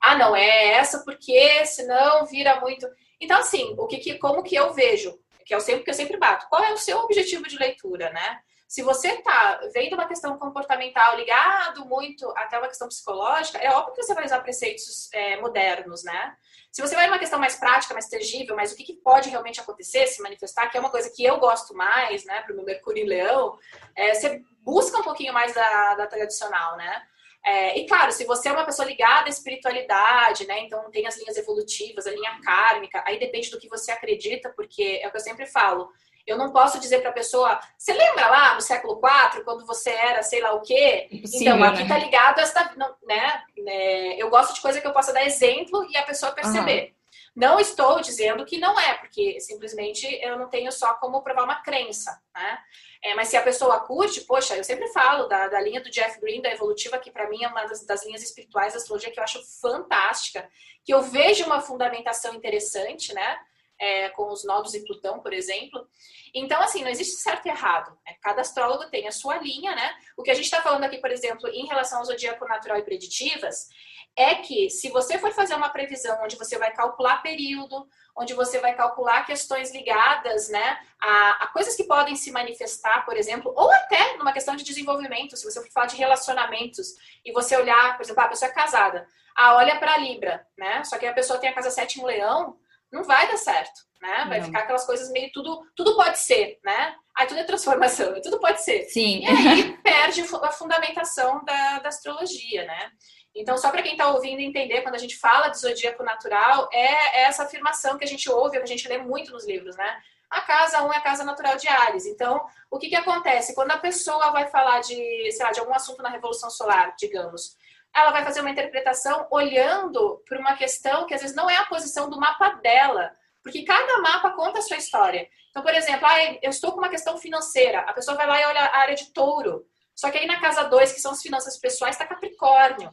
Ah, 0.00 0.16
não, 0.16 0.36
é 0.36 0.72
essa 0.72 1.02
porque 1.04 1.64
senão 1.64 2.26
vira 2.26 2.60
muito. 2.60 2.86
Então, 3.20 3.38
assim, 3.38 3.74
o 3.78 3.86
que, 3.86 3.98
que 3.98 4.18
como 4.18 4.42
que 4.42 4.54
eu 4.54 4.72
vejo? 4.72 5.18
Que 5.46 5.54
é 5.54 5.56
o 5.56 5.60
sempre 5.60 5.84
que 5.84 5.90
eu 5.90 5.94
sempre 5.94 6.18
bato. 6.18 6.46
Qual 6.48 6.62
é 6.62 6.72
o 6.72 6.78
seu 6.78 6.98
objetivo 6.98 7.46
de 7.46 7.58
leitura, 7.58 8.10
né? 8.10 8.38
Se 8.66 8.82
você 8.82 9.08
está 9.08 9.60
vendo 9.72 9.94
uma 9.94 10.08
questão 10.08 10.38
comportamental 10.38 11.16
ligado 11.16 11.84
muito 11.84 12.28
até 12.36 12.58
uma 12.58 12.68
questão 12.68 12.88
psicológica, 12.88 13.58
é 13.58 13.70
óbvio 13.70 13.94
que 13.94 14.02
você 14.02 14.14
vai 14.14 14.24
usar 14.24 14.40
preceitos 14.40 15.12
é, 15.12 15.40
modernos, 15.40 16.02
né? 16.02 16.36
Se 16.72 16.82
você 16.82 16.94
vai 16.96 17.06
numa 17.06 17.18
questão 17.18 17.38
mais 17.38 17.54
prática, 17.54 17.94
mais 17.94 18.08
tangível, 18.08 18.56
mas 18.56 18.72
o 18.72 18.76
que, 18.76 18.82
que, 18.82 18.94
pode 18.94 19.28
realmente 19.28 19.60
acontecer, 19.60 20.08
se 20.08 20.20
manifestar, 20.20 20.68
que 20.68 20.76
é 20.76 20.80
uma 20.80 20.90
coisa 20.90 21.08
que 21.08 21.24
eu 21.24 21.38
gosto 21.38 21.72
mais, 21.72 22.24
né, 22.24 22.40
para 22.42 22.52
o 22.52 22.56
meu 22.56 22.64
Mercúrio 22.64 23.04
em 23.04 23.06
Leão, 23.06 23.56
é, 23.94 24.12
você 24.12 24.42
busca 24.60 24.98
um 24.98 25.04
pouquinho 25.04 25.32
mais 25.32 25.54
da, 25.54 25.94
da 25.94 26.06
tradicional, 26.06 26.76
né? 26.76 27.06
É, 27.44 27.78
e 27.78 27.86
claro, 27.86 28.10
se 28.10 28.24
você 28.24 28.48
é 28.48 28.52
uma 28.52 28.64
pessoa 28.64 28.88
ligada 28.88 29.26
à 29.26 29.28
espiritualidade, 29.28 30.46
né? 30.46 30.60
Então 30.60 30.90
tem 30.90 31.06
as 31.06 31.18
linhas 31.18 31.36
evolutivas, 31.36 32.06
a 32.06 32.10
linha 32.10 32.40
kármica, 32.42 33.04
aí 33.06 33.18
depende 33.18 33.50
do 33.50 33.58
que 33.60 33.68
você 33.68 33.92
acredita, 33.92 34.50
porque 34.56 35.00
é 35.02 35.06
o 35.06 35.10
que 35.10 35.16
eu 35.18 35.20
sempre 35.20 35.46
falo. 35.46 35.92
Eu 36.26 36.38
não 36.38 36.52
posso 36.52 36.80
dizer 36.80 37.00
para 37.00 37.10
a 37.10 37.14
pessoa, 37.14 37.60
você 37.76 37.92
lembra 37.92 38.28
lá 38.28 38.54
no 38.54 38.60
século 38.60 38.98
IV, 38.98 39.44
quando 39.44 39.66
você 39.66 39.90
era 39.90 40.22
sei 40.22 40.40
lá 40.40 40.52
o 40.54 40.62
quê? 40.62 41.08
então, 41.10 41.62
aqui 41.62 41.82
né? 41.82 41.88
tá 41.88 41.98
ligado 41.98 42.38
essa, 42.38 42.72
né, 43.06 43.42
né? 43.58 44.16
Eu 44.16 44.30
gosto 44.30 44.54
de 44.54 44.60
coisa 44.60 44.80
que 44.80 44.86
eu 44.86 44.92
possa 44.92 45.12
dar 45.12 45.24
exemplo 45.24 45.86
e 45.90 45.96
a 45.96 46.02
pessoa 46.02 46.32
perceber. 46.32 46.88
Uhum. 46.88 46.94
Não 47.36 47.58
estou 47.58 48.00
dizendo 48.00 48.44
que 48.44 48.58
não 48.58 48.78
é, 48.78 48.94
porque 48.94 49.40
simplesmente 49.40 50.06
eu 50.22 50.38
não 50.38 50.48
tenho 50.48 50.70
só 50.70 50.94
como 50.94 51.20
provar 51.20 51.42
uma 51.42 51.62
crença, 51.62 52.22
né? 52.32 52.58
É, 53.02 53.14
mas 53.14 53.28
se 53.28 53.36
a 53.36 53.42
pessoa 53.42 53.80
curte, 53.80 54.20
poxa, 54.22 54.56
eu 54.56 54.62
sempre 54.62 54.86
falo 54.88 55.26
da, 55.26 55.48
da 55.48 55.60
linha 55.60 55.82
do 55.82 55.90
Jeff 55.90 56.20
Green, 56.20 56.40
da 56.40 56.50
evolutiva, 56.50 56.96
que 56.96 57.10
para 57.10 57.28
mim 57.28 57.42
é 57.42 57.48
uma 57.48 57.64
das, 57.64 57.84
das, 57.84 58.04
linhas 58.06 58.22
espirituais 58.22 58.72
da 58.72 58.78
astrologia 58.78 59.10
que 59.10 59.18
eu 59.18 59.24
acho 59.24 59.42
fantástica, 59.60 60.48
que 60.84 60.94
eu 60.94 61.02
vejo 61.02 61.44
uma 61.44 61.60
fundamentação 61.60 62.34
interessante, 62.34 63.12
né? 63.12 63.38
É, 63.78 64.08
com 64.10 64.32
os 64.32 64.44
nodos 64.44 64.74
e 64.74 64.84
Plutão, 64.84 65.20
por 65.20 65.32
exemplo. 65.32 65.86
Então, 66.34 66.60
assim, 66.62 66.82
não 66.82 66.90
existe 66.90 67.16
certo 67.16 67.46
e 67.46 67.48
errado. 67.48 67.90
Né? 68.06 68.16
Cada 68.22 68.40
astrólogo 68.40 68.88
tem 68.90 69.06
a 69.06 69.12
sua 69.12 69.38
linha, 69.38 69.74
né? 69.74 69.94
O 70.16 70.22
que 70.22 70.30
a 70.30 70.34
gente 70.34 70.44
está 70.44 70.60
falando 70.60 70.84
aqui, 70.84 70.98
por 70.98 71.10
exemplo, 71.10 71.48
em 71.48 71.66
relação 71.66 71.98
ao 71.98 72.04
zodíaco 72.04 72.46
natural 72.46 72.78
e 72.78 72.82
preditivas, 72.82 73.68
é 74.16 74.36
que 74.36 74.70
se 74.70 74.90
você 74.90 75.18
for 75.18 75.32
fazer 75.32 75.54
uma 75.54 75.68
previsão 75.68 76.22
onde 76.22 76.36
você 76.36 76.56
vai 76.56 76.72
calcular 76.72 77.22
período, 77.22 77.88
onde 78.16 78.32
você 78.32 78.60
vai 78.60 78.74
calcular 78.74 79.26
questões 79.26 79.72
ligadas 79.72 80.48
né, 80.48 80.78
a, 81.00 81.44
a, 81.44 81.46
coisas 81.48 81.74
que 81.74 81.82
podem 81.84 82.14
se 82.14 82.30
manifestar, 82.30 83.04
por 83.04 83.16
exemplo, 83.16 83.52
ou 83.56 83.70
até 83.72 84.16
numa 84.16 84.32
questão 84.32 84.54
de 84.54 84.62
desenvolvimento, 84.62 85.36
se 85.36 85.44
você 85.44 85.60
for 85.60 85.70
falar 85.72 85.86
de 85.86 85.96
relacionamentos 85.96 86.94
e 87.24 87.32
você 87.32 87.56
olhar, 87.56 87.96
por 87.96 88.04
exemplo, 88.04 88.22
ah, 88.22 88.26
a 88.26 88.28
pessoa 88.28 88.48
é 88.48 88.54
casada, 88.54 89.08
ah, 89.34 89.56
olha 89.56 89.76
para 89.80 89.98
Libra, 89.98 90.46
né? 90.56 90.84
Só 90.84 90.96
que 90.96 91.06
a 91.06 91.12
pessoa 91.12 91.40
tem 91.40 91.50
a 91.50 91.54
casa 91.54 91.70
7 91.70 92.00
em 92.00 92.04
Leão, 92.04 92.56
não 92.94 93.02
vai 93.02 93.26
dar 93.26 93.36
certo, 93.36 93.80
né? 94.00 94.24
Vai 94.28 94.38
não. 94.38 94.46
ficar 94.46 94.60
aquelas 94.60 94.86
coisas 94.86 95.10
meio 95.10 95.30
tudo, 95.32 95.60
tudo 95.74 95.96
pode 95.96 96.18
ser, 96.18 96.58
né? 96.64 96.94
Aí 97.16 97.26
tudo 97.26 97.40
é 97.40 97.44
transformação, 97.44 98.14
tudo 98.22 98.38
pode 98.38 98.62
ser. 98.62 98.84
Sim. 98.84 99.24
E 99.24 99.26
aí 99.26 99.76
perde 99.82 100.20
a 100.20 100.52
fundamentação 100.52 101.44
da, 101.44 101.80
da 101.80 101.88
astrologia, 101.88 102.64
né? 102.64 102.90
Então, 103.34 103.58
só 103.58 103.70
para 103.70 103.82
quem 103.82 103.92
está 103.92 104.06
ouvindo 104.12 104.38
entender, 104.38 104.82
quando 104.82 104.94
a 104.94 104.98
gente 104.98 105.18
fala 105.18 105.48
de 105.48 105.58
zodíaco 105.58 106.04
natural, 106.04 106.68
é 106.72 107.22
essa 107.22 107.42
afirmação 107.42 107.98
que 107.98 108.04
a 108.04 108.08
gente 108.08 108.30
ouve, 108.30 108.58
que 108.58 108.62
a 108.62 108.66
gente 108.66 108.86
lê 108.86 108.98
muito 108.98 109.32
nos 109.32 109.44
livros, 109.44 109.76
né? 109.76 110.00
A 110.30 110.40
casa 110.40 110.84
1 110.84 110.92
é 110.92 110.96
a 110.96 111.00
casa 111.00 111.24
natural 111.24 111.56
de 111.56 111.66
Ares. 111.66 112.06
Então, 112.06 112.40
o 112.70 112.78
que, 112.78 112.88
que 112.88 112.96
acontece? 112.96 113.54
Quando 113.54 113.72
a 113.72 113.78
pessoa 113.78 114.30
vai 114.30 114.46
falar 114.46 114.80
de, 114.80 115.32
sei 115.32 115.44
lá, 115.44 115.50
de 115.50 115.58
algum 115.58 115.74
assunto 115.74 116.00
na 116.00 116.10
Revolução 116.10 116.48
Solar, 116.48 116.94
digamos, 116.96 117.56
ela 117.94 118.10
vai 118.10 118.24
fazer 118.24 118.40
uma 118.40 118.50
interpretação 118.50 119.26
olhando 119.30 120.22
para 120.28 120.38
uma 120.38 120.56
questão 120.56 121.06
que 121.06 121.14
às 121.14 121.20
vezes 121.20 121.36
não 121.36 121.48
é 121.48 121.56
a 121.56 121.66
posição 121.66 122.10
do 122.10 122.18
mapa 122.18 122.50
dela, 122.62 123.12
porque 123.42 123.62
cada 123.62 124.00
mapa 124.00 124.30
conta 124.30 124.58
a 124.58 124.62
sua 124.62 124.76
história. 124.76 125.28
Então, 125.50 125.62
por 125.62 125.74
exemplo, 125.74 126.06
ah, 126.06 126.38
eu 126.42 126.50
estou 126.50 126.72
com 126.72 126.78
uma 126.78 126.88
questão 126.88 127.16
financeira, 127.16 127.80
a 127.80 127.92
pessoa 127.92 128.16
vai 128.16 128.26
lá 128.26 128.40
e 128.40 128.44
olha 128.46 128.60
a 128.60 128.78
área 128.78 128.94
de 128.96 129.12
touro, 129.12 129.64
só 129.94 130.10
que 130.10 130.18
aí 130.18 130.26
na 130.26 130.40
casa 130.40 130.64
2, 130.64 130.92
que 130.92 131.00
são 131.00 131.12
as 131.12 131.22
finanças 131.22 131.56
pessoais, 131.58 131.94
está 131.94 132.06
Capricórnio. 132.06 132.90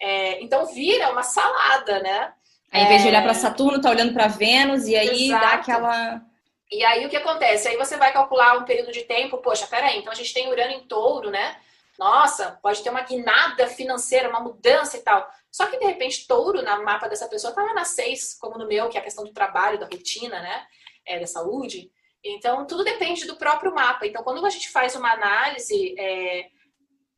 É, 0.00 0.40
então 0.42 0.64
vira 0.66 1.10
uma 1.10 1.22
salada, 1.22 2.00
né? 2.00 2.32
Aí, 2.70 2.82
em 2.82 2.88
vez 2.88 3.02
de 3.02 3.08
olhar 3.08 3.22
para 3.22 3.34
Saturno, 3.34 3.80
tá 3.80 3.90
olhando 3.90 4.12
para 4.12 4.28
Vênus 4.28 4.86
e 4.86 4.96
aí 4.96 5.26
Exato. 5.26 5.44
dá 5.44 5.52
aquela. 5.52 6.22
E 6.70 6.84
aí 6.84 7.04
o 7.04 7.08
que 7.08 7.16
acontece? 7.16 7.68
Aí 7.68 7.76
você 7.76 7.96
vai 7.96 8.12
calcular 8.12 8.58
um 8.58 8.64
período 8.64 8.92
de 8.92 9.02
tempo, 9.02 9.38
poxa, 9.38 9.66
peraí, 9.66 9.98
então 9.98 10.12
a 10.12 10.16
gente 10.16 10.32
tem 10.32 10.48
Urano 10.48 10.72
em 10.72 10.86
touro, 10.86 11.30
né? 11.30 11.56
Nossa, 11.98 12.52
pode 12.62 12.82
ter 12.82 12.90
uma 12.90 13.02
guinada 13.02 13.66
financeira, 13.66 14.28
uma 14.28 14.40
mudança 14.40 14.96
e 14.96 15.00
tal. 15.00 15.28
Só 15.50 15.66
que, 15.66 15.78
de 15.78 15.84
repente, 15.84 16.26
touro 16.28 16.62
na 16.62 16.80
mapa 16.80 17.08
dessa 17.08 17.28
pessoa 17.28 17.52
tá 17.52 17.62
lá 17.62 17.74
na 17.74 17.84
seis, 17.84 18.34
como 18.38 18.56
no 18.56 18.68
meu, 18.68 18.88
que 18.88 18.96
é 18.96 19.00
a 19.00 19.04
questão 19.04 19.24
do 19.24 19.32
trabalho, 19.32 19.78
da 19.78 19.86
rotina, 19.86 20.40
né? 20.40 20.66
É, 21.04 21.18
da 21.18 21.26
saúde. 21.26 21.90
Então, 22.22 22.66
tudo 22.66 22.84
depende 22.84 23.26
do 23.26 23.36
próprio 23.36 23.74
mapa. 23.74 24.06
Então, 24.06 24.22
quando 24.22 24.44
a 24.46 24.50
gente 24.50 24.70
faz 24.70 24.94
uma 24.94 25.10
análise, 25.12 25.94
é, 25.98 26.46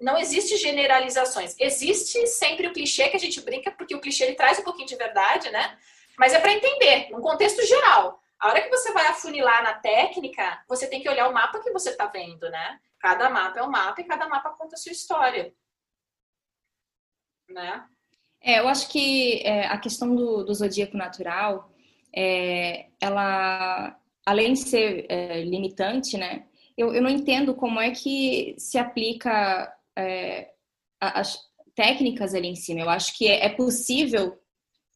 não 0.01 0.17
existe 0.17 0.57
generalizações. 0.57 1.55
Existe 1.59 2.27
sempre 2.27 2.67
o 2.67 2.73
clichê 2.73 3.09
que 3.11 3.17
a 3.17 3.21
gente 3.21 3.41
brinca, 3.43 3.71
porque 3.71 3.95
o 3.95 4.01
clichê 4.01 4.25
ele 4.25 4.35
traz 4.35 4.59
um 4.59 4.65
pouquinho 4.65 4.89
de 4.89 4.97
verdade, 4.97 5.51
né? 5.51 5.77
Mas 6.19 6.33
é 6.33 6.41
para 6.41 6.53
entender, 6.53 7.11
num 7.11 7.21
contexto 7.21 7.65
geral. 7.67 8.19
A 8.39 8.49
hora 8.49 8.63
que 8.63 8.71
você 8.71 8.93
vai 8.93 9.07
afunilar 9.09 9.63
na 9.63 9.75
técnica, 9.75 10.63
você 10.67 10.87
tem 10.87 11.03
que 11.03 11.09
olhar 11.09 11.29
o 11.29 11.35
mapa 11.35 11.61
que 11.61 11.71
você 11.71 11.91
está 11.91 12.07
vendo, 12.07 12.49
né? 12.49 12.81
Cada 13.01 13.31
mapa 13.31 13.59
é 13.59 13.63
um 13.63 13.71
mapa 13.71 14.01
e 14.01 14.05
cada 14.05 14.29
mapa 14.29 14.51
conta 14.51 14.75
a 14.75 14.79
sua 14.79 14.93
história. 14.93 15.55
Né? 17.49 17.85
É, 18.43 18.61
eu 18.61 18.69
acho 18.69 18.89
que 18.89 19.43
é, 19.43 19.67
a 19.67 19.79
questão 19.79 20.15
do, 20.15 20.45
do 20.45 20.55
zodíaco 20.55 20.97
natural, 20.97 21.73
é, 22.15 22.89
ela, 23.01 23.99
além 24.25 24.53
de 24.53 24.61
ser 24.61 25.07
é, 25.09 25.43
limitante, 25.43 26.17
né? 26.17 26.47
Eu, 26.77 26.95
eu 26.95 27.03
não 27.03 27.11
entendo 27.11 27.55
como 27.55 27.81
é 27.81 27.91
que 27.91 28.55
se 28.59 28.79
aplica 28.79 29.75
é, 29.97 30.53
as 31.01 31.39
técnicas 31.75 32.35
ali 32.35 32.49
em 32.49 32.55
cima. 32.55 32.81
Eu 32.81 32.91
acho 32.91 33.17
que 33.17 33.27
é, 33.27 33.47
é 33.47 33.49
possível 33.49 34.39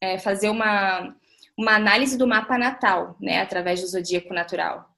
é, 0.01 0.17
fazer 0.17 0.49
uma, 0.49 1.15
uma 1.57 1.75
análise 1.75 2.17
do 2.17 2.27
mapa 2.27 2.57
natal, 2.57 3.15
né? 3.19 3.41
Através 3.41 3.81
do 3.81 3.87
zodíaco 3.87 4.33
natural. 4.33 4.89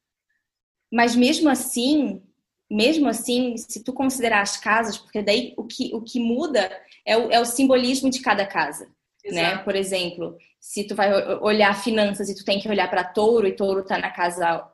Mas 0.91 1.15
mesmo 1.15 1.49
assim, 1.49 2.23
mesmo 2.69 3.07
assim, 3.07 3.55
se 3.57 3.83
tu 3.83 3.93
considerar 3.93 4.41
as 4.41 4.57
casas, 4.57 4.97
porque 4.97 5.21
daí 5.21 5.53
o 5.57 5.63
que, 5.63 5.93
o 5.93 6.01
que 6.01 6.19
muda 6.19 6.69
é 7.05 7.17
o, 7.17 7.31
é 7.31 7.39
o 7.39 7.45
simbolismo 7.45 8.09
de 8.09 8.21
cada 8.21 8.45
casa, 8.45 8.85
né? 8.85 9.41
Exato. 9.41 9.57
né? 9.57 9.63
Por 9.63 9.75
exemplo, 9.75 10.37
se 10.59 10.83
tu 10.85 10.93
vai 10.93 11.11
olhar 11.39 11.81
finanças 11.81 12.29
e 12.29 12.35
tu 12.35 12.43
tem 12.43 12.59
que 12.59 12.67
olhar 12.67 12.89
para 12.89 13.03
touro 13.03 13.47
e 13.47 13.55
touro 13.55 13.85
tá 13.85 13.97
na 13.97 14.11
casa 14.11 14.69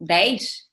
10, 0.00 0.64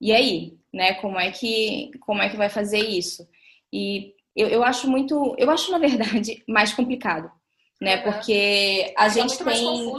e 0.00 0.12
aí, 0.12 0.58
né? 0.72 0.94
Como 0.94 1.18
é 1.18 1.30
que, 1.32 1.90
como 2.00 2.22
é 2.22 2.28
que 2.28 2.36
vai 2.36 2.48
fazer 2.48 2.80
isso? 2.80 3.28
E 3.72 4.14
eu, 4.36 4.48
eu 4.48 4.62
acho 4.62 4.88
muito, 4.88 5.34
eu 5.38 5.50
acho 5.50 5.72
na 5.72 5.78
verdade 5.78 6.42
mais 6.48 6.72
complicado, 6.72 7.30
né? 7.80 7.96
Uhum. 7.96 8.12
Porque 8.12 8.94
a 8.96 9.06
é 9.06 9.10
gente 9.10 9.38
tem, 9.42 9.92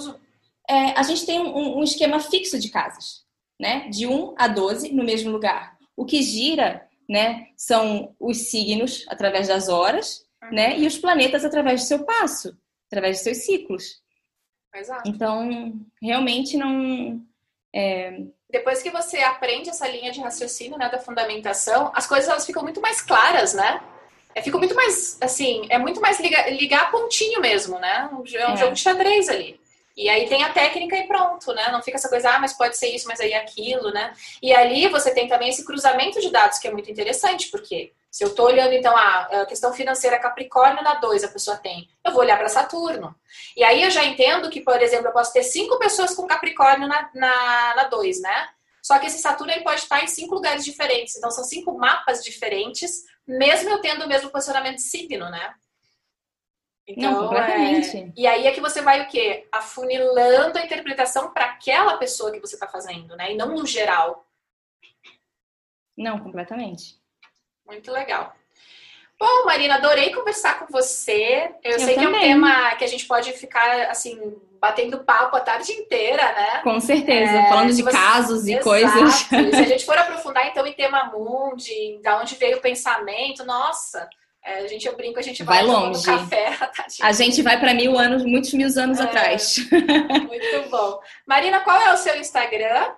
é, 0.69 0.97
a 0.97 1.03
gente 1.03 1.25
tem 1.25 1.41
um, 1.41 1.79
um 1.79 1.83
esquema 1.83 2.19
fixo 2.21 2.57
de 2.57 2.69
casas 2.69 3.22
né? 3.63 3.87
De 3.89 4.05
1 4.05 4.35
a 4.37 4.49
12 4.49 4.91
no 4.91 5.05
mesmo 5.05 5.31
lugar. 5.31 5.77
O 5.95 6.03
que 6.03 6.21
gira, 6.21 6.85
né, 7.09 7.47
são 7.55 8.13
os 8.19 8.49
signos 8.49 9.05
através 9.07 9.47
das 9.47 9.69
horas, 9.69 10.25
né? 10.51 10.77
E 10.77 10.85
os 10.85 10.97
planetas 10.97 11.45
através 11.45 11.81
do 11.81 11.87
seu 11.87 12.03
passo, 12.03 12.57
através 12.87 13.17
dos 13.17 13.23
seus 13.23 13.37
ciclos. 13.37 14.01
Exato. 14.75 15.09
Então, 15.09 15.73
realmente 16.01 16.57
não. 16.57 17.21
É... 17.73 18.19
Depois 18.49 18.83
que 18.83 18.91
você 18.91 19.19
aprende 19.19 19.69
essa 19.69 19.87
linha 19.87 20.11
de 20.11 20.19
raciocínio, 20.19 20.77
né, 20.77 20.89
da 20.89 20.99
fundamentação, 20.99 21.89
as 21.95 22.05
coisas 22.05 22.29
elas 22.29 22.45
ficam 22.45 22.63
muito 22.63 22.81
mais 22.81 23.01
claras, 23.01 23.53
né? 23.53 23.81
É, 24.35 24.41
fica 24.41 24.57
muito 24.57 24.75
mais, 24.75 25.17
assim, 25.21 25.65
é 25.69 25.77
muito 25.77 26.01
mais 26.01 26.19
ligar, 26.19 26.51
ligar 26.51 26.91
pontinho 26.91 27.39
mesmo, 27.39 27.79
né? 27.79 28.09
É 28.11 28.15
um 28.15 28.53
é. 28.53 28.57
jogo 28.57 28.73
de 28.73 28.81
xadrez 28.81 29.29
ali. 29.29 29.59
E 29.95 30.09
aí 30.09 30.27
tem 30.27 30.43
a 30.43 30.51
técnica 30.51 30.97
e 30.97 31.07
pronto, 31.07 31.53
né? 31.53 31.69
Não 31.71 31.81
fica 31.81 31.97
essa 31.97 32.09
coisa, 32.09 32.31
ah, 32.31 32.39
mas 32.39 32.53
pode 32.53 32.77
ser 32.77 32.87
isso, 32.87 33.07
mas 33.07 33.19
aí 33.19 33.31
é 33.31 33.37
aquilo, 33.37 33.91
né? 33.91 34.13
E 34.41 34.53
ali 34.53 34.87
você 34.87 35.13
tem 35.13 35.27
também 35.27 35.49
esse 35.49 35.63
cruzamento 35.63 36.19
de 36.19 36.31
dados 36.31 36.57
que 36.57 36.67
é 36.67 36.71
muito 36.71 36.89
interessante, 36.89 37.49
porque 37.49 37.93
se 38.13 38.23
eu 38.23 38.27
estou 38.27 38.45
olhando, 38.45 38.73
então, 38.73 38.95
a 38.95 39.45
questão 39.47 39.73
financeira 39.73 40.19
Capricórnio 40.19 40.83
na 40.83 40.95
2 40.95 41.23
a 41.23 41.29
pessoa 41.29 41.57
tem, 41.57 41.89
eu 42.05 42.11
vou 42.11 42.21
olhar 42.21 42.37
para 42.37 42.47
Saturno. 42.47 43.15
E 43.57 43.63
aí 43.63 43.81
eu 43.81 43.89
já 43.89 44.05
entendo 44.05 44.51
que, 44.51 44.61
por 44.61 44.79
exemplo, 44.79 45.07
eu 45.07 45.11
posso 45.11 45.33
ter 45.33 45.41
cinco 45.41 45.79
pessoas 45.79 46.13
com 46.13 46.27
Capricórnio 46.27 46.87
na 46.87 47.01
2, 47.01 47.13
na, 47.15 47.75
na 47.75 47.83
dois, 47.85 48.21
né? 48.21 48.49
Só 48.83 48.99
que 48.99 49.07
esse 49.07 49.17
Saturno 49.17 49.51
ele 49.51 49.63
pode 49.63 49.81
estar 49.81 50.03
em 50.03 50.07
cinco 50.07 50.35
lugares 50.35 50.63
diferentes. 50.63 51.15
Então, 51.15 51.31
são 51.31 51.43
cinco 51.43 51.75
mapas 51.75 52.23
diferentes, 52.23 53.03
mesmo 53.25 53.69
eu 53.69 53.79
tendo 53.79 54.05
o 54.05 54.07
mesmo 54.07 54.29
posicionamento 54.29 54.75
de 54.75 54.83
signo, 54.83 55.29
né? 55.31 55.55
Então, 56.87 57.11
Não, 57.11 57.23
completamente. 57.23 57.97
É... 57.97 58.11
E 58.15 58.27
aí 58.27 58.47
é 58.47 58.51
que 58.51 58.59
você 58.59 58.81
vai 58.81 59.01
o 59.01 59.07
quê? 59.07 59.47
Afunilando 59.51 60.57
a 60.57 60.65
interpretação 60.65 61.31
para 61.31 61.45
aquela 61.45 61.97
pessoa 61.97 62.31
que 62.31 62.39
você 62.39 62.55
está 62.55 62.67
fazendo, 62.67 63.15
né? 63.15 63.31
E 63.31 63.35
não 63.35 63.55
no 63.55 63.65
geral. 63.65 64.25
Não, 65.97 66.19
completamente. 66.19 66.97
Muito 67.65 67.91
legal. 67.91 68.35
Bom, 69.17 69.45
Marina, 69.45 69.75
adorei 69.75 70.13
conversar 70.13 70.59
com 70.59 70.65
você. 70.69 71.55
Eu, 71.63 71.73
Eu 71.73 71.79
sei 71.79 71.95
também. 71.95 72.11
que 72.11 72.15
é 72.15 72.17
um 72.17 72.19
tema 72.19 72.75
que 72.75 72.83
a 72.83 72.87
gente 72.87 73.05
pode 73.05 73.31
ficar, 73.31 73.89
assim, 73.89 74.35
batendo 74.59 75.03
papo 75.05 75.37
a 75.37 75.39
tarde 75.39 75.71
inteira, 75.71 76.23
né? 76.33 76.61
Com 76.61 76.79
certeza, 76.81 77.31
é, 77.31 77.47
falando 77.47 77.73
de 77.73 77.81
você... 77.81 77.97
casos 77.97 78.45
e 78.47 78.53
Exato. 78.53 78.63
coisas. 78.65 79.13
se 79.13 79.35
a 79.35 79.63
gente 79.63 79.85
for 79.85 79.97
aprofundar, 79.97 80.47
então, 80.47 80.65
em 80.67 80.73
tema 80.73 81.05
mundi, 81.05 81.99
da 82.01 82.19
onde 82.19 82.35
veio 82.35 82.57
o 82.57 82.61
pensamento, 82.61 83.45
nossa... 83.45 84.09
É, 84.45 84.59
a 84.59 84.67
gente, 84.67 84.85
eu 84.85 84.95
brinco, 84.95 85.19
a 85.19 85.21
gente 85.21 85.41
vai, 85.41 85.59
vai 85.59 85.67
longe. 85.67 86.05
café. 86.05 86.57
A 87.01 87.13
gente 87.13 87.41
vai 87.41 87.57
para 87.57 87.73
mil 87.73 87.97
anos, 87.97 88.25
muitos 88.25 88.53
mil 88.53 88.67
anos 88.77 88.99
é, 88.99 89.03
atrás. 89.03 89.57
Muito 89.71 90.69
bom. 90.69 90.99
Marina, 91.25 91.61
qual 91.61 91.79
é 91.79 91.93
o 91.93 91.97
seu 91.97 92.17
Instagram? 92.17 92.91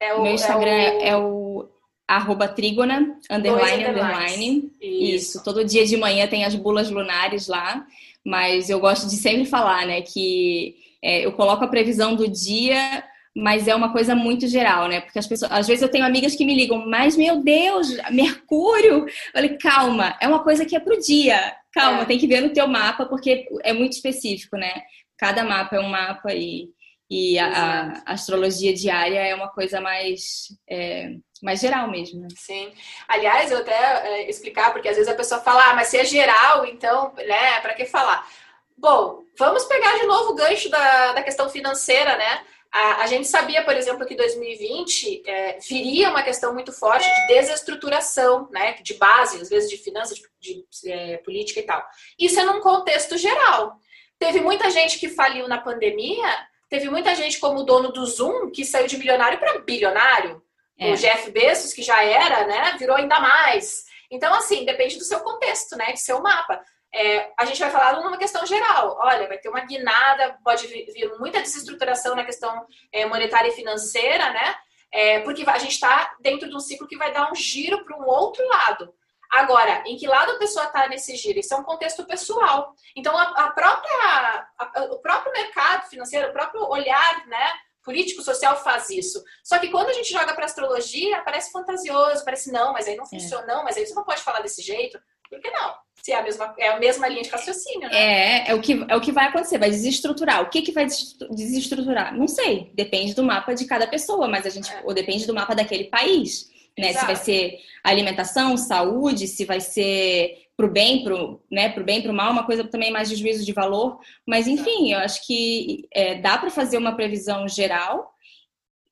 É 0.00 0.14
o, 0.14 0.22
Meu 0.22 0.32
Instagram 0.32 0.70
é 0.70 0.90
o, 0.90 1.02
é 1.02 1.16
o 1.16 1.68
arroba 2.08 2.48
trígona, 2.48 3.16
underline, 3.30 3.84
underline. 3.84 4.72
Isso. 4.80 5.36
Isso. 5.36 5.44
Todo 5.44 5.64
dia 5.64 5.86
de 5.86 5.96
manhã 5.96 6.26
tem 6.26 6.44
as 6.44 6.56
bulas 6.56 6.90
lunares 6.90 7.46
lá. 7.46 7.86
Mas 8.24 8.68
eu 8.68 8.78
gosto 8.80 9.08
de 9.08 9.16
sempre 9.16 9.44
falar, 9.46 9.86
né, 9.86 10.00
que 10.00 10.76
é, 11.02 11.24
eu 11.24 11.32
coloco 11.32 11.64
a 11.64 11.68
previsão 11.68 12.14
do 12.14 12.28
dia 12.28 13.04
mas 13.34 13.66
é 13.66 13.74
uma 13.74 13.92
coisa 13.92 14.14
muito 14.14 14.46
geral, 14.46 14.88
né? 14.88 15.00
Porque 15.00 15.18
as 15.18 15.26
pessoas, 15.26 15.50
às 15.50 15.66
vezes 15.66 15.82
eu 15.82 15.88
tenho 15.88 16.04
amigas 16.04 16.34
que 16.34 16.44
me 16.44 16.54
ligam, 16.54 16.86
mas 16.86 17.16
meu 17.16 17.42
Deus, 17.42 17.88
Mercúrio. 18.10 19.06
Eu 19.06 19.32
falei, 19.32 19.56
calma, 19.56 20.16
é 20.20 20.28
uma 20.28 20.42
coisa 20.42 20.66
que 20.66 20.76
é 20.76 20.80
pro 20.80 21.00
dia. 21.00 21.56
Calma, 21.72 22.02
é. 22.02 22.04
tem 22.04 22.18
que 22.18 22.26
ver 22.26 22.42
no 22.42 22.52
teu 22.52 22.68
mapa, 22.68 23.06
porque 23.06 23.48
é 23.62 23.72
muito 23.72 23.92
específico, 23.92 24.56
né? 24.56 24.82
Cada 25.16 25.44
mapa 25.44 25.76
é 25.76 25.80
um 25.80 25.88
mapa 25.88 26.34
e, 26.34 26.68
e 27.08 27.38
a, 27.38 28.02
a, 28.06 28.12
astrologia 28.12 28.74
diária 28.74 29.20
é 29.20 29.34
uma 29.34 29.48
coisa 29.48 29.80
mais, 29.80 30.48
é, 30.68 31.12
mais 31.42 31.60
geral 31.60 31.90
mesmo. 31.90 32.20
Né? 32.20 32.28
Sim. 32.36 32.70
Aliás, 33.08 33.50
eu 33.50 33.58
até 33.58 33.72
é, 33.72 34.30
explicar, 34.30 34.72
porque 34.72 34.88
às 34.88 34.96
vezes 34.96 35.10
a 35.10 35.16
pessoa 35.16 35.40
fala, 35.40 35.70
ah, 35.70 35.74
mas 35.74 35.88
se 35.88 35.96
é 35.96 36.04
geral, 36.04 36.66
então, 36.66 37.14
né, 37.16 37.60
para 37.60 37.72
que 37.72 37.86
falar? 37.86 38.28
Bom, 38.76 39.22
vamos 39.38 39.64
pegar 39.64 39.96
de 39.98 40.06
novo 40.06 40.32
o 40.32 40.34
gancho 40.34 40.68
da, 40.68 41.12
da 41.12 41.22
questão 41.22 41.48
financeira, 41.48 42.16
né? 42.18 42.42
A, 42.72 43.02
a, 43.02 43.06
gente 43.06 43.28
sabia, 43.28 43.62
por 43.62 43.76
exemplo, 43.76 44.06
que 44.06 44.14
2020 44.14 45.22
é, 45.26 45.58
viria 45.58 46.08
uma 46.08 46.22
questão 46.22 46.54
muito 46.54 46.72
forte 46.72 47.04
de 47.04 47.26
desestruturação, 47.26 48.48
né, 48.50 48.74
de 48.82 48.94
base, 48.94 49.42
às 49.42 49.50
vezes 49.50 49.68
de 49.68 49.76
finanças, 49.76 50.18
de, 50.40 50.64
de 50.70 50.90
é, 50.90 51.18
política 51.18 51.60
e 51.60 51.64
tal. 51.64 51.84
Isso 52.18 52.40
é 52.40 52.44
num 52.44 52.60
contexto 52.60 53.18
geral. 53.18 53.76
Teve 54.18 54.40
muita 54.40 54.70
gente 54.70 54.98
que 54.98 55.10
faliu 55.10 55.46
na 55.46 55.60
pandemia, 55.60 56.26
teve 56.70 56.88
muita 56.88 57.14
gente 57.14 57.38
como 57.38 57.60
o 57.60 57.64
dono 57.64 57.92
do 57.92 58.06
Zoom 58.06 58.50
que 58.50 58.64
saiu 58.64 58.86
de 58.86 58.96
milionário 58.96 59.38
para 59.38 59.58
bilionário. 59.58 60.42
É. 60.78 60.92
O 60.92 60.96
Jeff 60.96 61.30
Bezos, 61.30 61.74
que 61.74 61.82
já 61.82 62.02
era, 62.02 62.46
né, 62.46 62.74
virou 62.78 62.96
ainda 62.96 63.20
mais. 63.20 63.84
Então, 64.10 64.32
assim, 64.34 64.64
depende 64.64 64.96
do 64.96 65.04
seu 65.04 65.20
contexto, 65.20 65.76
né, 65.76 65.92
de 65.92 66.00
seu 66.00 66.22
mapa. 66.22 66.62
É, 66.94 67.32
a 67.38 67.44
gente 67.44 67.58
vai 67.58 67.70
falar 67.70 68.00
numa 68.00 68.18
questão 68.18 68.44
geral. 68.44 68.98
Olha, 69.00 69.26
vai 69.26 69.38
ter 69.38 69.48
uma 69.48 69.60
guinada, 69.60 70.38
pode 70.44 70.66
vir 70.66 71.18
muita 71.18 71.40
desestruturação 71.40 72.14
na 72.14 72.24
questão 72.24 72.66
é, 72.92 73.06
monetária 73.06 73.48
e 73.48 73.52
financeira, 73.52 74.30
né? 74.32 74.54
É, 74.92 75.20
porque 75.20 75.42
a 75.48 75.58
gente 75.58 75.72
está 75.72 76.14
dentro 76.20 76.48
de 76.48 76.54
um 76.54 76.60
ciclo 76.60 76.86
que 76.86 76.98
vai 76.98 77.12
dar 77.12 77.30
um 77.30 77.34
giro 77.34 77.82
para 77.84 77.96
um 77.96 78.06
outro 78.06 78.46
lado. 78.46 78.94
Agora, 79.30 79.82
em 79.86 79.96
que 79.96 80.06
lado 80.06 80.32
a 80.32 80.38
pessoa 80.38 80.66
está 80.66 80.86
nesse 80.86 81.16
giro? 81.16 81.38
Isso 81.38 81.54
é 81.54 81.56
um 81.56 81.64
contexto 81.64 82.04
pessoal. 82.04 82.74
Então, 82.94 83.16
a, 83.16 83.22
a 83.22 83.50
própria, 83.52 84.46
a, 84.58 84.82
o 84.90 84.98
próprio 84.98 85.32
mercado 85.32 85.88
financeiro, 85.88 86.28
o 86.28 86.32
próprio 86.32 86.68
olhar, 86.68 87.26
né? 87.26 87.50
político 87.82 88.22
social 88.22 88.56
faz 88.62 88.90
isso. 88.90 89.22
Só 89.42 89.58
que 89.58 89.68
quando 89.68 89.88
a 89.88 89.92
gente 89.92 90.12
joga 90.12 90.34
para 90.34 90.44
astrologia, 90.44 91.20
parece 91.22 91.50
fantasioso, 91.50 92.24
parece 92.24 92.52
não, 92.52 92.72
mas 92.72 92.86
aí 92.86 92.96
não 92.96 93.04
é. 93.04 93.08
funciona, 93.08 93.46
não, 93.46 93.64
mas 93.64 93.76
aí 93.76 93.86
você 93.86 93.94
não 93.94 94.04
pode 94.04 94.22
falar 94.22 94.40
desse 94.40 94.62
jeito. 94.62 95.00
Por 95.32 95.40
que 95.40 95.50
não? 95.50 95.72
Se 96.02 96.12
é 96.12 96.16
a 96.16 96.22
mesma, 96.22 96.54
é 96.58 96.68
a 96.68 96.78
mesma 96.78 97.08
linha 97.08 97.22
de 97.22 97.30
raciocínio, 97.30 97.88
né? 97.88 97.96
É, 97.96 98.50
é 98.50 98.54
o 98.54 98.60
que, 98.60 98.84
é 98.86 98.94
o 98.94 99.00
que 99.00 99.12
vai 99.12 99.28
acontecer, 99.28 99.56
vai 99.56 99.70
desestruturar. 99.70 100.42
O 100.42 100.50
que, 100.50 100.60
que 100.60 100.72
vai 100.72 100.84
desestruturar? 100.84 102.14
Não 102.14 102.28
sei. 102.28 102.70
Depende 102.74 103.14
do 103.14 103.22
mapa 103.22 103.54
de 103.54 103.64
cada 103.64 103.86
pessoa, 103.86 104.28
mas 104.28 104.44
a 104.44 104.50
gente. 104.50 104.70
É. 104.70 104.82
Ou 104.84 104.92
depende 104.92 105.26
do 105.26 105.32
mapa 105.32 105.54
daquele 105.54 105.84
país. 105.84 106.50
Né? 106.78 106.92
Se 106.92 107.06
vai 107.06 107.16
ser 107.16 107.58
alimentação, 107.82 108.56
saúde, 108.58 109.26
se 109.26 109.46
vai 109.46 109.60
ser 109.60 110.48
pro 110.54 110.70
bem, 110.70 111.02
pro, 111.02 111.42
né, 111.50 111.70
pro 111.70 111.84
bem, 111.84 112.02
pro 112.02 112.12
mal, 112.12 112.30
uma 112.30 112.44
coisa 112.44 112.64
também 112.64 112.90
mais 112.90 113.08
de 113.08 113.16
juízo 113.16 113.44
de 113.44 113.52
valor. 113.52 113.98
Mas 114.26 114.46
enfim, 114.46 114.92
eu 114.92 114.98
acho 114.98 115.26
que 115.26 115.88
é, 115.92 116.16
dá 116.16 116.36
para 116.36 116.50
fazer 116.50 116.76
uma 116.76 116.94
previsão 116.94 117.48
geral 117.48 118.12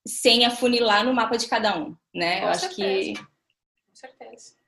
sem 0.06 0.46
afunilar 0.46 1.04
no 1.04 1.12
mapa 1.12 1.36
de 1.36 1.46
cada 1.48 1.76
um, 1.76 1.94
né? 2.14 2.40
Com 2.40 2.48
eu 2.48 2.54
certeza. 2.54 2.66
acho 2.66 2.74
que. 2.76 3.14
Com 3.14 3.94
certeza. 3.94 4.59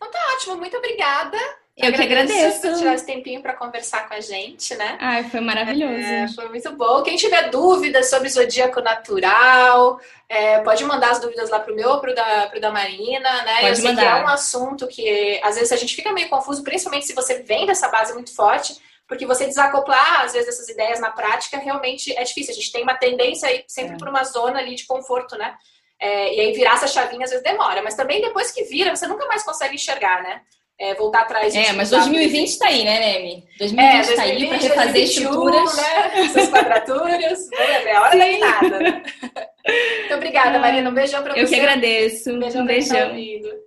Então 0.00 0.10
tá 0.10 0.18
ótimo, 0.34 0.56
muito 0.56 0.76
obrigada. 0.78 1.36
Eu 1.76 1.88
agradeço 1.88 2.08
que 2.08 2.12
agradeço. 2.12 2.60
por 2.60 2.78
tirar 2.78 2.94
esse 2.94 3.06
tempinho 3.06 3.40
para 3.40 3.54
conversar 3.54 4.06
com 4.08 4.14
a 4.14 4.20
gente, 4.20 4.74
né? 4.74 4.98
Ai, 5.00 5.24
foi 5.24 5.40
maravilhoso. 5.40 5.94
É, 5.94 6.28
foi 6.28 6.48
muito 6.48 6.72
bom. 6.72 7.02
Quem 7.02 7.16
tiver 7.16 7.50
dúvidas 7.50 8.10
sobre 8.10 8.28
zodíaco 8.28 8.80
natural, 8.80 10.00
é, 10.28 10.60
pode 10.60 10.84
mandar 10.84 11.10
as 11.10 11.20
dúvidas 11.20 11.48
lá 11.48 11.58
pro 11.60 11.74
meu 11.74 11.90
ou 11.90 12.00
pro 12.00 12.14
da, 12.14 12.48
pro 12.48 12.60
da 12.60 12.70
Marina, 12.70 13.42
né? 13.42 13.60
Pode 13.60 13.68
Eu 13.68 13.76
sei 13.76 13.84
mandar. 13.84 14.02
que 14.02 14.08
é 14.08 14.24
um 14.24 14.28
assunto 14.28 14.86
que 14.88 15.40
às 15.42 15.54
vezes 15.54 15.72
a 15.72 15.76
gente 15.76 15.94
fica 15.94 16.12
meio 16.12 16.28
confuso, 16.28 16.62
principalmente 16.62 17.06
se 17.06 17.14
você 17.14 17.42
vem 17.42 17.66
dessa 17.66 17.88
base 17.88 18.12
muito 18.12 18.34
forte, 18.34 18.74
porque 19.06 19.26
você 19.26 19.46
desacoplar, 19.46 20.22
às 20.22 20.34
vezes, 20.34 20.48
essas 20.48 20.68
ideias 20.68 21.00
na 21.00 21.10
prática 21.10 21.58
realmente 21.58 22.16
é 22.16 22.22
difícil. 22.22 22.52
A 22.52 22.54
gente 22.54 22.70
tem 22.70 22.82
uma 22.82 22.94
tendência 22.94 23.48
aí 23.48 23.64
sempre 23.66 23.94
é. 23.94 23.98
por 23.98 24.08
uma 24.08 24.22
zona 24.22 24.58
ali 24.58 24.74
de 24.74 24.86
conforto, 24.86 25.36
né? 25.36 25.56
É, 26.00 26.34
e 26.34 26.40
aí 26.40 26.52
virar 26.52 26.74
essa 26.74 26.86
chavinha 26.86 27.24
às 27.24 27.30
vezes 27.30 27.44
demora, 27.44 27.82
mas 27.82 27.94
também 27.94 28.22
depois 28.22 28.50
que 28.50 28.64
vira, 28.64 28.94
você 28.94 29.06
nunca 29.06 29.26
mais 29.26 29.42
consegue 29.42 29.74
enxergar, 29.74 30.22
né? 30.22 30.40
É, 30.78 30.94
voltar 30.94 31.20
atrás. 31.20 31.54
É, 31.54 31.74
mas 31.74 31.90
2020 31.90 32.48
está 32.48 32.68
aí, 32.68 32.84
né, 32.84 32.98
Nemi? 32.98 33.44
2020 33.58 34.00
está 34.00 34.26
é, 34.26 34.30
aí 34.30 34.48
para 34.48 34.56
refazer 34.56 34.92
2021, 34.92 35.04
estruturas. 35.04 35.76
Né? 35.76 36.20
Essas 36.24 36.48
quadraturas. 36.48 37.52
é 37.52 37.94
a 37.94 38.02
hora 38.02 38.16
da 38.16 38.38
nada. 38.38 38.78
Né? 38.80 39.02
Muito 40.00 40.14
obrigada, 40.14 40.58
Marina. 40.58 40.88
Um 40.88 40.94
beijão 40.94 41.22
para 41.22 41.34
você. 41.34 41.42
Eu 41.42 41.48
que 41.48 41.54
agradeço. 41.54 42.30
Um 42.30 42.40
beijão. 42.40 42.62
Um 42.62 42.66
beijão. 42.66 43.10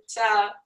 Tchau. 0.08 0.63